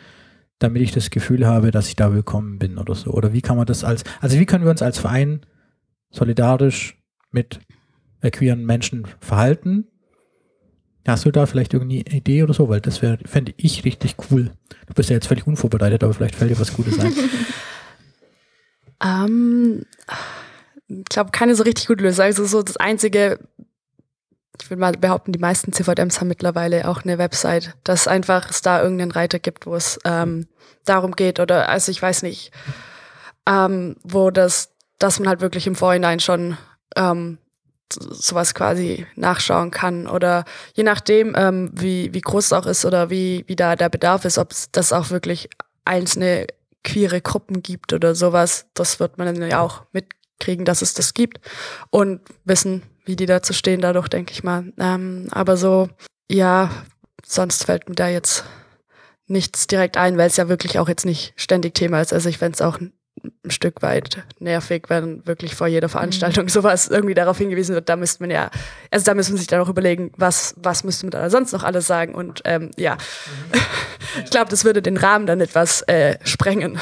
damit 0.59 0.83
ich 0.83 0.93
das 0.93 1.11
Gefühl 1.11 1.47
habe, 1.47 1.71
dass 1.71 1.89
ich 1.89 1.97
da 1.97 2.13
willkommen 2.13 2.59
bin 2.59 2.79
oder 2.79 2.95
so. 2.95 3.11
Oder 3.11 3.33
wie 3.33 3.43
kann 3.43 3.57
man 3.57 3.67
das 3.67 3.85
als, 3.85 4.05
also 4.21 4.39
wie 4.39 4.47
können 4.47 4.65
wir 4.65 4.71
uns 4.71 4.83
als 4.83 4.99
Verein 4.99 5.41
solidarisch 6.11 6.97
mit 7.31 7.61
queeren 8.33 8.65
Menschen 8.65 9.07
verhalten, 9.21 9.87
Hast 11.09 11.25
du 11.25 11.31
da 11.31 11.47
vielleicht 11.47 11.73
irgendeine 11.73 12.03
Idee 12.03 12.43
oder 12.43 12.53
so? 12.53 12.69
Weil 12.69 12.83
das 12.83 13.01
wäre, 13.01 13.19
fände 13.25 13.55
ich 13.57 13.87
richtig 13.87 14.17
cool. 14.31 14.51
Du 14.87 14.95
bist 14.95 15.09
ja 15.09 15.17
jetzt 15.17 15.27
völlig 15.27 15.47
unvorbereitet, 15.47 16.05
aber 16.05 16.13
vielleicht 16.13 16.35
fällt 16.35 16.51
dir 16.51 16.61
was 16.61 16.75
Gutes 16.75 16.99
ein. 17.01 17.13
Ähm, 19.03 19.85
ich 20.89 21.05
glaube, 21.05 21.31
keine 21.31 21.55
so 21.55 21.63
richtig 21.63 21.87
gute 21.87 22.03
Lösung. 22.03 22.25
Also 22.25 22.45
so 22.47 22.63
das 22.63 22.77
einzige, 22.77 23.39
ich 24.61 24.71
würde 24.71 24.81
mal 24.81 24.93
behaupten, 24.93 25.33
die 25.33 25.39
meisten 25.39 25.73
CVMs 25.73 26.21
haben 26.21 26.29
mittlerweile 26.29 26.89
auch 26.89 27.03
eine 27.03 27.19
Website, 27.19 27.75
dass 27.85 28.09
einfach 28.09 28.51
es 28.51 28.63
da 28.63 28.83
irgendeinen 28.83 29.11
Reiter 29.11 29.39
gibt, 29.39 29.67
wo 29.67 29.75
es 29.75 29.99
ähm, 30.05 30.49
darum 30.85 31.13
geht 31.13 31.41
oder 31.41 31.69
also 31.69 31.91
ich 31.91 32.01
weiß 32.01 32.23
nicht, 32.23 32.51
ähm, 33.47 33.97
wo 34.03 34.31
das, 34.31 34.71
dass 34.99 35.19
man 35.21 35.29
halt 35.29 35.41
wirklich 35.41 35.67
im 35.67 35.77
Vorhinein 35.77 36.21
schon 36.21 36.57
ähm, 36.97 37.39
sowas 37.93 38.55
quasi 38.55 39.07
nachschauen 39.15 39.71
kann 39.71 40.07
oder 40.07 40.45
je 40.75 40.85
nachdem, 40.85 41.35
ähm, 41.37 41.71
wie, 41.73 42.13
wie 42.13 42.21
groß 42.21 42.47
es 42.47 42.53
auch 42.53 42.67
ist 42.67 42.85
oder 42.85 43.11
wie, 43.11 43.45
wie 43.47 43.57
da 43.57 43.77
der 43.77 43.89
Bedarf 43.89 44.25
ist, 44.25 44.39
ob 44.39 44.53
das 44.73 44.93
auch 44.93 45.11
wirklich 45.11 45.49
einzelne 45.85 46.47
queere 46.85 47.21
Gruppen 47.21 47.63
gibt 47.63 47.93
oder 47.93 48.15
sowas, 48.15 48.67
das 48.75 49.01
wird 49.01 49.19
man 49.19 49.35
dann 49.35 49.51
ja 49.51 49.61
auch 49.61 49.85
mitkriegen, 49.93 50.65
dass 50.65 50.83
es 50.83 50.95
das 50.95 51.15
gibt 51.15 51.41
und 51.91 52.21
wissen, 52.45 52.83
wie 53.05 53.17
die 53.17 53.27
dazu 53.27 53.53
stehen, 53.53 53.81
dadurch 53.81 54.09
denke 54.09 54.33
ich 54.33 54.45
mal. 54.45 54.73
Ähm, 54.79 55.29
aber 55.31 55.57
so, 55.57 55.89
ja, 56.31 56.71
sonst 57.25 57.65
fällt 57.65 57.89
mir 57.89 57.95
da 57.95 58.09
jetzt 58.09 58.45
nichts 59.27 59.67
direkt 59.67 59.97
ein, 59.97 60.17
weil 60.17 60.29
es 60.29 60.37
ja 60.37 60.49
wirklich 60.49 60.79
auch 60.79 60.89
jetzt 60.89 61.05
nicht 61.05 61.35
ständig 61.37 61.75
Thema 61.75 62.01
ist. 62.01 62.13
Also 62.13 62.29
ich 62.29 62.39
fände 62.39 62.55
es 62.55 62.63
auch 62.63 62.79
ein 63.45 63.51
Stück 63.51 63.83
weit 63.83 64.25
nervig, 64.39 64.85
wenn 64.89 65.27
wirklich 65.27 65.55
vor 65.55 65.67
jeder 65.67 65.89
Veranstaltung 65.89 66.45
mhm. 66.45 66.49
sowas 66.49 66.89
irgendwie 66.89 67.15
darauf 67.15 67.39
hingewiesen 67.39 67.75
wird. 67.75 67.89
Da 67.89 67.97
müsste 67.97 68.23
man 68.23 68.31
ja, 68.31 68.51
also 68.91 69.05
da 69.05 69.15
müsste 69.15 69.33
man 69.33 69.39
sich 69.39 69.47
dann 69.47 69.61
auch 69.61 69.69
überlegen, 69.69 70.13
was, 70.17 70.55
was 70.57 70.85
müsste 70.85 71.07
man 71.07 71.11
da 71.13 71.31
sonst 71.31 71.53
noch 71.53 71.65
alles 71.65 71.87
sagen. 71.87 72.15
Und 72.15 72.43
ähm, 72.45 72.71
ja, 72.77 72.95
mhm. 72.95 73.61
ich 74.25 74.31
glaube, 74.31 74.51
das 74.51 74.65
würde 74.65 74.83
den 74.83 74.97
Rahmen 74.97 75.27
dann 75.27 75.41
etwas 75.41 75.83
äh, 75.83 76.19
sprengen. 76.25 76.79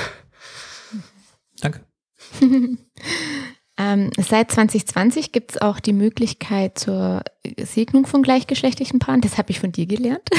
Danke. 1.60 1.80
Ähm, 3.78 4.10
seit 4.16 4.52
2020 4.52 5.32
gibt 5.32 5.52
es 5.52 5.60
auch 5.60 5.80
die 5.80 5.92
Möglichkeit 5.92 6.78
zur 6.78 7.22
Segnung 7.58 8.06
von 8.06 8.22
gleichgeschlechtlichen 8.22 8.98
Paaren. 8.98 9.20
Das 9.20 9.36
habe 9.36 9.50
ich 9.50 9.60
von 9.60 9.70
dir 9.70 9.86
gelernt. 9.86 10.26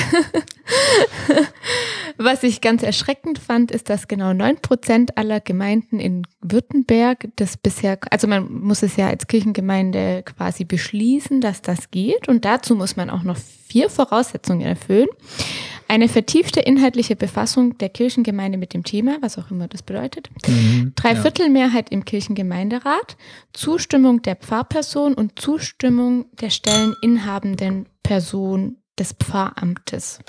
Was 2.17 2.41
ich 2.41 2.61
ganz 2.61 2.81
erschreckend 2.81 3.37
fand, 3.37 3.69
ist, 3.69 3.91
dass 3.91 4.07
genau 4.07 4.31
9% 4.31 5.11
aller 5.15 5.39
Gemeinden 5.39 5.99
in 5.99 6.25
Württemberg 6.41 7.29
das 7.35 7.57
bisher, 7.57 7.99
also 8.09 8.27
man 8.27 8.51
muss 8.51 8.81
es 8.81 8.95
ja 8.95 9.07
als 9.07 9.27
Kirchengemeinde 9.27 10.23
quasi 10.23 10.65
beschließen, 10.65 11.39
dass 11.39 11.61
das 11.61 11.91
geht. 11.91 12.27
Und 12.27 12.43
dazu 12.43 12.75
muss 12.75 12.95
man 12.95 13.11
auch 13.11 13.23
noch 13.23 13.37
vier 13.37 13.91
Voraussetzungen 13.91 14.65
erfüllen 14.65 15.09
eine 15.87 16.09
vertiefte 16.09 16.59
inhaltliche 16.59 17.15
Befassung 17.15 17.77
der 17.77 17.89
Kirchengemeinde 17.89 18.57
mit 18.57 18.73
dem 18.73 18.83
Thema, 18.83 19.17
was 19.21 19.37
auch 19.37 19.51
immer 19.51 19.67
das 19.67 19.83
bedeutet, 19.83 20.29
mhm, 20.47 20.93
Dreiviertelmehrheit 20.95 21.91
ja. 21.91 21.97
im 21.97 22.05
Kirchengemeinderat, 22.05 23.17
Zustimmung 23.53 24.21
der 24.21 24.35
Pfarrperson 24.35 25.13
und 25.13 25.39
Zustimmung 25.39 26.25
der 26.39 26.49
stelleninhabenden 26.49 27.87
Person 28.03 28.77
des 28.99 29.13
Pfarramtes. 29.13 30.19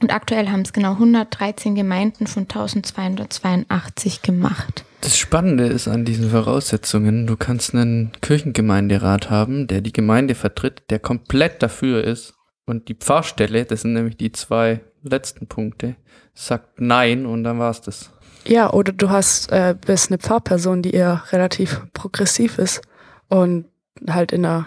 Und 0.00 0.12
aktuell 0.12 0.48
haben 0.48 0.60
es 0.60 0.72
genau 0.72 0.92
113 0.92 1.74
Gemeinden 1.74 2.26
von 2.26 2.44
1282 2.44 4.22
gemacht. 4.22 4.84
Das 5.00 5.16
Spannende 5.16 5.64
ist 5.66 5.88
an 5.88 6.04
diesen 6.04 6.30
Voraussetzungen, 6.30 7.26
du 7.26 7.36
kannst 7.36 7.74
einen 7.74 8.12
Kirchengemeinderat 8.20 9.30
haben, 9.30 9.66
der 9.66 9.80
die 9.80 9.92
Gemeinde 9.92 10.34
vertritt, 10.34 10.82
der 10.90 10.98
komplett 10.98 11.62
dafür 11.62 12.04
ist. 12.04 12.34
Und 12.66 12.88
die 12.88 12.94
Pfarrstelle, 12.94 13.64
das 13.64 13.82
sind 13.82 13.94
nämlich 13.94 14.16
die 14.16 14.32
zwei 14.32 14.80
letzten 15.02 15.46
Punkte, 15.46 15.96
sagt 16.34 16.80
Nein 16.80 17.26
und 17.26 17.44
dann 17.44 17.58
war 17.58 17.70
es 17.70 17.80
das. 17.80 18.10
Ja, 18.46 18.72
oder 18.72 18.92
du 18.92 19.10
hast 19.10 19.52
äh, 19.52 19.74
bist 19.78 20.10
eine 20.10 20.18
Pfarrperson, 20.18 20.82
die 20.82 20.92
eher 20.92 21.22
relativ 21.30 21.82
progressiv 21.92 22.58
ist 22.58 22.80
und 23.28 23.66
halt 24.08 24.32
in 24.32 24.44
einer 24.44 24.66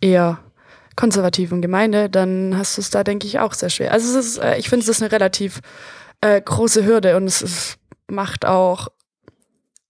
eher 0.00 0.38
konservativen 0.96 1.60
Gemeinde, 1.60 2.08
dann 2.08 2.56
hast 2.56 2.76
du 2.76 2.80
es 2.80 2.90
da, 2.90 3.04
denke 3.04 3.26
ich, 3.26 3.38
auch 3.38 3.52
sehr 3.52 3.70
schwer. 3.70 3.92
Also 3.92 4.18
es 4.18 4.26
ist, 4.26 4.38
äh, 4.38 4.56
ich 4.56 4.68
finde, 4.68 4.82
es 4.82 4.88
ist 4.88 5.02
eine 5.02 5.12
relativ 5.12 5.60
äh, 6.22 6.40
große 6.40 6.84
Hürde 6.84 7.16
und 7.16 7.24
es 7.24 7.42
ist, 7.42 7.78
macht 8.08 8.46
auch 8.46 8.88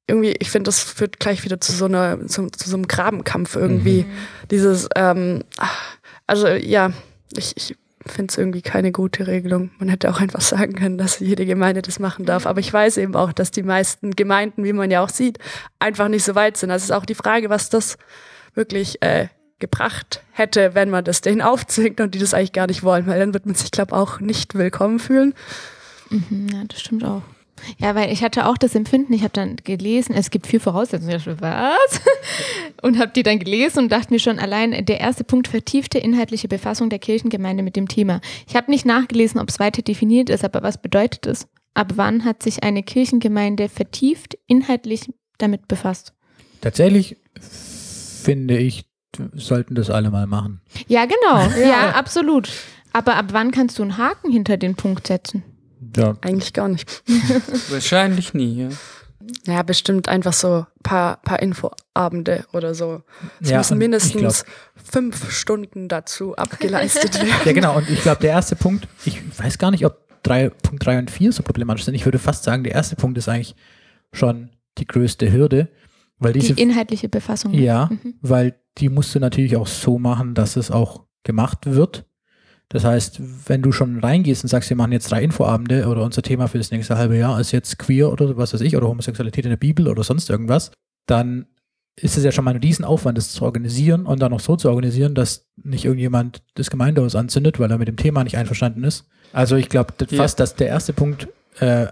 irgendwie, 0.09 0.35
ich 0.39 0.51
finde, 0.51 0.69
das 0.69 0.81
führt 0.81 1.19
gleich 1.19 1.45
wieder 1.45 1.61
zu 1.61 1.73
so 1.73 1.87
einer, 1.87 2.27
zu, 2.27 2.49
zu 2.49 2.69
so 2.69 2.77
einem 2.77 2.87
Grabenkampf 2.87 3.57
irgendwie. 3.57 4.03
Mhm. 4.03 4.11
Dieses, 4.51 4.89
ähm, 4.95 5.43
also 6.27 6.49
ja, 6.49 6.93
ich, 7.37 7.57
ich 7.57 7.77
finde 8.09 8.31
es 8.31 8.39
irgendwie 8.39 8.63
keine 8.63 8.93
gute 8.93 9.27
Regelung. 9.27 9.71
Man 9.79 9.89
hätte 9.89 10.11
auch 10.11 10.21
einfach 10.21 10.41
sagen 10.41 10.75
können, 10.75 10.99
dass 10.99 11.21
jede 11.21 11.47
Gemeinde 11.47 11.83
das 11.83 11.99
machen 11.99 12.25
darf. 12.25 12.47
Aber 12.47 12.61
ich 12.61 12.73
weiß 12.73 12.97
eben 12.99 13.15
auch, 13.15 13.33
dass 13.33 13.51
die 13.51 13.63
meisten 13.63 14.13
Gemeinden, 14.13 14.65
wie 14.65 14.73
man 14.73 14.91
ja 14.91 15.03
auch 15.03 15.09
sieht, 15.09 15.39
einfach 15.79 16.09
nicht 16.09 16.25
so 16.25 16.35
weit 16.35 16.57
sind. 16.57 16.71
Also 16.71 16.85
ist 16.85 16.93
auch 16.93 17.07
die 17.07 17.15
Frage, 17.15 17.51
was 17.51 17.69
das 17.69 17.99
wirklich 18.55 19.03
äh, 19.03 19.29
gebracht 19.59 20.23
hätte, 20.33 20.75
wenn 20.75 20.91
man 20.91 21.05
das 21.05 21.21
denen 21.21 21.43
aufzwingt 21.43 22.01
und 22.01 22.15
die 22.15 22.19
das 22.19 22.35
eigentlich 22.35 22.53
gar 22.53 22.67
nicht 22.67 22.83
wollen, 22.83 23.07
weil 23.07 23.19
dann 23.19 23.35
wird 23.35 23.47
man 23.47 23.55
sich, 23.55 23.71
glaube 23.71 23.91
ich, 23.91 23.97
auch 23.97 24.21
nicht 24.21 24.55
willkommen 24.55 24.99
fühlen. 24.99 25.35
Mhm, 26.11 26.49
ja, 26.53 26.65
das 26.67 26.81
stimmt 26.81 27.05
auch. 27.05 27.23
Ja, 27.79 27.95
weil 27.95 28.13
ich 28.13 28.23
hatte 28.23 28.47
auch 28.47 28.57
das 28.57 28.75
Empfinden, 28.75 29.13
ich 29.13 29.23
habe 29.23 29.33
dann 29.33 29.57
gelesen, 29.57 30.15
es 30.15 30.31
gibt 30.31 30.47
vier 30.47 30.61
Voraussetzungen. 30.61 31.17
Ich 31.17 31.25
dachte, 31.25 31.41
was? 31.41 32.01
Und 32.83 32.99
habe 32.99 33.13
die 33.15 33.23
dann 33.23 33.39
gelesen 33.39 33.85
und 33.85 33.93
dachte 33.93 34.13
mir 34.13 34.19
schon 34.19 34.39
allein, 34.39 34.85
der 34.85 35.01
erste 35.01 35.25
Punkt, 35.25 35.49
vertiefte 35.49 35.99
inhaltliche 35.99 36.47
Befassung 36.47 36.91
der 36.91 36.99
Kirchengemeinde 36.99 37.63
mit 37.63 37.75
dem 37.75 37.89
Thema. 37.89 38.21
Ich 38.47 38.55
habe 38.55 38.71
nicht 38.71 38.85
nachgelesen, 38.85 39.41
ob 39.41 39.49
es 39.49 39.59
weiter 39.59 39.83
definiert 39.83 40.29
ist, 40.31 40.45
aber 40.45 40.63
was 40.63 40.81
bedeutet 40.81 41.27
es? 41.27 41.49
Ab 41.75 41.93
wann 41.97 42.25
hat 42.25 42.43
sich 42.43 42.63
eine 42.63 42.83
Kirchengemeinde 42.83 43.69
vertieft 43.69 44.37
inhaltlich 44.47 45.13
damit 45.39 45.69
befasst? 45.69 46.13
Tatsächlich 46.61 47.17
finde 47.41 48.59
ich, 48.59 48.87
sollten 49.35 49.75
das 49.75 49.91
alle 49.91 50.11
mal 50.11 50.27
machen. 50.27 50.61
Ja, 50.87 51.07
genau. 51.07 51.39
ja, 51.61 51.69
ja 51.69 51.91
absolut. 51.91 52.51
Aber 52.93 53.17
ab 53.17 53.27
wann 53.33 53.51
kannst 53.51 53.79
du 53.79 53.83
einen 53.83 53.99
Haken 53.99 54.31
hinter 54.31 54.57
den 54.57 54.75
Punkt 54.75 55.07
setzen? 55.07 55.43
Ja. 55.97 56.17
Eigentlich 56.21 56.53
gar 56.53 56.69
nicht. 56.69 57.03
Wahrscheinlich 57.71 58.35
nie, 58.35 58.63
ja. 58.63 58.69
Ja, 59.45 59.63
bestimmt 59.63 60.09
einfach 60.09 60.33
so 60.33 60.59
ein 60.59 60.67
paar, 60.83 61.17
paar 61.23 61.41
Infoabende 61.43 62.45
oder 62.53 62.75
so. 62.75 63.03
Es 63.41 63.51
ja, 63.51 63.59
müssen 63.59 63.79
mindestens 63.79 64.45
glaub, 64.45 64.85
fünf 64.85 65.33
Stunden 65.33 65.89
dazu 65.89 66.37
abgeleistet 66.37 67.15
werden. 67.21 67.35
Ja, 67.45 67.53
genau. 67.53 67.77
Und 67.77 67.91
ich 67.91 68.03
glaube, 68.03 68.21
der 68.21 68.31
erste 68.31 68.55
Punkt, 68.55 68.87
ich 69.05 69.21
weiß 69.39 69.59
gar 69.59 69.71
nicht, 69.71 69.85
ob 69.85 70.07
drei, 70.23 70.51
Punkt 70.51 70.85
3 70.85 70.99
und 70.99 71.11
4 71.11 71.33
so 71.33 71.43
problematisch 71.43 71.85
sind. 71.85 71.95
Ich 71.95 72.05
würde 72.05 72.19
fast 72.19 72.45
sagen, 72.45 72.65
der 72.65 72.75
erste 72.75 72.97
Punkt 72.97 73.19
ist 73.19 73.29
eigentlich 73.29 73.55
schon 74.13 74.51
die 74.79 74.87
größte 74.87 75.33
Hürde. 75.33 75.69
Weil 76.19 76.33
diese, 76.33 76.55
die 76.55 76.63
inhaltliche 76.63 77.09
Befassung. 77.09 77.53
Ja, 77.53 77.91
mhm. 77.91 78.15
weil 78.21 78.59
die 78.79 78.89
musst 78.89 79.15
du 79.15 79.21
natürlich 79.21 79.57
auch 79.57 79.67
so 79.67 79.99
machen, 79.99 80.35
dass 80.35 80.57
es 80.57 80.71
auch 80.71 81.05
gemacht 81.25 81.67
wird. 81.67 82.07
Das 82.69 82.85
heißt, 82.85 83.21
wenn 83.49 83.62
du 83.62 83.71
schon 83.71 84.01
reingehst 84.01 84.43
und 84.43 84.49
sagst, 84.49 84.71
wir 84.71 84.77
machen 84.77 84.93
jetzt 84.93 85.11
drei 85.11 85.23
Infoabende 85.23 85.87
oder 85.87 86.03
unser 86.03 86.23
Thema 86.23 86.49
für 86.49 86.59
das 86.59 86.73
nächste 86.73 86.99
halbe 86.99 87.17
Jahr 87.17 87.41
ist 87.41 87.53
jetzt 87.53 87.79
queer 87.79 88.11
oder 88.11 88.37
was 88.37 88.55
weiß 88.55 88.61
ich 88.61 88.77
oder 88.77 88.89
Homosexualität 88.89 89.45
in 89.45 89.51
der 89.51 89.57
Bibel 89.57 89.87
oder 89.87 90.03
sonst 90.03 90.29
irgendwas, 90.31 90.73
dann 91.07 91.47
ist 91.99 92.19
es 92.19 92.25
ja 92.25 92.33
schon 92.33 92.45
mal 92.45 92.55
ein 92.55 92.61
Riesenaufwand, 92.61 93.17
das 93.17 93.33
zu 93.33 93.43
organisieren 93.43 94.05
und 94.05 94.21
dann 94.21 94.33
noch 94.33 94.41
so 94.41 94.57
zu 94.57 94.69
organisieren, 94.69 95.14
dass 95.14 95.47
nicht 95.57 95.85
irgendjemand 95.85 96.43
das 96.55 96.69
Gemeindehaus 96.69 97.14
anzündet, 97.14 97.59
weil 97.59 97.71
er 97.71 97.79
mit 97.79 97.89
dem 97.89 97.97
Thema 97.97 98.23
nicht 98.25 98.37
einverstanden 98.37 98.85
ist. 98.85 99.07
Also 99.33 99.57
ich 99.57 99.69
glaube 99.69 99.95
ja. 100.11 100.17
fast, 100.17 100.39
dass 100.41 100.57
der 100.57 100.67
erste 100.69 100.93
Punkt 100.93 101.29
äh, 101.61 101.87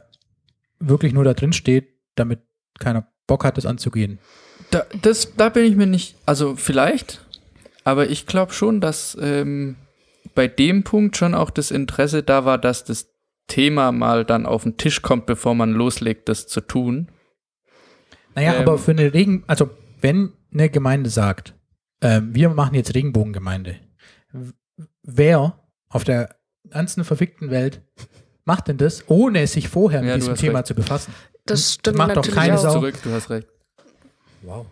wirklich 0.78 1.12
nur 1.12 1.24
da 1.24 1.34
drin 1.34 1.52
steht, 1.52 1.88
damit 2.16 2.40
keiner 2.78 3.06
Bock 3.26 3.44
hat, 3.44 3.56
das 3.56 3.64
anzugehen. 3.64 4.18
Da, 4.70 4.84
das, 5.00 5.34
da 5.36 5.48
bin 5.48 5.64
ich 5.64 5.76
mir 5.76 5.86
nicht, 5.86 6.16
also 6.26 6.56
vielleicht, 6.56 7.24
aber 7.84 8.10
ich 8.10 8.26
glaube 8.26 8.52
schon, 8.52 8.80
dass 8.80 9.16
ähm, 9.20 9.76
bei 10.34 10.48
dem 10.48 10.84
Punkt 10.84 11.16
schon 11.16 11.34
auch 11.34 11.50
das 11.50 11.70
Interesse 11.70 12.22
da 12.22 12.44
war, 12.44 12.58
dass 12.58 12.84
das 12.84 13.10
Thema 13.46 13.92
mal 13.92 14.24
dann 14.24 14.46
auf 14.46 14.62
den 14.62 14.76
Tisch 14.76 15.02
kommt, 15.02 15.26
bevor 15.26 15.54
man 15.54 15.72
loslegt, 15.72 16.28
das 16.28 16.46
zu 16.46 16.60
tun. 16.60 17.10
Naja, 18.34 18.54
ähm, 18.54 18.62
aber 18.62 18.78
für 18.78 18.92
eine 18.92 19.12
Regen, 19.12 19.44
also 19.46 19.70
wenn 20.00 20.32
eine 20.52 20.70
Gemeinde 20.70 21.10
sagt, 21.10 21.54
äh, 22.00 22.20
wir 22.22 22.50
machen 22.50 22.74
jetzt 22.74 22.94
Regenbogengemeinde, 22.94 23.76
wer 25.02 25.58
auf 25.88 26.04
der 26.04 26.36
ganzen 26.70 27.04
verfickten 27.04 27.50
Welt 27.50 27.82
macht 28.44 28.68
denn 28.68 28.78
das, 28.78 29.04
ohne 29.08 29.46
sich 29.46 29.68
vorher 29.68 30.00
mit 30.00 30.10
ja, 30.10 30.16
diesem 30.16 30.34
Thema 30.34 30.58
recht. 30.58 30.68
zu 30.68 30.74
befassen? 30.74 31.14
Das 31.46 31.74
stimmt 31.74 31.98
das 31.98 32.06
macht 32.06 32.16
doch 32.16 32.28
keine 32.30 32.58
auch. 32.58 32.62
Sau. 32.62 32.72
Zurück, 32.72 32.94
du 33.02 33.12
hast 33.12 33.30
recht. 33.30 33.48
Wow. 34.42 34.66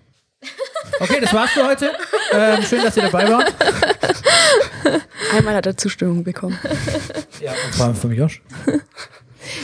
Okay, 0.98 1.20
das 1.20 1.32
war's 1.32 1.50
für 1.50 1.66
heute. 1.66 1.92
Ähm, 2.32 2.62
schön, 2.62 2.82
dass 2.82 2.96
ihr 2.96 3.04
dabei 3.04 3.30
wart. 3.30 3.54
Einmal 5.36 5.54
hat 5.54 5.66
er 5.66 5.76
Zustimmung 5.76 6.24
bekommen. 6.24 6.58
Ja, 7.40 7.52
und 7.52 7.74
vor 7.74 7.86
allem 7.86 7.94
von 7.94 8.12
Josh. 8.12 8.42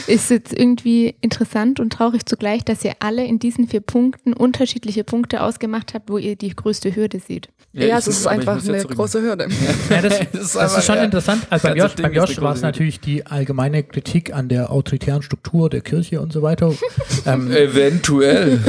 ist 0.07 0.29
jetzt 0.29 0.53
irgendwie 0.53 1.15
interessant 1.21 1.79
und 1.79 1.93
traurig 1.93 2.25
zugleich, 2.25 2.63
dass 2.65 2.83
ihr 2.83 2.93
alle 2.99 3.25
in 3.25 3.39
diesen 3.39 3.67
vier 3.67 3.81
Punkten 3.81 4.33
unterschiedliche 4.33 5.03
Punkte 5.03 5.41
ausgemacht 5.41 5.93
habt, 5.93 6.09
wo 6.09 6.17
ihr 6.17 6.35
die 6.35 6.49
größte 6.55 6.95
Hürde 6.95 7.19
seht. 7.19 7.49
Ja, 7.71 7.99
ich 7.99 8.07
es 8.07 8.07
ist 8.07 8.27
einfach 8.27 8.63
eine 8.63 8.79
zurück- 8.79 8.95
große 8.95 9.21
Hürde. 9.21 9.47
Ja, 9.89 10.01
das, 10.01 10.19
Das 10.19 10.29
das, 10.31 10.41
ist 10.43 10.57
aber, 10.57 10.81
schon 10.81 10.95
ja. 10.95 11.03
interessant. 11.03 11.47
Also 11.51 11.67
beim 11.67 11.77
Das 11.77 11.91
Josh, 11.93 12.01
beim 12.01 12.13
Josh 12.13 12.41
war 12.41 12.53
es 12.55 12.61
natürlich 12.61 12.99
die 12.99 13.25
allgemeine 13.27 13.83
Kritik 13.83 14.33
an 14.33 14.49
der 14.49 14.71
autoritären 14.71 15.21
Struktur 15.21 15.69
der 15.69 15.81
Kirche 15.81 16.19
und 16.19 16.33
so 16.33 16.41
weiter. 16.41 16.73
ähm, 17.27 17.51
Eventuell. 17.51 18.59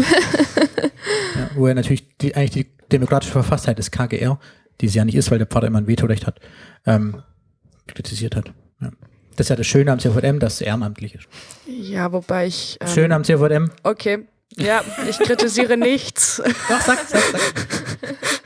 ja, 1.35 1.51
wo 1.55 1.67
er 1.67 1.75
natürlich 1.75 2.07
die, 2.19 2.35
eigentlich 2.37 2.67
die 2.67 2.71
demokratische 2.93 3.33
Verfasstheit 3.33 3.79
des 3.79 3.91
KGR, 3.91 4.39
die 4.81 4.87
es 4.87 4.95
ja 4.95 5.05
nicht 5.05 5.15
ist, 5.15 5.31
weil 5.31 5.39
der 5.39 5.47
Pfarrer 5.47 5.67
immer 5.67 5.79
ein 5.79 5.87
Vetorecht 5.87 6.27
hat, 6.27 6.41
ähm, 6.87 7.23
kritisiert 7.87 8.37
hat. 8.37 8.53
Ja. 8.81 8.91
Das 9.37 9.47
ist 9.47 9.51
ja 9.51 9.57
das 9.57 9.67
Schöne 9.67 9.93
am 9.93 9.99
CVM, 9.99 10.39
dass 10.39 10.55
es 10.55 10.61
ehrenamtlich 10.63 11.15
ist. 11.15 11.29
Ja, 11.67 12.13
wobei 12.13 12.47
ich. 12.47 12.79
Ähm, 12.81 12.89
Schön 12.89 13.13
am 13.13 13.25
CVM. 13.25 13.71
Okay. 13.83 14.27
Ja, 14.57 14.83
ich 15.09 15.19
kritisiere 15.19 15.77
nichts. 15.77 16.43
Doch, 16.69 16.81
sag, 16.81 16.99
sag, 17.07 17.23
sag. 17.23 17.41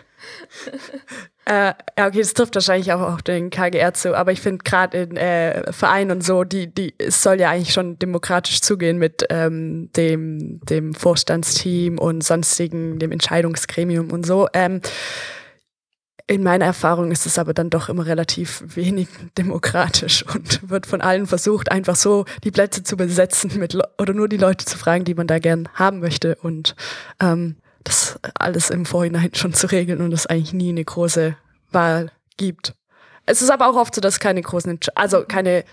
Äh, 1.46 1.74
ja, 1.98 2.06
okay, 2.06 2.20
das 2.20 2.32
trifft 2.32 2.54
wahrscheinlich 2.54 2.90
auch 2.92 3.00
auf 3.02 3.22
den 3.22 3.50
KGR 3.50 3.92
zu, 3.92 4.16
aber 4.16 4.32
ich 4.32 4.40
finde 4.40 4.64
gerade 4.64 4.96
in 4.96 5.16
äh, 5.18 5.70
Vereinen 5.74 6.10
und 6.12 6.24
so, 6.24 6.42
die, 6.42 6.72
die, 6.72 6.94
es 6.96 7.22
soll 7.22 7.38
ja 7.38 7.50
eigentlich 7.50 7.74
schon 7.74 7.98
demokratisch 7.98 8.62
zugehen 8.62 8.96
mit 8.96 9.26
ähm, 9.28 9.90
dem, 9.94 10.60
dem 10.60 10.94
Vorstandsteam 10.94 11.98
und 11.98 12.24
sonstigen, 12.24 12.98
dem 12.98 13.12
Entscheidungsgremium 13.12 14.10
und 14.10 14.24
so. 14.24 14.48
Ähm, 14.54 14.80
in 16.26 16.42
meiner 16.42 16.64
Erfahrung 16.64 17.10
ist 17.10 17.26
es 17.26 17.38
aber 17.38 17.52
dann 17.52 17.68
doch 17.68 17.88
immer 17.88 18.06
relativ 18.06 18.62
wenig 18.76 19.08
demokratisch 19.36 20.24
und 20.34 20.70
wird 20.70 20.86
von 20.86 21.02
allen 21.02 21.26
versucht, 21.26 21.70
einfach 21.70 21.96
so 21.96 22.24
die 22.44 22.50
Plätze 22.50 22.82
zu 22.82 22.96
besetzen 22.96 23.58
mit 23.58 23.76
oder 23.98 24.14
nur 24.14 24.28
die 24.28 24.38
Leute 24.38 24.64
zu 24.64 24.78
fragen, 24.78 25.04
die 25.04 25.14
man 25.14 25.26
da 25.26 25.38
gern 25.38 25.68
haben 25.74 26.00
möchte 26.00 26.36
und 26.36 26.76
ähm, 27.20 27.56
das 27.84 28.18
alles 28.34 28.70
im 28.70 28.86
Vorhinein 28.86 29.30
schon 29.34 29.52
zu 29.52 29.70
regeln 29.70 30.00
und 30.00 30.12
es 30.12 30.26
eigentlich 30.26 30.54
nie 30.54 30.70
eine 30.70 30.84
große 30.84 31.36
Wahl 31.70 32.10
gibt. 32.38 32.74
Es 33.26 33.42
ist 33.42 33.50
aber 33.50 33.68
auch 33.68 33.76
oft 33.76 33.94
so, 33.94 34.00
dass 34.00 34.20
keine 34.20 34.40
großen, 34.40 34.78
also 34.94 35.24
keine 35.26 35.64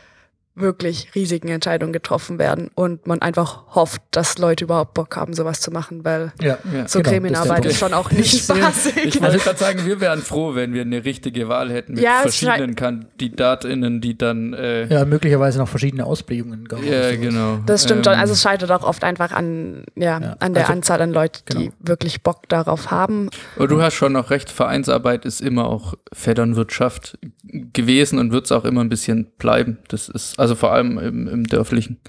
wirklich 0.54 1.10
riesigen 1.16 1.48
Entscheidungen 1.48 1.94
getroffen 1.94 2.38
werden 2.38 2.70
und 2.76 3.08
man 3.08 3.22
einfach 3.22 3.64
hofft, 3.74 4.02
dass 4.12 4.38
Leute 4.38 4.66
überhaupt 4.66 4.94
Bock 4.94 5.16
haben, 5.16 5.34
sowas 5.34 5.62
zu 5.62 5.72
machen, 5.72 6.04
weil 6.04 6.34
Ja. 6.42 6.58
Ja. 6.74 6.88
so 6.88 7.00
Genau, 7.00 7.10
Gremienarbeit 7.10 7.66
ist 7.66 7.80
schon 7.80 7.94
auch 7.94 8.12
nicht 8.12 8.44
spaßig. 8.44 8.98
Ich 9.06 9.22
wollte 9.22 9.38
gerade 9.40 9.58
sagen, 9.58 9.86
wir 9.86 10.02
wären 10.02 10.22
froh, 10.22 10.54
wenn 10.54 10.74
wir 10.74 10.82
eine 10.82 11.06
richtige 11.06 11.48
Wahl 11.48 11.72
hätten 11.72 11.94
mit 11.94 12.04
Ja, 12.04 12.20
verschiedenen 12.22 12.76
KandidatInnen, 12.76 14.02
die 14.02 14.18
dann. 14.18 14.54
Äh, 14.54 14.88
ja, 14.88 15.06
möglicherweise 15.06 15.58
noch 15.58 15.70
verschiedene 15.70 16.06
Ausprägungen 16.06 16.66
gab. 16.68 16.84
ja, 16.84 17.16
genau. 17.16 17.60
Das 17.66 17.84
stimmt 17.84 18.06
schon. 18.06 18.14
Ähm, 18.16 18.20
Also 18.20 18.34
es 18.34 18.42
scheitert 18.42 18.72
auch 18.72 18.84
oft 18.84 19.04
einfach 19.04 19.32
an, 19.32 19.84
ja, 19.96 20.20
Ja, 20.20 20.36
an 20.40 20.54
der 20.54 20.64
also- 20.64 20.74
Anzahl 20.74 21.02
an 21.02 21.12
Leuten, 21.14 21.44
die 21.50 21.56
genau. 21.56 21.72
wirklich 21.80 22.24
Bock 22.24 22.50
darauf 22.50 22.92
haben. 22.92 23.30
Aber 23.56 23.68
du 23.68 23.82
hast 23.82 23.94
schon 23.94 24.12
noch 24.14 24.30
recht, 24.30 24.50
Vereinsarbeit 24.50 25.26
ist 25.26 25.40
immer 25.42 25.66
auch 25.68 25.94
Vetternwirtschaft 26.14 27.18
gewesen 27.44 28.20
und 28.20 28.32
wird 28.32 28.46
es 28.46 28.52
auch 28.52 28.66
immer 28.66 28.82
ein 28.82 28.90
bisschen 28.90 29.26
bleiben. 29.38 29.78
Das 29.88 30.10
ist, 30.10 30.40
also 30.42 30.56
vor 30.56 30.74
allem 30.74 30.98
im, 30.98 31.28
im 31.28 31.44
dörflichen. 31.46 32.00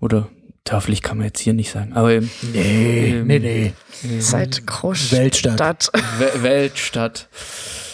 Oder 0.00 0.28
dörflich 0.64 1.02
kann 1.02 1.18
man 1.18 1.26
jetzt 1.26 1.40
hier 1.40 1.52
nicht 1.54 1.70
sagen, 1.70 1.92
aber 1.92 2.14
im 2.14 2.30
Nee, 2.52 3.10
Ähm, 3.18 3.26
nee, 3.26 3.38
nee. 3.38 3.74
Seit 4.20 4.66
Großstadt. 4.66 5.18
Weltstadt. 5.18 5.90
We 6.18 6.42
Weltstadt. 6.42 7.28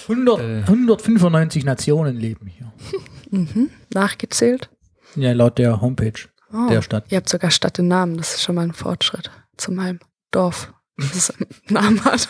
100, 0.09 0.41
Äh. 0.41 0.63
195 0.67 1.65
Nationen 1.65 2.17
leben 2.17 2.47
hier. 2.47 2.73
Mhm. 3.33 3.71
Nachgezählt. 3.95 4.71
Ja, 5.15 5.33
laut 5.33 5.59
der 5.59 5.81
Homepage 5.81 6.15
Oh. 6.53 6.69
der 6.69 6.83
Stadt. 6.83 7.05
Ihr 7.11 7.17
habt 7.19 7.29
sogar 7.29 7.53
Stadt 7.53 7.79
im 7.79 7.87
Namen. 7.87 8.17
Das 8.17 8.35
ist 8.35 8.43
schon 8.43 8.57
mal 8.57 8.63
ein 8.63 8.73
Fortschritt 8.73 9.31
zu 9.57 9.71
meinem 9.71 10.01
Dorf, 10.33 10.73
das 10.97 11.15
es 11.15 11.31
einen 11.31 11.47
Namen 11.69 12.05
hat. 12.05 12.29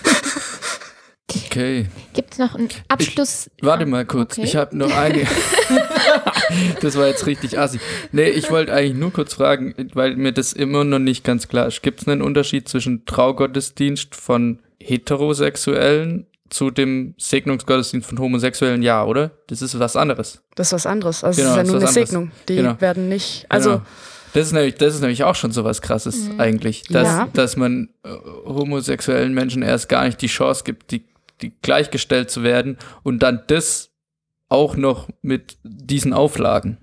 Okay. 1.46 1.86
Gibt 2.12 2.32
es 2.34 2.38
noch 2.38 2.54
einen 2.54 2.68
Abschluss? 2.88 3.50
Warte 3.62 3.86
mal 3.86 4.04
kurz, 4.04 4.32
Okay. 4.36 4.46
ich 4.46 4.56
habe 4.56 4.76
noch 4.76 4.94
eine. 4.94 5.20
das 6.80 6.96
war 6.96 7.06
jetzt 7.06 7.26
richtig 7.26 7.58
assi. 7.58 7.80
Nee, 8.12 8.28
ich 8.30 8.50
wollte 8.50 8.72
eigentlich 8.72 8.96
nur 8.98 9.12
kurz 9.12 9.34
fragen, 9.34 9.74
weil 9.94 10.16
mir 10.16 10.32
das 10.32 10.52
immer 10.52 10.84
noch 10.84 10.98
nicht 10.98 11.24
ganz 11.24 11.48
klar 11.48 11.66
ist. 11.66 11.82
Gibt 11.82 12.02
es 12.02 12.08
einen 12.08 12.22
Unterschied 12.22 12.68
zwischen 12.68 13.04
Traugottesdienst 13.06 14.14
von 14.14 14.58
Heterosexuellen 14.80 16.26
zu 16.48 16.70
dem 16.70 17.14
Segnungsgottesdienst 17.18 18.08
von 18.08 18.18
Homosexuellen? 18.18 18.82
Ja, 18.82 19.04
oder? 19.04 19.30
Das 19.46 19.62
ist 19.62 19.78
was 19.78 19.96
anderes. 19.96 20.42
Das 20.56 20.68
ist 20.68 20.72
was 20.72 20.86
anderes. 20.86 21.22
Also 21.22 21.42
Genau, 21.42 21.52
es 21.52 21.56
ist 21.56 21.56
ja 21.58 21.62
nur 21.64 21.80
eine 21.80 21.88
anderes. 21.88 21.94
Segnung. 22.08 22.30
Die 22.48 22.56
Genau. 22.56 22.80
werden 22.80 23.08
nicht. 23.08 23.46
Also 23.48 23.70
Genau. 23.70 23.82
Das 24.32 24.46
ist, 24.46 24.52
nämlich, 24.52 24.76
das 24.76 24.94
ist 24.94 25.00
nämlich 25.00 25.24
auch 25.24 25.34
schon 25.34 25.50
so 25.50 25.64
was 25.64 25.82
krasses 25.82 26.30
eigentlich, 26.38 26.84
dass, 26.84 27.08
Ja. 27.08 27.28
dass 27.32 27.56
man 27.56 27.88
äh, 28.04 28.10
homosexuellen 28.44 29.34
Menschen 29.34 29.62
erst 29.62 29.88
gar 29.88 30.04
nicht 30.04 30.22
die 30.22 30.28
Chance 30.28 30.62
gibt, 30.64 30.92
die, 30.92 31.04
die 31.42 31.52
gleichgestellt 31.62 32.30
zu 32.30 32.44
werden 32.44 32.78
und 33.02 33.24
dann 33.24 33.42
das 33.48 33.89
auch 34.50 34.76
noch 34.76 35.08
mit 35.22 35.56
diesen 35.62 36.12
Auflagen 36.12 36.76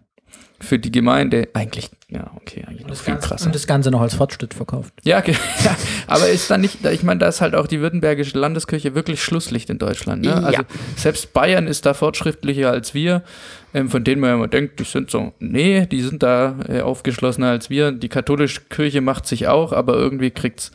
für 0.60 0.80
die 0.80 0.92
Gemeinde 0.92 1.50
eigentlich, 1.54 1.92
ja, 2.10 2.32
okay, 2.36 2.64
eigentlich 2.66 2.82
noch 2.82 2.90
Das 2.90 3.02
viel 3.02 3.14
Ganze, 3.14 3.28
krasser. 3.28 3.46
und 3.46 3.54
das 3.54 3.68
Ganze 3.68 3.92
noch 3.92 4.02
als 4.02 4.16
Fortschritt 4.16 4.56
verkauft. 4.56 4.92
Ja, 5.04 5.20
okay. 5.20 5.36
ja, 5.64 5.76
aber 6.08 6.30
ist 6.30 6.50
dann 6.50 6.62
nicht, 6.62 6.84
ich 6.84 7.04
meine, 7.04 7.20
da 7.20 7.28
ist 7.28 7.42
halt 7.42 7.54
auch 7.54 7.68
die 7.68 7.80
württembergische 7.80 8.36
Landeskirche 8.40 8.96
wirklich 8.96 9.22
Schlusslicht 9.22 9.70
in 9.70 9.78
Deutschland. 9.78 10.24
Ne? 10.26 10.34
Also 10.34 10.52
Ja. 10.62 10.66
selbst 10.96 11.32
Bayern 11.34 11.68
ist 11.68 11.86
da 11.86 11.94
fortschrittlicher 11.94 12.72
als 12.72 12.96
wir, 12.96 13.22
ähm, 13.76 13.88
von 13.90 14.04
denen 14.04 14.20
man 14.20 14.32
ja 14.32 14.36
immer 14.38 14.48
denkt, 14.48 14.80
die 14.80 14.86
sind 14.86 15.12
so, 15.12 15.34
nee, 15.40 15.86
die 15.86 16.02
sind 16.02 16.24
da 16.24 16.56
äh, 16.68 16.82
aufgeschlossener 16.82 17.50
als 17.50 17.70
wir. 17.70 17.92
Die 17.92 18.10
katholische 18.10 18.62
Kirche 18.62 19.02
macht 19.02 19.28
sich 19.28 19.48
auch, 19.48 19.74
aber 19.74 19.94
irgendwie 19.94 20.32
kriegt's 20.32 20.72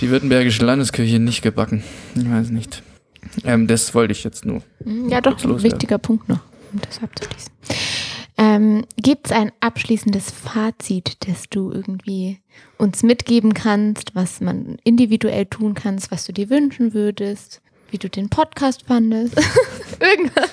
die 0.00 0.08
württembergische 0.10 0.64
Landeskirche 0.64 1.18
nicht 1.18 1.42
gebacken. 1.42 1.82
Ich 2.14 2.30
weiß 2.30 2.50
nicht. 2.50 2.80
Ähm, 3.44 3.66
das 3.66 3.94
wollte 3.94 4.12
ich 4.12 4.24
jetzt 4.24 4.44
nur. 4.44 4.62
Hm, 4.82 5.08
Ja, 5.08 5.20
doch, 5.20 5.42
ein 5.44 5.62
wichtiger 5.62 5.98
Punkt 5.98 6.28
noch, 6.28 6.40
um 6.72 6.80
das 6.80 7.02
abzuschließen. 7.02 7.52
Ähm, 8.36 8.84
Gibt 8.96 9.26
es 9.26 9.32
ein 9.32 9.52
abschließendes 9.60 10.30
Fazit, 10.32 11.28
das 11.28 11.44
du 11.48 11.70
irgendwie 11.70 12.40
uns 12.78 13.02
mitgeben 13.04 13.54
kannst, 13.54 14.14
was 14.14 14.40
man 14.40 14.76
individuell 14.82 15.46
tun 15.46 15.74
kannst, 15.74 16.10
was 16.10 16.24
du 16.24 16.32
dir 16.32 16.50
wünschen 16.50 16.94
würdest, 16.94 17.62
wie 17.90 17.98
du 17.98 18.08
den 18.08 18.28
Podcast 18.30 18.84
fandest? 18.86 19.36
Irgendwas. 20.00 20.50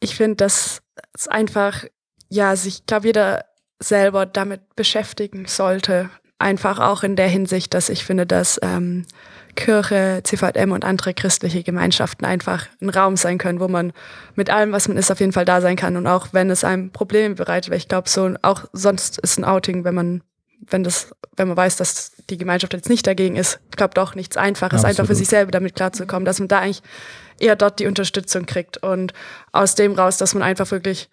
ich 0.00 0.14
finde, 0.14 0.36
dass 0.36 0.82
es 1.14 1.28
einfach, 1.28 1.84
ja, 2.28 2.54
sich, 2.56 2.84
glaube 2.86 3.06
jeder 3.06 3.46
selber 3.80 4.26
damit 4.26 4.76
beschäftigen 4.76 5.46
sollte. 5.46 6.10
Einfach 6.38 6.78
auch 6.80 7.02
in 7.02 7.16
der 7.16 7.28
Hinsicht, 7.28 7.72
dass 7.74 7.88
ich 7.88 8.04
finde, 8.04 8.26
dass 8.26 8.58
ähm, 8.62 9.06
Kirche, 9.54 10.20
CVM 10.22 10.72
und 10.72 10.84
andere 10.84 11.14
christliche 11.14 11.62
Gemeinschaften 11.62 12.24
einfach 12.24 12.66
ein 12.80 12.90
Raum 12.90 13.16
sein 13.16 13.38
können, 13.38 13.60
wo 13.60 13.68
man 13.68 13.92
mit 14.34 14.50
allem, 14.50 14.72
was 14.72 14.88
man 14.88 14.96
ist, 14.96 15.10
auf 15.10 15.20
jeden 15.20 15.32
Fall 15.32 15.44
da 15.44 15.60
sein 15.60 15.76
kann. 15.76 15.96
Und 15.96 16.06
auch 16.06 16.28
wenn 16.32 16.50
es 16.50 16.64
einem 16.64 16.90
Probleme 16.90 17.34
bereitet, 17.34 17.70
weil 17.70 17.78
ich 17.78 17.88
glaube, 17.88 18.08
so 18.08 18.34
auch 18.42 18.64
sonst 18.72 19.18
ist 19.18 19.38
ein 19.38 19.44
Outing, 19.44 19.84
wenn 19.84 19.94
man, 19.94 20.22
wenn 20.60 20.84
das, 20.84 21.14
wenn 21.36 21.48
man 21.48 21.56
weiß, 21.56 21.76
dass 21.76 22.12
die 22.30 22.38
Gemeinschaft 22.38 22.72
jetzt 22.72 22.88
nicht 22.88 23.06
dagegen 23.06 23.36
ist, 23.36 23.60
ich 23.70 23.76
glaube 23.76 23.94
doch 23.94 24.14
nichts 24.14 24.36
Einfaches, 24.36 24.84
einfach 24.84 24.96
für 24.96 25.12
Absolut. 25.12 25.18
sich 25.18 25.28
selber 25.28 25.50
damit 25.50 25.74
klarzukommen, 25.74 26.24
dass 26.24 26.38
man 26.38 26.48
da 26.48 26.60
eigentlich 26.60 26.82
eher 27.38 27.56
dort 27.56 27.80
die 27.80 27.86
Unterstützung 27.86 28.46
kriegt 28.46 28.78
und 28.78 29.12
aus 29.52 29.74
dem 29.74 29.92
raus, 29.92 30.16
dass 30.16 30.34
man 30.34 30.42
einfach 30.42 30.70
wirklich, 30.70 31.10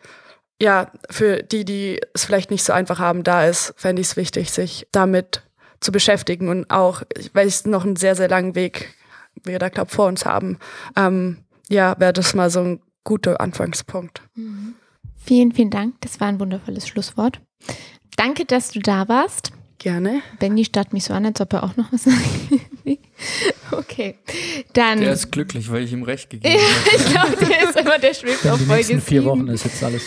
ja, 0.62 0.92
für 1.10 1.44
die, 1.44 1.66
die 1.66 2.00
es 2.14 2.26
vielleicht 2.26 2.52
nicht 2.52 2.64
so 2.64 2.74
einfach 2.74 3.00
haben, 3.00 3.24
da 3.24 3.46
ist, 3.46 3.74
fände 3.78 4.02
ich 4.02 4.10
es 4.10 4.18
wichtig, 4.18 4.52
sich 4.52 4.88
damit 4.92 5.44
zu 5.82 5.92
beschäftigen 5.92 6.48
und 6.48 6.70
auch, 6.70 7.02
weil 7.34 7.48
es 7.48 7.66
noch 7.66 7.84
einen 7.84 7.98
sehr, 7.98 8.16
sehr 8.16 8.30
langen 8.30 8.56
Weg, 8.56 8.96
wir 9.44 9.60
da, 9.60 9.70
glaube 9.70 9.92
vor 9.92 10.08
uns 10.08 10.26
haben, 10.26 10.58
ähm, 10.96 11.40
ja, 11.70 11.96
wäre 12.00 12.14
das 12.14 12.34
mal 12.34 12.50
so 12.50 12.62
ein 12.62 12.82
guter 13.04 13.42
Anfangspunkt. 13.42 14.22
Vielen, 15.24 15.52
vielen 15.52 15.70
Dank. 15.70 15.96
Das 16.02 16.20
war 16.20 16.28
ein 16.28 16.40
wundervolles 16.40 16.88
Schlusswort. 16.88 17.42
Danke, 18.16 18.46
dass 18.46 18.72
du 18.72 18.80
da 18.80 19.08
warst. 19.08 19.52
Gerne. 19.80 20.22
Benny 20.40 20.64
starrt 20.64 20.94
mich 20.94 21.06
so 21.06 21.14
an, 21.14 21.26
als 21.26 21.42
ob 21.42 21.54
er 21.54 21.64
auch 21.64 21.76
noch 21.76 21.92
was 21.92 22.04
sagen 22.06 22.62
will. 22.84 23.00
Okay, 23.72 24.20
dann. 24.74 25.00
Der 25.00 25.14
ist 25.14 25.32
glücklich, 25.32 25.72
weil 25.72 25.84
ich 25.84 25.94
ihm 25.94 26.04
recht 26.04 26.30
gegeben 26.30 26.56
ja, 26.56 26.62
habe. 26.62 26.96
ich 26.96 27.06
glaube, 27.06 27.46
der 27.46 27.70
ist 27.70 27.80
immer, 27.80 27.98
der 27.98 28.14
schwebt 28.14 28.46
auf 28.46 28.60
Folge 28.60 28.74
nächsten 28.74 29.02
vier 29.02 29.22
sieben. 29.22 29.26
Wochen 29.26 29.48
ist 29.48 29.64
jetzt 29.64 29.84
alles. 29.84 30.04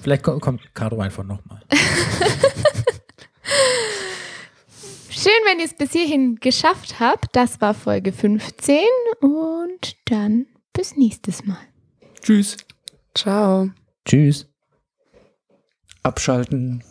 Vielleicht 0.00 0.22
kommt, 0.22 0.40
kommt 0.40 0.74
Caro 0.74 1.00
einfach 1.00 1.24
nochmal. 1.24 1.60
Schön, 5.20 5.32
wenn 5.46 5.58
ihr 5.58 5.64
es 5.64 5.74
bis 5.74 5.90
hierhin 5.90 6.36
geschafft 6.36 7.00
habt. 7.00 7.34
Das 7.34 7.60
war 7.60 7.74
Folge 7.74 8.12
15 8.12 8.78
und 9.20 9.96
dann 10.04 10.46
bis 10.72 10.96
nächstes 10.96 11.44
Mal. 11.44 11.58
Tschüss. 12.22 12.56
Ciao. 13.16 13.68
Tschüss. 14.04 14.46
Abschalten. 16.04 16.84